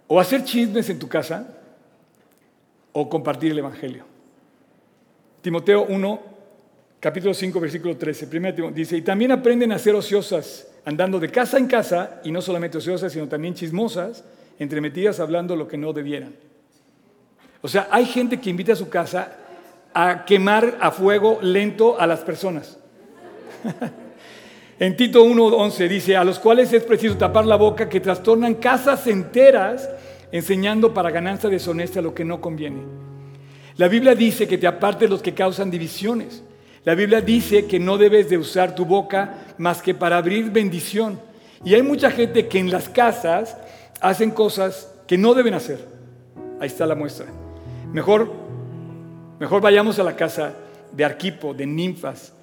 O 0.07 0.19
hacer 0.19 0.43
chismes 0.43 0.89
en 0.89 0.97
tu 0.97 1.07
casa 1.07 1.55
o 2.93 3.07
compartir 3.07 3.51
el 3.51 3.59
Evangelio. 3.59 4.05
Timoteo 5.41 5.85
1, 5.85 6.21
capítulo 6.99 7.33
5, 7.33 7.59
versículo 7.59 7.97
13. 7.97 8.27
Primero 8.27 8.71
dice, 8.71 8.97
y 8.97 9.01
también 9.01 9.31
aprenden 9.31 9.71
a 9.71 9.79
ser 9.79 9.95
ociosas, 9.95 10.67
andando 10.85 11.19
de 11.19 11.29
casa 11.29 11.57
en 11.57 11.67
casa, 11.67 12.21
y 12.23 12.31
no 12.31 12.41
solamente 12.41 12.77
ociosas, 12.77 13.13
sino 13.13 13.27
también 13.27 13.53
chismosas, 13.53 14.23
entremetidas 14.59 15.19
hablando 15.19 15.55
lo 15.55 15.67
que 15.67 15.77
no 15.77 15.93
debieran. 15.93 16.35
O 17.61 17.67
sea, 17.67 17.87
hay 17.91 18.05
gente 18.05 18.39
que 18.39 18.49
invita 18.49 18.73
a 18.73 18.77
su 18.77 18.89
casa 18.89 19.37
a 19.93 20.25
quemar 20.25 20.77
a 20.81 20.91
fuego 20.91 21.39
lento 21.41 21.99
a 21.99 22.05
las 22.07 22.19
personas. 22.21 22.77
en 24.79 24.95
Tito 24.95 25.25
1.11 25.25 25.87
dice, 25.87 26.17
a 26.17 26.23
los 26.23 26.39
cuales 26.39 26.71
es 26.73 26.83
preciso 26.83 27.17
tapar 27.17 27.45
la 27.45 27.55
boca, 27.55 27.89
que 27.89 27.99
trastornan 27.99 28.55
casas 28.55 29.07
enteras, 29.07 29.89
enseñando 30.31 30.93
para 30.93 31.11
ganancia 31.11 31.49
deshonesta 31.49 32.01
lo 32.01 32.13
que 32.13 32.25
no 32.25 32.39
conviene. 32.39 32.81
La 33.77 33.87
Biblia 33.87 34.13
dice 34.13 34.47
que 34.47 34.57
te 34.57 34.67
aparte 34.67 35.07
los 35.07 35.21
que 35.21 35.33
causan 35.33 35.71
divisiones 35.71 36.43
La 36.89 36.95
Biblia 36.95 37.21
dice 37.21 37.67
que 37.67 37.79
no 37.79 37.99
debes 37.99 38.31
de 38.31 38.37
usar 38.39 38.73
tu 38.73 38.83
boca 38.83 39.35
más 39.59 39.79
que 39.79 39.93
para 39.93 40.17
abrir 40.17 40.49
bendición. 40.49 41.19
Y 41.63 41.75
hay 41.75 41.83
mucha 41.83 42.09
gente 42.09 42.47
que 42.47 42.57
en 42.57 42.71
las 42.71 42.89
casas 42.89 43.55
hacen 44.01 44.31
cosas 44.31 44.91
que 45.05 45.15
no 45.15 45.35
deben 45.35 45.53
hacer. 45.53 45.77
Ahí 46.59 46.65
está 46.65 46.87
la 46.87 46.95
muestra. 46.95 47.27
Mejor, 47.93 48.33
mejor 49.39 49.61
vayamos 49.61 49.99
a 49.99 50.03
la 50.03 50.15
casa 50.15 50.55
de 50.91 51.05
Arquipo, 51.05 51.53
de 51.53 51.67
Ninfas, 51.67 52.33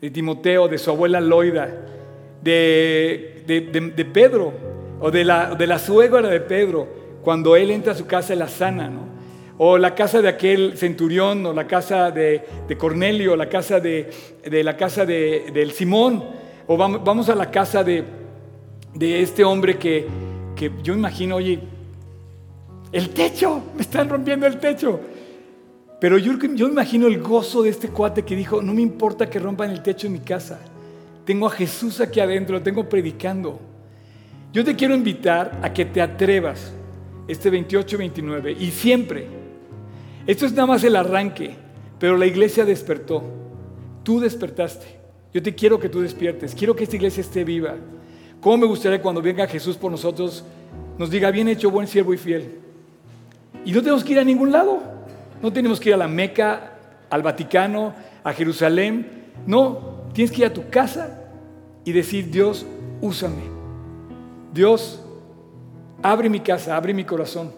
de 0.00 0.08
Timoteo, 0.08 0.68
de 0.68 0.78
su 0.78 0.88
abuela 0.88 1.20
Loida, 1.20 1.68
de, 2.40 3.42
de, 3.44 4.04
Pedro, 4.04 4.52
o 5.00 5.10
de 5.10 5.24
la, 5.24 5.56
de 5.56 5.66
la 5.66 5.80
suegra 5.80 6.22
de 6.22 6.38
Pedro, 6.42 6.86
cuando 7.24 7.56
él 7.56 7.72
entra 7.72 7.90
a 7.90 7.96
su 7.96 8.06
casa 8.06 8.36
la 8.36 8.46
sana, 8.46 8.88
¿no? 8.88 9.15
O 9.58 9.78
la 9.78 9.94
casa 9.94 10.20
de 10.20 10.28
aquel 10.28 10.76
centurión, 10.76 11.44
o 11.46 11.52
la 11.52 11.66
casa 11.66 12.10
de, 12.10 12.42
Cornelio, 12.78 13.32
o 13.32 13.36
la 13.36 13.48
casa 13.48 13.80
de, 13.80 14.10
la 14.44 14.76
casa 14.76 15.06
de, 15.06 15.50
del 15.52 15.72
Simón, 15.72 16.24
o 16.66 16.76
vamos, 16.76 17.28
a 17.28 17.34
la 17.34 17.50
casa 17.50 17.82
de, 17.82 18.04
este 19.00 19.44
hombre 19.44 19.78
que, 19.78 20.06
que 20.54 20.70
yo 20.82 20.94
imagino, 20.94 21.36
oye, 21.36 21.60
el 22.92 23.10
techo, 23.10 23.62
me 23.74 23.82
están 23.82 24.08
rompiendo 24.08 24.46
el 24.46 24.58
techo. 24.58 25.00
Pero 26.00 26.18
yo, 26.18 26.34
yo 26.54 26.68
imagino 26.68 27.06
el 27.06 27.22
gozo 27.22 27.62
de 27.62 27.70
este 27.70 27.88
cuate 27.88 28.22
que 28.22 28.36
dijo, 28.36 28.60
no 28.60 28.74
me 28.74 28.82
importa 28.82 29.30
que 29.30 29.38
rompan 29.38 29.70
el 29.70 29.82
techo 29.82 30.06
en 30.06 30.12
mi 30.12 30.20
casa, 30.20 30.60
tengo 31.24 31.46
a 31.46 31.50
Jesús 31.50 32.00
aquí 32.00 32.20
adentro, 32.20 32.56
lo 32.56 32.62
tengo 32.62 32.88
predicando. 32.88 33.58
Yo 34.52 34.64
te 34.64 34.76
quiero 34.76 34.94
invitar 34.94 35.58
a 35.62 35.72
que 35.72 35.86
te 35.86 36.00
atrevas 36.00 36.72
este 37.26 37.50
28-29 37.50 38.56
y 38.58 38.70
siempre 38.70 39.45
esto 40.26 40.46
es 40.46 40.52
nada 40.52 40.66
más 40.66 40.82
el 40.84 40.96
arranque, 40.96 41.54
pero 41.98 42.16
la 42.16 42.26
iglesia 42.26 42.64
despertó. 42.64 43.22
Tú 44.02 44.20
despertaste. 44.20 44.86
Yo 45.32 45.42
te 45.42 45.54
quiero 45.54 45.78
que 45.78 45.88
tú 45.88 46.00
despiertes. 46.00 46.54
Quiero 46.54 46.74
que 46.74 46.84
esta 46.84 46.96
iglesia 46.96 47.20
esté 47.20 47.44
viva. 47.44 47.74
¿Cómo 48.40 48.58
me 48.58 48.66
gustaría 48.66 49.02
cuando 49.02 49.20
venga 49.20 49.46
Jesús 49.46 49.76
por 49.76 49.90
nosotros 49.90 50.44
nos 50.98 51.10
diga, 51.10 51.30
bien 51.30 51.48
hecho, 51.48 51.70
buen 51.70 51.86
siervo 51.86 52.14
y 52.14 52.16
fiel? 52.16 52.58
Y 53.64 53.72
no 53.72 53.80
tenemos 53.80 54.02
que 54.04 54.12
ir 54.12 54.18
a 54.18 54.24
ningún 54.24 54.52
lado. 54.52 54.80
No 55.42 55.52
tenemos 55.52 55.78
que 55.78 55.90
ir 55.90 55.94
a 55.94 55.98
la 55.98 56.08
Meca, 56.08 56.72
al 57.10 57.22
Vaticano, 57.22 57.94
a 58.24 58.32
Jerusalén. 58.32 59.26
No, 59.46 60.04
tienes 60.12 60.32
que 60.32 60.42
ir 60.42 60.46
a 60.46 60.52
tu 60.52 60.68
casa 60.70 61.24
y 61.84 61.92
decir, 61.92 62.30
Dios, 62.30 62.64
úsame. 63.00 63.42
Dios, 64.52 65.02
abre 66.02 66.28
mi 66.28 66.40
casa, 66.40 66.76
abre 66.76 66.94
mi 66.94 67.04
corazón. 67.04 67.52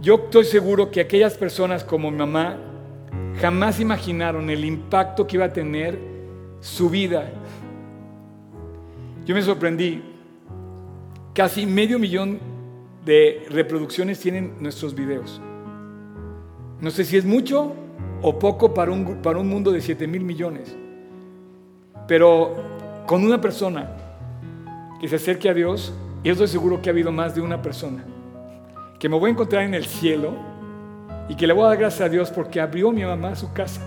Yo 0.00 0.14
estoy 0.14 0.44
seguro 0.44 0.92
que 0.92 1.00
aquellas 1.00 1.36
personas 1.36 1.82
como 1.82 2.10
mi 2.10 2.18
mamá 2.18 2.56
jamás 3.40 3.80
imaginaron 3.80 4.48
el 4.48 4.64
impacto 4.64 5.26
que 5.26 5.36
iba 5.36 5.46
a 5.46 5.52
tener 5.52 5.98
su 6.60 6.88
vida. 6.88 7.32
Yo 9.26 9.34
me 9.34 9.42
sorprendí. 9.42 10.02
Casi 11.34 11.66
medio 11.66 11.98
millón 11.98 12.38
de 13.04 13.44
reproducciones 13.50 14.20
tienen 14.20 14.54
nuestros 14.60 14.94
videos. 14.94 15.40
No 16.80 16.90
sé 16.90 17.04
si 17.04 17.16
es 17.16 17.24
mucho 17.24 17.74
o 18.22 18.38
poco 18.38 18.72
para 18.74 18.92
un, 18.92 19.20
para 19.20 19.38
un 19.38 19.48
mundo 19.48 19.72
de 19.72 19.80
7 19.80 20.06
mil 20.06 20.22
millones. 20.22 20.76
Pero 22.06 22.54
con 23.04 23.24
una 23.24 23.40
persona 23.40 23.96
que 25.00 25.08
se 25.08 25.16
acerque 25.16 25.48
a 25.48 25.54
Dios, 25.54 25.92
yo 26.22 26.32
estoy 26.32 26.48
seguro 26.48 26.80
que 26.80 26.88
ha 26.88 26.92
habido 26.92 27.10
más 27.10 27.34
de 27.34 27.40
una 27.40 27.60
persona 27.60 28.04
que 28.98 29.08
me 29.08 29.16
voy 29.16 29.30
a 29.30 29.32
encontrar 29.32 29.62
en 29.62 29.74
el 29.74 29.84
cielo 29.84 30.34
y 31.28 31.34
que 31.34 31.46
le 31.46 31.52
voy 31.52 31.64
a 31.64 31.68
dar 31.68 31.78
gracias 31.78 32.02
a 32.02 32.08
Dios 32.08 32.30
porque 32.30 32.60
abrió 32.60 32.90
mi 32.90 33.04
mamá 33.04 33.36
su 33.36 33.52
casa. 33.52 33.80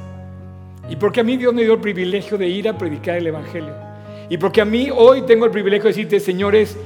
Y 0.90 0.96
porque 0.96 1.20
a 1.20 1.24
mí 1.24 1.38
Dios 1.38 1.54
me 1.54 1.64
dio 1.64 1.74
el 1.74 1.82
privilegio 1.82 2.38
de 2.38 2.48
ir 2.48 2.68
a 2.70 2.78
predicar 2.78 3.18
el 3.18 3.28
Evangelio. 3.28 3.74
Y 4.30 4.38
porque 4.38 4.62
a 4.62 4.66
mí 4.66 4.90
hoy 4.94 5.24
tengo 5.24 5.46
el 5.46 5.52
privilegio 5.52 5.84
de 5.84 5.90
decirte, 5.90 6.20
señores, 6.20 6.78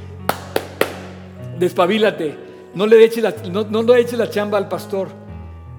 despabilate, 1.60 2.36
no 2.74 2.88
le 2.88 3.04
eches 3.04 3.24
la, 3.24 3.34
no, 3.52 3.64
no 3.64 3.84
le 3.84 4.02
eches 4.02 4.18
la 4.18 4.30
chamba 4.30 4.58
al 4.58 4.68
pastor, 4.68 5.10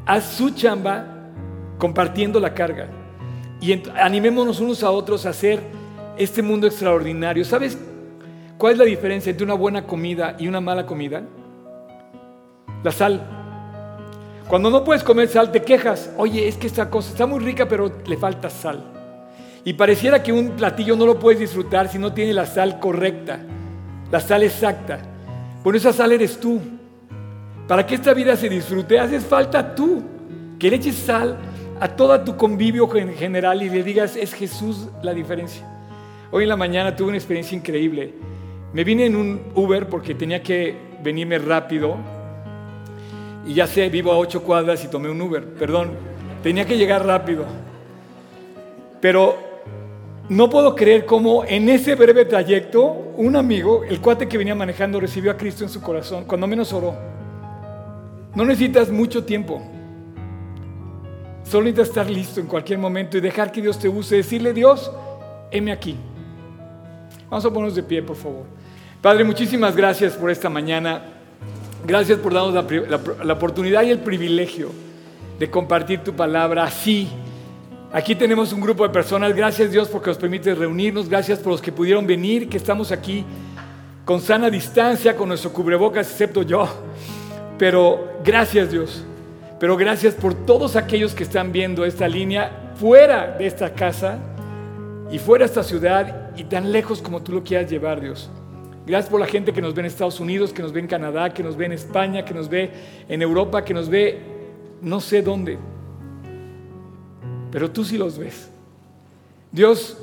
haz 0.07 0.33
su 0.33 0.51
chamba 0.51 1.31
compartiendo 1.79 2.39
la 2.39 2.55
carga. 2.55 2.89
Y 3.61 3.73
animémonos 3.99 4.61
unos 4.61 4.83
a 4.83 4.91
otros 4.91 5.27
a 5.27 5.31
hacer 5.31 5.61
este 6.17 6.43
mundo 6.43 6.67
extraordinario. 6.67 7.45
¿Sabes 7.45 7.77
cuál 8.59 8.75
es 8.75 8.79
la 8.79 8.85
diferencia 8.85 9.31
entre 9.31 9.45
una 9.45 9.55
buena 9.55 9.85
comida 9.85 10.37
y 10.39 10.47
una 10.47 10.61
mala 10.61 10.87
comida? 10.87 11.23
La 12.87 12.93
sal. 12.93 13.21
Cuando 14.47 14.71
no 14.71 14.85
puedes 14.85 15.03
comer 15.03 15.27
sal, 15.27 15.51
te 15.51 15.61
quejas. 15.61 16.09
Oye, 16.19 16.47
es 16.47 16.57
que 16.57 16.69
esta 16.69 16.89
cosa 16.89 17.11
está 17.11 17.27
muy 17.27 17.41
rica, 17.41 17.67
pero 17.69 17.91
le 18.07 18.17
falta 18.17 18.49
sal. 18.49 18.81
Y 19.65 19.73
pareciera 19.73 20.23
que 20.23 20.33
un 20.33 20.51
platillo 20.51 20.95
no 20.95 21.05
lo 21.05 21.19
puedes 21.19 21.41
disfrutar 21.41 21.89
si 21.89 21.99
no 21.99 22.13
tiene 22.13 22.33
la 22.33 22.47
sal 22.47 22.79
correcta, 22.79 23.41
la 24.09 24.21
sal 24.21 24.45
exacta. 24.45 25.01
Bueno, 25.65 25.79
esa 25.79 25.93
sal 25.93 26.13
eres 26.13 26.39
tú. 26.39 26.61
Para 27.67 27.85
que 27.85 27.97
esta 27.97 28.15
vida 28.15 28.37
se 28.37 28.49
disfrute, 28.49 29.01
haces 29.01 29.25
falta 29.25 29.75
tú. 29.75 30.05
Que 30.57 30.71
le 30.71 30.77
eches 30.77 30.95
sal 30.95 31.37
a 31.81 31.89
todo 31.89 32.21
tu 32.21 32.37
convivio 32.37 32.89
en 32.95 33.15
general 33.15 33.65
y 33.65 33.69
le 33.69 33.83
digas, 33.83 34.15
es 34.15 34.33
Jesús 34.33 34.91
la 35.03 35.13
diferencia. 35.13 35.69
Hoy 36.31 36.45
en 36.45 36.51
la 36.51 36.57
mañana 36.57 36.95
tuve 36.95 37.09
una 37.09 37.17
experiencia 37.17 37.59
increíble. 37.59 38.15
Me 38.73 38.85
vine 38.85 39.07
en 39.07 39.17
un 39.17 39.41
Uber 39.57 39.89
porque 39.89 40.15
tenía 40.15 40.41
que 40.41 40.77
venirme 41.03 41.39
rápido 41.41 42.15
y 43.47 43.55
ya 43.55 43.67
sé, 43.67 43.89
vivo 43.89 44.13
a 44.13 44.19
ocho 44.19 44.43
cuadras 44.43 44.85
y 44.85 44.89
tomé 44.89 45.09
un 45.09 45.21
Uber, 45.21 45.45
perdón, 45.55 45.93
tenía 46.43 46.67
que 46.67 46.77
llegar 46.77 47.07
rápido. 47.07 47.45
Pero 49.01 49.37
no 50.29 50.51
puedo 50.51 50.75
creer 50.75 51.07
cómo 51.07 51.45
en 51.45 51.69
ese 51.69 51.95
breve 51.95 52.25
trayecto 52.25 52.85
un 53.17 53.37
amigo, 53.37 53.85
el 53.85 54.01
cuate 54.01 54.27
que 54.27 54.37
venía 54.37 54.57
manejando, 54.57 54.99
recibió 54.99 55.31
a 55.31 55.37
Cristo 55.37 55.63
en 55.63 55.71
su 55.71 55.81
corazón, 55.81 56.25
cuando 56.25 56.49
menos 56.49 56.73
oró. 56.73 56.95
No 58.35 58.45
necesitas 58.45 58.91
mucho 58.91 59.25
tiempo. 59.25 59.63
Solo 61.45 61.65
necesitas 61.65 61.89
estar 61.89 62.11
listo 62.11 62.41
en 62.41 62.49
cualquier 62.49 62.81
momento 62.81 63.17
y 63.17 63.21
dejar 63.21 63.53
que 63.53 63.63
Dios 63.63 63.79
te 63.79 63.89
use. 63.89 64.17
Decirle, 64.17 64.53
Dios, 64.53 64.91
heme 65.53 65.71
aquí. 65.71 65.97
Vamos 67.31 67.45
a 67.45 67.49
ponernos 67.51 67.77
de 67.77 67.85
pie, 67.85 68.03
por 68.03 68.17
favor. 68.17 68.45
Padre, 69.01 69.23
muchísimas 69.23 69.77
gracias 69.77 70.15
por 70.15 70.31
esta 70.31 70.51
mañana. 70.51 71.16
Gracias 71.87 72.19
por 72.19 72.35
darnos 72.35 72.53
la, 73.25 73.33
oportunidad 73.33 73.85
y 73.85 73.91
el 73.91 74.01
privilegio 74.01 74.73
de 75.39 75.49
compartir 75.49 76.01
tu 76.01 76.13
palabra 76.15 76.65
así. 76.65 77.09
Aquí 77.93 78.17
tenemos 78.17 78.53
un 78.53 78.61
grupo 78.61 78.83
de 78.83 78.93
personas. 78.93 79.33
Gracias 79.37 79.71
Dios 79.71 79.89
porque 79.89 80.11
nos 80.11 80.19
permite 80.19 80.53
reunirnos. 80.53 81.09
Gracias 81.09 81.39
por 81.39 81.53
los 81.53 81.63
que 81.63 81.71
pudieron 81.71 82.05
venir, 82.05 82.49
que 82.49 82.57
estamos 82.57 82.91
aquí 82.91 83.25
con 84.05 84.21
sana 84.21 84.51
distancia, 84.51 85.17
con 85.17 85.29
nuestro 85.29 85.53
cubrebocas, 85.53 86.11
excepto 86.11 86.43
yo. 86.43 86.69
Pero 87.57 88.19
gracias 88.25 88.73
Dios. 88.73 89.05
Pero 89.61 89.77
gracias 89.77 90.15
por 90.15 90.35
todos 90.35 90.75
aquellos 90.75 91.15
que 91.15 91.23
están 91.23 91.53
viendo 91.53 91.85
esta 91.85 92.09
línea 92.09 92.73
fuera 92.81 93.37
de 93.39 93.47
esta 93.47 93.73
casa 93.73 94.19
y 95.13 95.21
fuera 95.21 95.45
de 95.45 95.51
esta 95.51 95.63
ciudad 95.63 96.31
y 96.37 96.43
tan 96.43 96.73
lejos 96.73 97.01
como 97.01 97.23
tú 97.23 97.31
lo 97.31 97.45
quieras 97.45 97.71
llevar, 97.71 98.01
Dios. 98.01 98.29
Gracias 98.87 99.11
por 99.11 99.19
la 99.19 99.27
gente 99.27 99.53
que 99.53 99.61
nos 99.61 99.75
ve 99.75 99.81
en 99.81 99.87
Estados 99.87 100.21
Unidos, 100.21 100.53
que 100.53 100.63
nos 100.63 100.73
ve 100.73 100.79
en 100.79 100.87
Canadá, 100.87 101.35
que 101.35 101.43
nos 101.43 101.57
ve 101.57 101.67
en 101.67 101.73
España, 101.73 102.25
que 102.25 102.33
nos 102.33 102.49
ve 102.49 102.71
en 103.09 103.21
Europa, 103.21 103.65
que 103.65 103.75
nos 103.75 103.89
ve 103.89 104.21
no 104.81 105.01
sé 105.01 105.23
dónde. 105.23 105.59
Pero 107.51 107.69
tú 107.69 107.85
sí 107.85 107.99
los 107.99 108.17
ves. 108.17 108.49
Dios, 109.51 109.99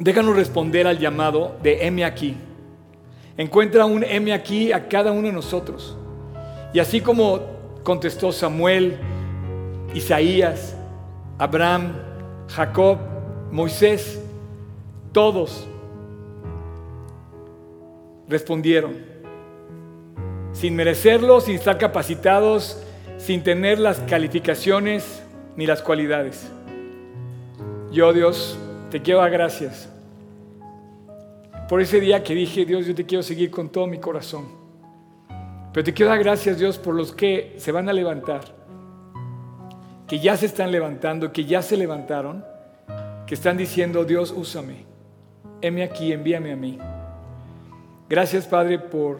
déjanos 0.00 0.34
responder 0.34 0.88
al 0.88 0.98
llamado 0.98 1.54
de 1.62 1.86
M 1.86 2.04
aquí. 2.04 2.36
Encuentra 3.36 3.84
un 3.84 4.02
M 4.02 4.32
aquí 4.32 4.72
a 4.72 4.88
cada 4.88 5.12
uno 5.12 5.28
de 5.28 5.32
nosotros. 5.32 5.96
Y 6.72 6.80
así 6.80 7.00
como 7.00 7.38
contestó 7.84 8.32
Samuel, 8.32 8.98
Isaías, 9.94 10.76
Abraham, 11.38 11.92
Jacob, 12.48 12.98
Moisés, 13.52 14.20
todos 15.12 15.68
respondieron, 18.28 18.94
sin 20.52 20.76
merecerlo, 20.76 21.40
sin 21.40 21.56
estar 21.56 21.78
capacitados, 21.78 22.82
sin 23.18 23.42
tener 23.42 23.78
las 23.78 23.98
calificaciones 24.00 25.22
ni 25.56 25.66
las 25.66 25.82
cualidades. 25.82 26.50
Yo, 27.90 28.12
Dios, 28.12 28.58
te 28.90 29.02
quiero 29.02 29.20
dar 29.20 29.30
gracias 29.30 29.88
por 31.68 31.80
ese 31.80 32.00
día 32.00 32.22
que 32.22 32.34
dije, 32.34 32.64
Dios, 32.64 32.86
yo 32.86 32.94
te 32.94 33.06
quiero 33.06 33.22
seguir 33.22 33.50
con 33.50 33.68
todo 33.68 33.86
mi 33.86 33.98
corazón. 33.98 34.46
Pero 35.72 35.84
te 35.84 35.92
quiero 35.92 36.10
dar 36.10 36.18
gracias, 36.18 36.58
Dios, 36.58 36.78
por 36.78 36.94
los 36.94 37.12
que 37.12 37.54
se 37.56 37.72
van 37.72 37.88
a 37.88 37.92
levantar, 37.92 38.42
que 40.06 40.20
ya 40.20 40.36
se 40.36 40.46
están 40.46 40.70
levantando, 40.70 41.32
que 41.32 41.44
ya 41.44 41.62
se 41.62 41.76
levantaron, 41.76 42.44
que 43.26 43.34
están 43.34 43.56
diciendo, 43.56 44.04
Dios, 44.04 44.32
úsame, 44.36 44.84
heme 45.60 45.82
aquí, 45.82 46.12
envíame 46.12 46.52
a 46.52 46.56
mí. 46.56 46.78
Gracias, 48.14 48.46
Padre, 48.46 48.78
por 48.78 49.18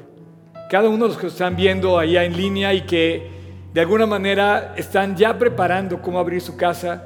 cada 0.71 0.89
uno 0.89 1.07
de 1.07 1.09
los 1.09 1.19
que 1.19 1.27
están 1.27 1.57
viendo 1.57 1.99
allá 1.99 2.23
en 2.23 2.37
línea 2.37 2.73
y 2.73 2.83
que 2.83 3.29
de 3.73 3.81
alguna 3.81 4.07
manera 4.07 4.73
están 4.77 5.17
ya 5.17 5.37
preparando 5.37 6.01
cómo 6.01 6.21
abrir 6.21 6.41
su 6.41 6.57
casa. 6.57 7.03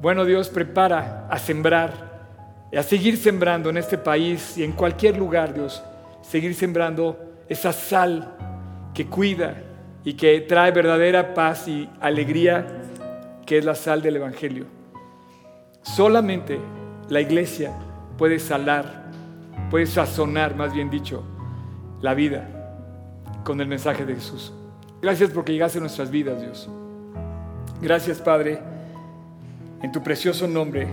Bueno, 0.00 0.24
Dios 0.24 0.48
prepara 0.48 1.28
a 1.30 1.38
sembrar, 1.38 1.92
a 2.76 2.82
seguir 2.82 3.16
sembrando 3.16 3.70
en 3.70 3.76
este 3.76 3.96
país 3.96 4.58
y 4.58 4.64
en 4.64 4.72
cualquier 4.72 5.16
lugar, 5.16 5.54
Dios, 5.54 5.84
seguir 6.20 6.52
sembrando 6.52 7.16
esa 7.48 7.72
sal 7.72 8.34
que 8.92 9.06
cuida 9.06 9.54
y 10.02 10.14
que 10.14 10.40
trae 10.40 10.72
verdadera 10.72 11.32
paz 11.32 11.68
y 11.68 11.88
alegría, 12.00 12.66
que 13.46 13.58
es 13.58 13.64
la 13.64 13.76
sal 13.76 14.02
del 14.02 14.16
Evangelio. 14.16 14.66
Solamente 15.82 16.58
la 17.08 17.20
iglesia 17.20 17.70
puede 18.18 18.40
salar, 18.40 19.01
puede 19.70 19.86
sazonar, 19.86 20.56
más 20.56 20.72
bien 20.72 20.90
dicho, 20.90 21.22
la 22.00 22.14
vida 22.14 22.48
con 23.44 23.60
el 23.60 23.68
mensaje 23.68 24.04
de 24.04 24.14
Jesús. 24.14 24.52
Gracias 25.00 25.30
porque 25.30 25.52
llegaste 25.52 25.78
a 25.78 25.80
nuestras 25.80 26.10
vidas, 26.10 26.40
Dios. 26.40 26.68
Gracias, 27.80 28.20
Padre, 28.20 28.60
en 29.82 29.90
tu 29.90 30.02
precioso 30.02 30.46
nombre, 30.46 30.86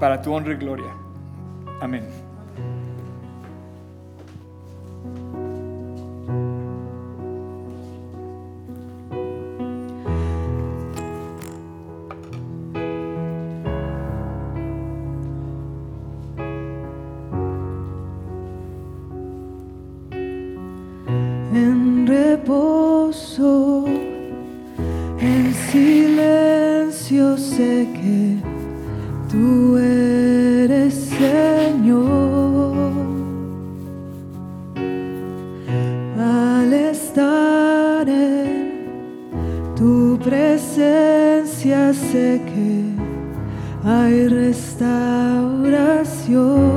para 0.00 0.20
tu 0.20 0.32
honra 0.32 0.54
y 0.54 0.56
gloria. 0.56 0.92
Amén. 1.80 2.21
Silencio 27.12 27.36
sé 27.36 27.86
que 27.94 28.38
tú 29.30 29.76
eres 29.76 30.94
Señor. 30.94 32.72
Al 36.18 36.72
estar 36.72 38.08
en 38.08 38.72
tu 39.76 40.18
presencia 40.24 41.92
sé 41.92 42.40
que 42.46 42.94
hay 43.84 44.28
restauración. 44.28 46.71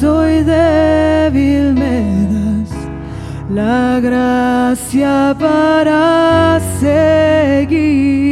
Soy 0.00 0.42
débil, 0.42 1.74
me 1.74 2.26
das 2.32 2.70
la 3.50 4.00
gracia 4.00 5.36
para 5.38 6.60
seguir. 6.80 8.31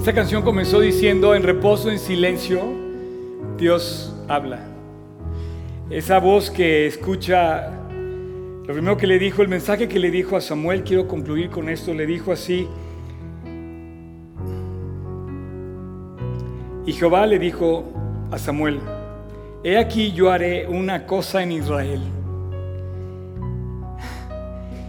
Esta 0.00 0.14
canción 0.14 0.42
comenzó 0.42 0.80
diciendo, 0.80 1.34
en 1.34 1.42
reposo, 1.42 1.90
en 1.90 1.98
silencio, 1.98 2.62
Dios 3.58 4.16
habla. 4.28 4.60
Esa 5.90 6.18
voz 6.18 6.50
que 6.50 6.86
escucha, 6.86 7.70
lo 8.66 8.72
primero 8.72 8.96
que 8.96 9.06
le 9.06 9.18
dijo, 9.18 9.42
el 9.42 9.48
mensaje 9.48 9.88
que 9.88 9.98
le 9.98 10.10
dijo 10.10 10.38
a 10.38 10.40
Samuel, 10.40 10.84
quiero 10.84 11.06
concluir 11.06 11.50
con 11.50 11.68
esto, 11.68 11.92
le 11.92 12.06
dijo 12.06 12.32
así, 12.32 12.66
y 16.86 16.92
Jehová 16.94 17.26
le 17.26 17.38
dijo 17.38 17.84
a 18.30 18.38
Samuel, 18.38 18.80
he 19.62 19.76
aquí 19.76 20.12
yo 20.12 20.30
haré 20.30 20.66
una 20.66 21.04
cosa 21.04 21.42
en 21.42 21.52
Israel, 21.52 22.00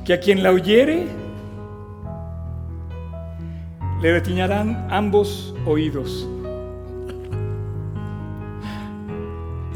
que 0.05 0.14
a 0.14 0.22
quien 0.22 0.41
la 0.41 0.51
oyere, 0.51 1.03
le 4.01 4.11
retiñarán 4.11 4.87
ambos 4.89 5.53
oídos. 5.65 6.27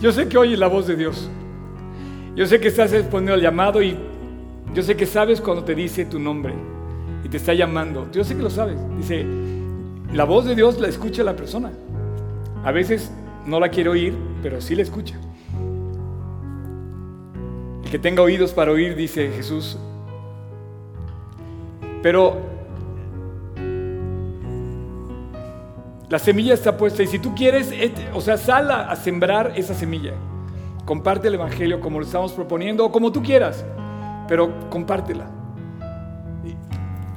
Yo 0.02 0.12
sé 0.12 0.28
que 0.28 0.38
oyes 0.38 0.58
la 0.58 0.68
voz 0.68 0.88
de 0.88 0.96
Dios. 0.96 1.30
Yo 2.36 2.46
sé 2.46 2.60
que 2.60 2.68
estás 2.68 2.92
respondiendo 2.92 3.34
al 3.34 3.42
llamado 3.42 3.82
y 3.82 3.96
yo 4.74 4.84
sé 4.84 4.96
que 4.96 5.06
sabes 5.06 5.40
cuando 5.40 5.64
te 5.64 5.76
dice 5.76 6.06
tu 6.06 6.20
nombre 6.20 6.54
y 7.24 7.30
te 7.30 7.38
está 7.38 7.54
llamando. 7.54 8.10
Yo 8.12 8.24
sé 8.24 8.36
que 8.36 8.42
lo 8.42 8.50
sabes. 8.50 8.78
Dice, 8.98 9.26
la 10.12 10.26
voz 10.26 10.46
de 10.46 10.56
Dios 10.56 10.80
la 10.80 10.88
escucha 10.88 11.24
la 11.24 11.36
persona. 11.36 11.72
A 12.64 12.72
veces 12.72 13.12
no 13.46 13.60
la 13.60 13.70
quiere 13.70 13.90
oír, 13.92 14.16
pero 14.42 14.60
sí 14.60 14.76
la 14.76 14.82
escucha. 14.82 15.16
El 17.84 17.92
que 17.92 18.00
tenga 18.00 18.24
oídos 18.24 18.54
para 18.54 18.72
oír, 18.72 18.96
dice 18.96 19.30
Jesús. 19.30 19.78
Pero 22.02 22.55
la 26.10 26.20
semilla 26.20 26.54
está 26.54 26.78
puesta 26.78 27.04
y 27.04 27.08
si 27.08 27.20
tú 27.20 27.34
quieres, 27.34 27.74
o 28.14 28.22
sea, 28.22 28.38
sal 28.38 28.70
a, 28.72 28.90
a 28.90 28.96
sembrar 28.96 29.54
esa 29.56 29.74
semilla. 29.74 30.14
Comparte 30.86 31.30
el 31.30 31.34
Evangelio 31.34 31.80
como 31.80 32.00
lo 32.00 32.06
estamos 32.06 32.32
proponiendo 32.34 32.86
o 32.86 32.92
como 32.92 33.12
tú 33.12 33.24
quieras, 33.24 33.66
pero 34.28 34.70
compártela. 34.70 35.32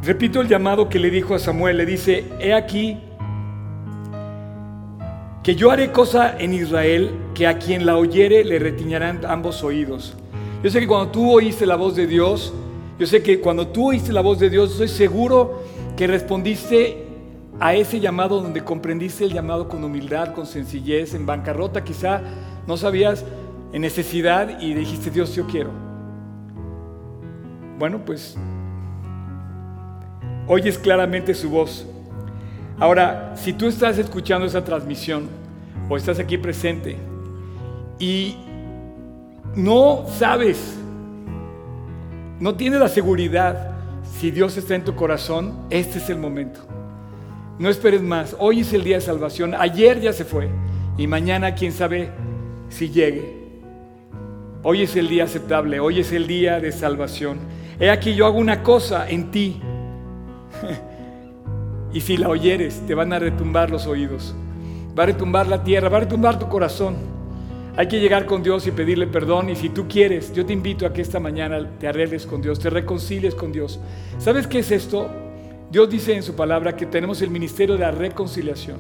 Repito 0.03 0.41
el 0.41 0.49
llamado 0.49 0.89
que 0.89 0.99
le 0.99 1.11
dijo 1.11 1.35
a 1.35 1.39
Samuel, 1.39 1.77
le 1.77 1.85
dice, 1.85 2.25
he 2.41 2.55
aquí 2.55 2.99
que 5.43 5.55
yo 5.55 5.71
haré 5.71 5.93
cosa 5.93 6.37
en 6.39 6.55
Israel 6.55 7.11
que 7.35 7.47
a 7.47 7.59
quien 7.59 7.85
la 7.85 7.97
oyere 7.97 8.45
le 8.45 8.59
retiñarán 8.59 9.21
ambos 9.27 9.65
oídos. 9.65 10.15
Yo 10.63 10.71
sé 10.71 10.81
que 10.81 10.87
cuando 10.87 11.11
tú 11.11 11.33
oíste 11.33 11.67
la 11.67 11.77
voz 11.77 11.97
de 11.97 12.07
Dios, 12.07 12.53
yo 12.99 13.07
sé 13.07 13.23
que 13.23 13.41
cuando 13.41 13.69
tú 13.69 13.89
oíste 13.89 14.13
la 14.13 14.21
voz 14.21 14.39
de 14.39 14.51
Dios, 14.51 14.73
estoy 14.73 14.89
seguro 14.89 15.63
que 15.97 16.07
respondiste 16.07 17.08
a 17.61 17.75
ese 17.75 18.01
llamado 18.01 18.41
donde 18.41 18.63
comprendiste 18.63 19.25
el 19.25 19.33
llamado 19.33 19.69
con 19.69 19.83
humildad, 19.83 20.35
con 20.35 20.47
sencillez, 20.47 21.15
en 21.15 21.27
bancarrota 21.27 21.83
quizá 21.83 22.23
no 22.67 22.77
sabías, 22.77 23.25
en 23.73 23.83
necesidad 23.83 24.61
y 24.61 24.75
dijiste, 24.75 25.11
Dios, 25.11 25.35
yo 25.35 25.47
quiero. 25.47 25.71
Bueno, 27.79 28.05
pues 28.05 28.37
oyes 30.47 30.79
claramente 30.79 31.35
su 31.35 31.51
voz. 31.51 31.87
Ahora, 32.79 33.35
si 33.37 33.53
tú 33.53 33.67
estás 33.67 33.99
escuchando 33.99 34.47
esa 34.47 34.65
transmisión 34.65 35.29
o 35.89 35.97
estás 35.97 36.19
aquí 36.19 36.39
presente 36.39 36.97
y 37.99 38.37
no 39.57 40.05
sabes, 40.09 40.77
no 42.39 42.55
tienes 42.55 42.79
la 42.79 42.89
seguridad 42.89 43.73
si 44.19 44.31
Dios 44.31 44.57
está 44.57 44.75
en 44.75 44.85
tu 44.85 44.95
corazón, 44.95 45.67
este 45.71 45.99
es 45.99 46.09
el 46.09 46.19
momento. 46.19 46.78
No 47.59 47.69
esperes 47.69 48.03
más. 48.03 48.37
Hoy 48.39 48.61
es 48.61 48.73
el 48.73 48.85
día 48.85 48.97
de 48.97 49.01
salvación. 49.01 49.55
Ayer 49.59 50.01
ya 50.01 50.13
se 50.13 50.25
fue 50.25 50.49
y 50.97 51.07
mañana 51.09 51.55
quién 51.55 51.73
sabe 51.73 52.11
si 52.69 52.91
llegue. 52.91 53.37
Hoy 54.63 54.83
es 54.83 54.95
el 54.97 55.09
día 55.09 55.25
aceptable, 55.25 55.81
hoy 55.81 56.01
es 56.01 56.13
el 56.13 56.27
día 56.27 56.61
de 56.61 56.71
salvación. 56.71 57.39
He 57.81 57.91
aquí 57.91 58.15
yo 58.15 58.27
hago 58.27 58.39
una 58.39 58.63
cosa 58.63 59.09
en 59.09 59.31
ti. 59.31 59.61
y 61.93 62.01
si 62.01 62.17
la 62.17 62.29
oyeres, 62.29 62.81
te 62.87 62.95
van 62.95 63.13
a 63.13 63.19
retumbar 63.19 63.71
los 63.71 63.87
oídos. 63.87 64.37
Va 64.97 65.03
a 65.05 65.07
retumbar 65.07 65.49
la 65.49 65.65
tierra, 65.65 65.89
va 65.89 65.99
a 65.99 66.01
retumbar 66.01 66.39
tu 66.39 66.49
corazón. 66.49 66.97
Hay 67.77 67.87
que 67.87 68.01
llegar 68.01 68.27
con 68.27 68.43
Dios 68.43 68.67
y 68.69 68.73
pedirle 68.73 69.07
perdón. 69.09 69.51
Y 69.51 69.57
si 69.57 69.69
tú 69.69 69.87
quieres, 69.89 70.33
yo 70.33 70.47
te 70.47 70.53
invito 70.53 70.87
a 70.87 70.93
que 70.93 71.03
esta 71.03 71.19
mañana 71.19 71.65
te 71.79 71.89
arregles 71.89 72.25
con 72.25 72.41
Dios, 72.41 72.59
te 72.61 72.71
reconcilies 72.71 73.35
con 73.35 73.51
Dios. 73.51 73.81
¿Sabes 74.19 74.47
qué 74.47 74.61
es 74.61 74.71
esto? 74.71 75.28
Dios 75.71 75.91
dice 75.91 76.15
en 76.15 76.23
su 76.23 76.35
palabra 76.35 76.75
que 76.77 76.87
tenemos 76.87 77.21
el 77.21 77.29
ministerio 77.29 77.75
de 77.75 77.81
la 77.81 77.91
reconciliación. 77.91 78.79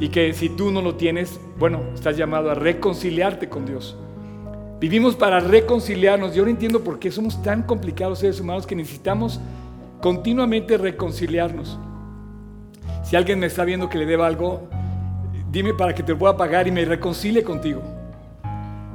Y 0.00 0.08
que 0.08 0.32
si 0.32 0.48
tú 0.48 0.70
no 0.70 0.80
lo 0.80 0.94
tienes, 0.94 1.38
bueno, 1.58 1.82
estás 1.94 2.16
llamado 2.16 2.50
a 2.50 2.54
reconciliarte 2.54 3.48
con 3.50 3.66
Dios. 3.66 3.96
Vivimos 4.80 5.14
para 5.14 5.38
reconciliarnos. 5.38 6.34
Yo 6.34 6.44
no 6.44 6.50
entiendo 6.50 6.82
por 6.82 6.98
qué 6.98 7.10
somos 7.10 7.42
tan 7.42 7.62
complicados 7.62 8.20
seres 8.20 8.40
humanos 8.40 8.66
que 8.66 8.74
necesitamos 8.74 9.38
continuamente 10.00 10.78
reconciliarnos. 10.78 11.78
Si 13.04 13.14
alguien 13.14 13.38
me 13.38 13.46
está 13.46 13.64
viendo 13.64 13.90
que 13.90 13.98
le 13.98 14.06
deba 14.06 14.26
algo, 14.26 14.68
dime 15.50 15.74
para 15.74 15.94
que 15.94 16.02
te 16.02 16.12
lo 16.12 16.18
pueda 16.18 16.36
pagar 16.36 16.66
y 16.66 16.72
me 16.72 16.86
reconcilie 16.86 17.44
contigo. 17.44 17.82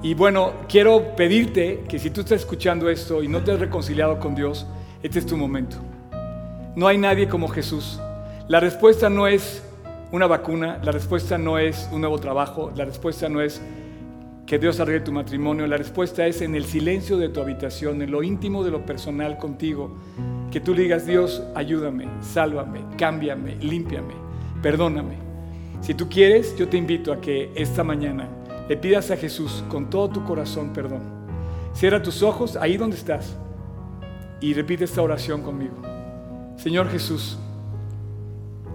Y 0.02 0.16
bueno, 0.16 0.54
quiero 0.68 1.16
pedirte 1.16 1.84
que 1.88 2.00
si 2.00 2.10
tú 2.10 2.22
estás 2.22 2.42
escuchando 2.42 2.90
esto 2.90 3.22
y 3.22 3.28
no 3.28 3.44
te 3.44 3.52
has 3.52 3.60
reconciliado 3.60 4.20
con 4.20 4.34
Dios, 4.34 4.66
este 5.04 5.20
es 5.20 5.26
tu 5.26 5.38
momento. 5.38 5.78
No 6.78 6.88
hay 6.88 7.00
nadie 7.00 7.28
como 7.28 7.48
Jesús. 7.48 8.00
La 8.48 8.60
respuesta 8.60 9.10
no 9.10 9.26
es 9.26 9.64
una 10.12 10.28
vacuna, 10.28 10.80
la 10.84 10.92
respuesta 10.92 11.36
no 11.40 11.58
es 11.58 11.90
un 11.92 12.02
nuevo 12.02 12.20
trabajo, 12.20 12.72
la 12.76 12.86
respuesta 12.86 13.28
no 13.28 13.42
es 13.42 13.60
que 14.46 14.60
Dios 14.60 14.80
arregle 14.80 15.02
tu 15.02 15.12
matrimonio? 15.12 15.66
La 15.66 15.78
respuesta 15.78 16.28
es 16.28 16.40
en 16.44 16.54
el 16.54 16.66
silencio 16.66 17.18
de 17.18 17.30
tu 17.30 17.42
habitación, 17.42 18.04
en 18.04 18.12
lo 18.12 18.22
íntimo 18.22 18.64
de 18.64 18.70
lo 18.70 18.86
personal 18.86 19.40
contigo. 19.40 19.98
Que 20.52 20.60
tú 20.60 20.76
digas, 20.76 21.08
Dios, 21.08 21.42
ayúdame, 21.56 22.10
sálvame, 22.22 22.82
cámbiame, 22.96 23.56
límpiame, 23.56 24.14
perdóname. 24.62 25.16
Si 25.82 25.96
tú 25.96 26.08
quieres, 26.08 26.56
yo 26.58 26.68
te 26.68 26.78
invito 26.78 27.12
a 27.12 27.20
que 27.20 27.52
esta 27.56 27.84
mañana 27.84 28.30
le 28.70 28.78
pidas 28.78 29.10
a 29.10 29.18
Jesús 29.18 29.64
con 29.68 29.90
todo 29.90 30.10
tu 30.10 30.24
corazón 30.26 30.74
perdón. 30.74 31.02
Cierra 31.74 32.04
tus 32.04 32.22
ojos 32.22 32.56
ahí 32.56 32.78
donde 32.78 32.98
estás 32.98 33.36
y 34.40 34.54
repite 34.54 34.84
esta 34.84 35.02
oración 35.02 35.42
conmigo. 35.42 35.87
Señor 36.58 36.90
Jesús, 36.90 37.38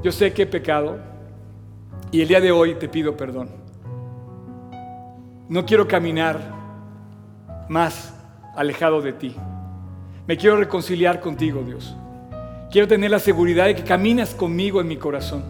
yo 0.05 0.12
sé 0.12 0.33
que 0.33 0.43
he 0.43 0.47
pecado 0.47 0.99
y 2.12 2.22
el 2.22 2.28
día 2.28 2.41
de 2.41 2.53
hoy 2.53 2.76
te 2.76 2.89
pido 2.89 3.16
perdón. 3.16 3.51
No 5.49 5.66
quiero 5.66 5.89
caminar 5.89 6.41
más 7.68 8.14
alejado 8.55 9.03
de 9.03 9.12
ti. 9.12 9.37
Me 10.26 10.37
quiero 10.37 10.57
reconciliar 10.57 11.20
contigo, 11.20 11.62
Dios. 11.66 11.97
Quiero 12.70 12.87
tener 12.87 13.11
la 13.11 13.18
seguridad 13.18 13.66
de 13.66 13.74
que 13.74 13.83
caminas 13.83 14.33
conmigo 14.35 14.80
en 14.80 14.87
mi 14.87 14.97
corazón. 14.97 15.43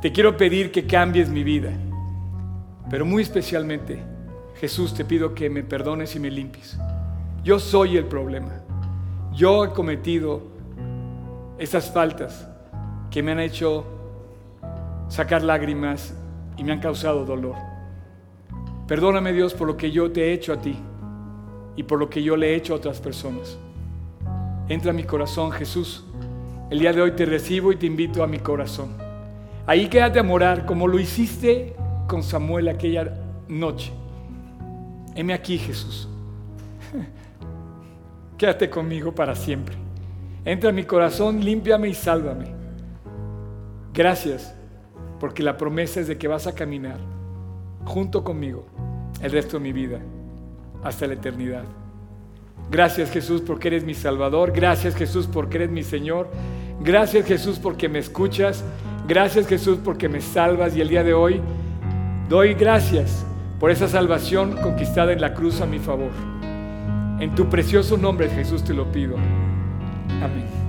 Te 0.00 0.12
quiero 0.12 0.36
pedir 0.36 0.70
que 0.70 0.86
cambies 0.86 1.28
mi 1.28 1.42
vida. 1.42 1.72
Pero 2.88 3.04
muy 3.04 3.22
especialmente, 3.22 4.00
Jesús, 4.60 4.94
te 4.94 5.04
pido 5.04 5.34
que 5.34 5.50
me 5.50 5.64
perdones 5.64 6.14
y 6.14 6.20
me 6.20 6.30
limpies. 6.30 6.78
Yo 7.42 7.58
soy 7.58 7.96
el 7.96 8.04
problema. 8.04 8.62
Yo 9.34 9.64
he 9.64 9.70
cometido 9.70 10.55
esas 11.58 11.90
faltas 11.90 12.48
que 13.10 13.22
me 13.22 13.32
han 13.32 13.40
hecho 13.40 13.84
sacar 15.08 15.42
lágrimas 15.42 16.14
y 16.56 16.64
me 16.64 16.72
han 16.72 16.80
causado 16.80 17.24
dolor. 17.24 17.54
Perdóname 18.86 19.32
Dios 19.32 19.54
por 19.54 19.66
lo 19.66 19.76
que 19.76 19.90
yo 19.90 20.10
te 20.12 20.26
he 20.26 20.32
hecho 20.32 20.52
a 20.52 20.60
ti 20.60 20.76
y 21.76 21.82
por 21.82 21.98
lo 21.98 22.08
que 22.08 22.22
yo 22.22 22.36
le 22.36 22.50
he 22.50 22.56
hecho 22.56 22.74
a 22.74 22.76
otras 22.76 23.00
personas. 23.00 23.58
Entra 24.68 24.90
a 24.90 24.94
mi 24.94 25.04
corazón, 25.04 25.50
Jesús. 25.52 26.04
El 26.70 26.80
día 26.80 26.92
de 26.92 27.00
hoy 27.00 27.12
te 27.12 27.24
recibo 27.24 27.72
y 27.72 27.76
te 27.76 27.86
invito 27.86 28.22
a 28.22 28.26
mi 28.26 28.38
corazón. 28.38 28.96
Ahí 29.66 29.88
quédate 29.88 30.18
a 30.18 30.22
morar 30.22 30.66
como 30.66 30.86
lo 30.86 30.98
hiciste 30.98 31.74
con 32.06 32.22
Samuel 32.22 32.68
aquella 32.68 33.14
noche. 33.48 33.92
Heme 35.14 35.32
aquí, 35.32 35.58
Jesús. 35.58 36.08
Quédate 38.38 38.68
conmigo 38.68 39.14
para 39.14 39.34
siempre. 39.34 39.85
Entra 40.46 40.70
a 40.70 40.72
mi 40.72 40.84
corazón, 40.84 41.44
límpiame 41.44 41.88
y 41.88 41.94
sálvame. 41.94 42.46
Gracias, 43.92 44.54
porque 45.18 45.42
la 45.42 45.56
promesa 45.56 45.98
es 45.98 46.06
de 46.06 46.16
que 46.16 46.28
vas 46.28 46.46
a 46.46 46.54
caminar 46.54 47.00
junto 47.84 48.22
conmigo 48.22 48.64
el 49.20 49.32
resto 49.32 49.56
de 49.56 49.64
mi 49.64 49.72
vida, 49.72 49.98
hasta 50.84 51.08
la 51.08 51.14
eternidad. 51.14 51.64
Gracias 52.70 53.10
Jesús 53.10 53.42
porque 53.42 53.68
eres 53.68 53.82
mi 53.82 53.94
Salvador. 53.94 54.52
Gracias 54.52 54.94
Jesús 54.94 55.26
porque 55.26 55.56
eres 55.56 55.70
mi 55.70 55.82
Señor. 55.82 56.30
Gracias 56.80 57.26
Jesús 57.26 57.58
porque 57.58 57.88
me 57.88 57.98
escuchas. 57.98 58.62
Gracias 59.08 59.48
Jesús 59.48 59.78
porque 59.82 60.08
me 60.08 60.20
salvas. 60.20 60.76
Y 60.76 60.80
el 60.80 60.88
día 60.88 61.02
de 61.02 61.12
hoy 61.12 61.40
doy 62.28 62.54
gracias 62.54 63.26
por 63.58 63.72
esa 63.72 63.88
salvación 63.88 64.56
conquistada 64.62 65.12
en 65.12 65.20
la 65.20 65.34
cruz 65.34 65.60
a 65.60 65.66
mi 65.66 65.80
favor. 65.80 66.10
En 67.18 67.34
tu 67.34 67.48
precioso 67.48 67.96
nombre 67.96 68.28
Jesús 68.28 68.62
te 68.62 68.74
lo 68.74 68.92
pido. 68.92 69.16
Amén. 70.22 70.65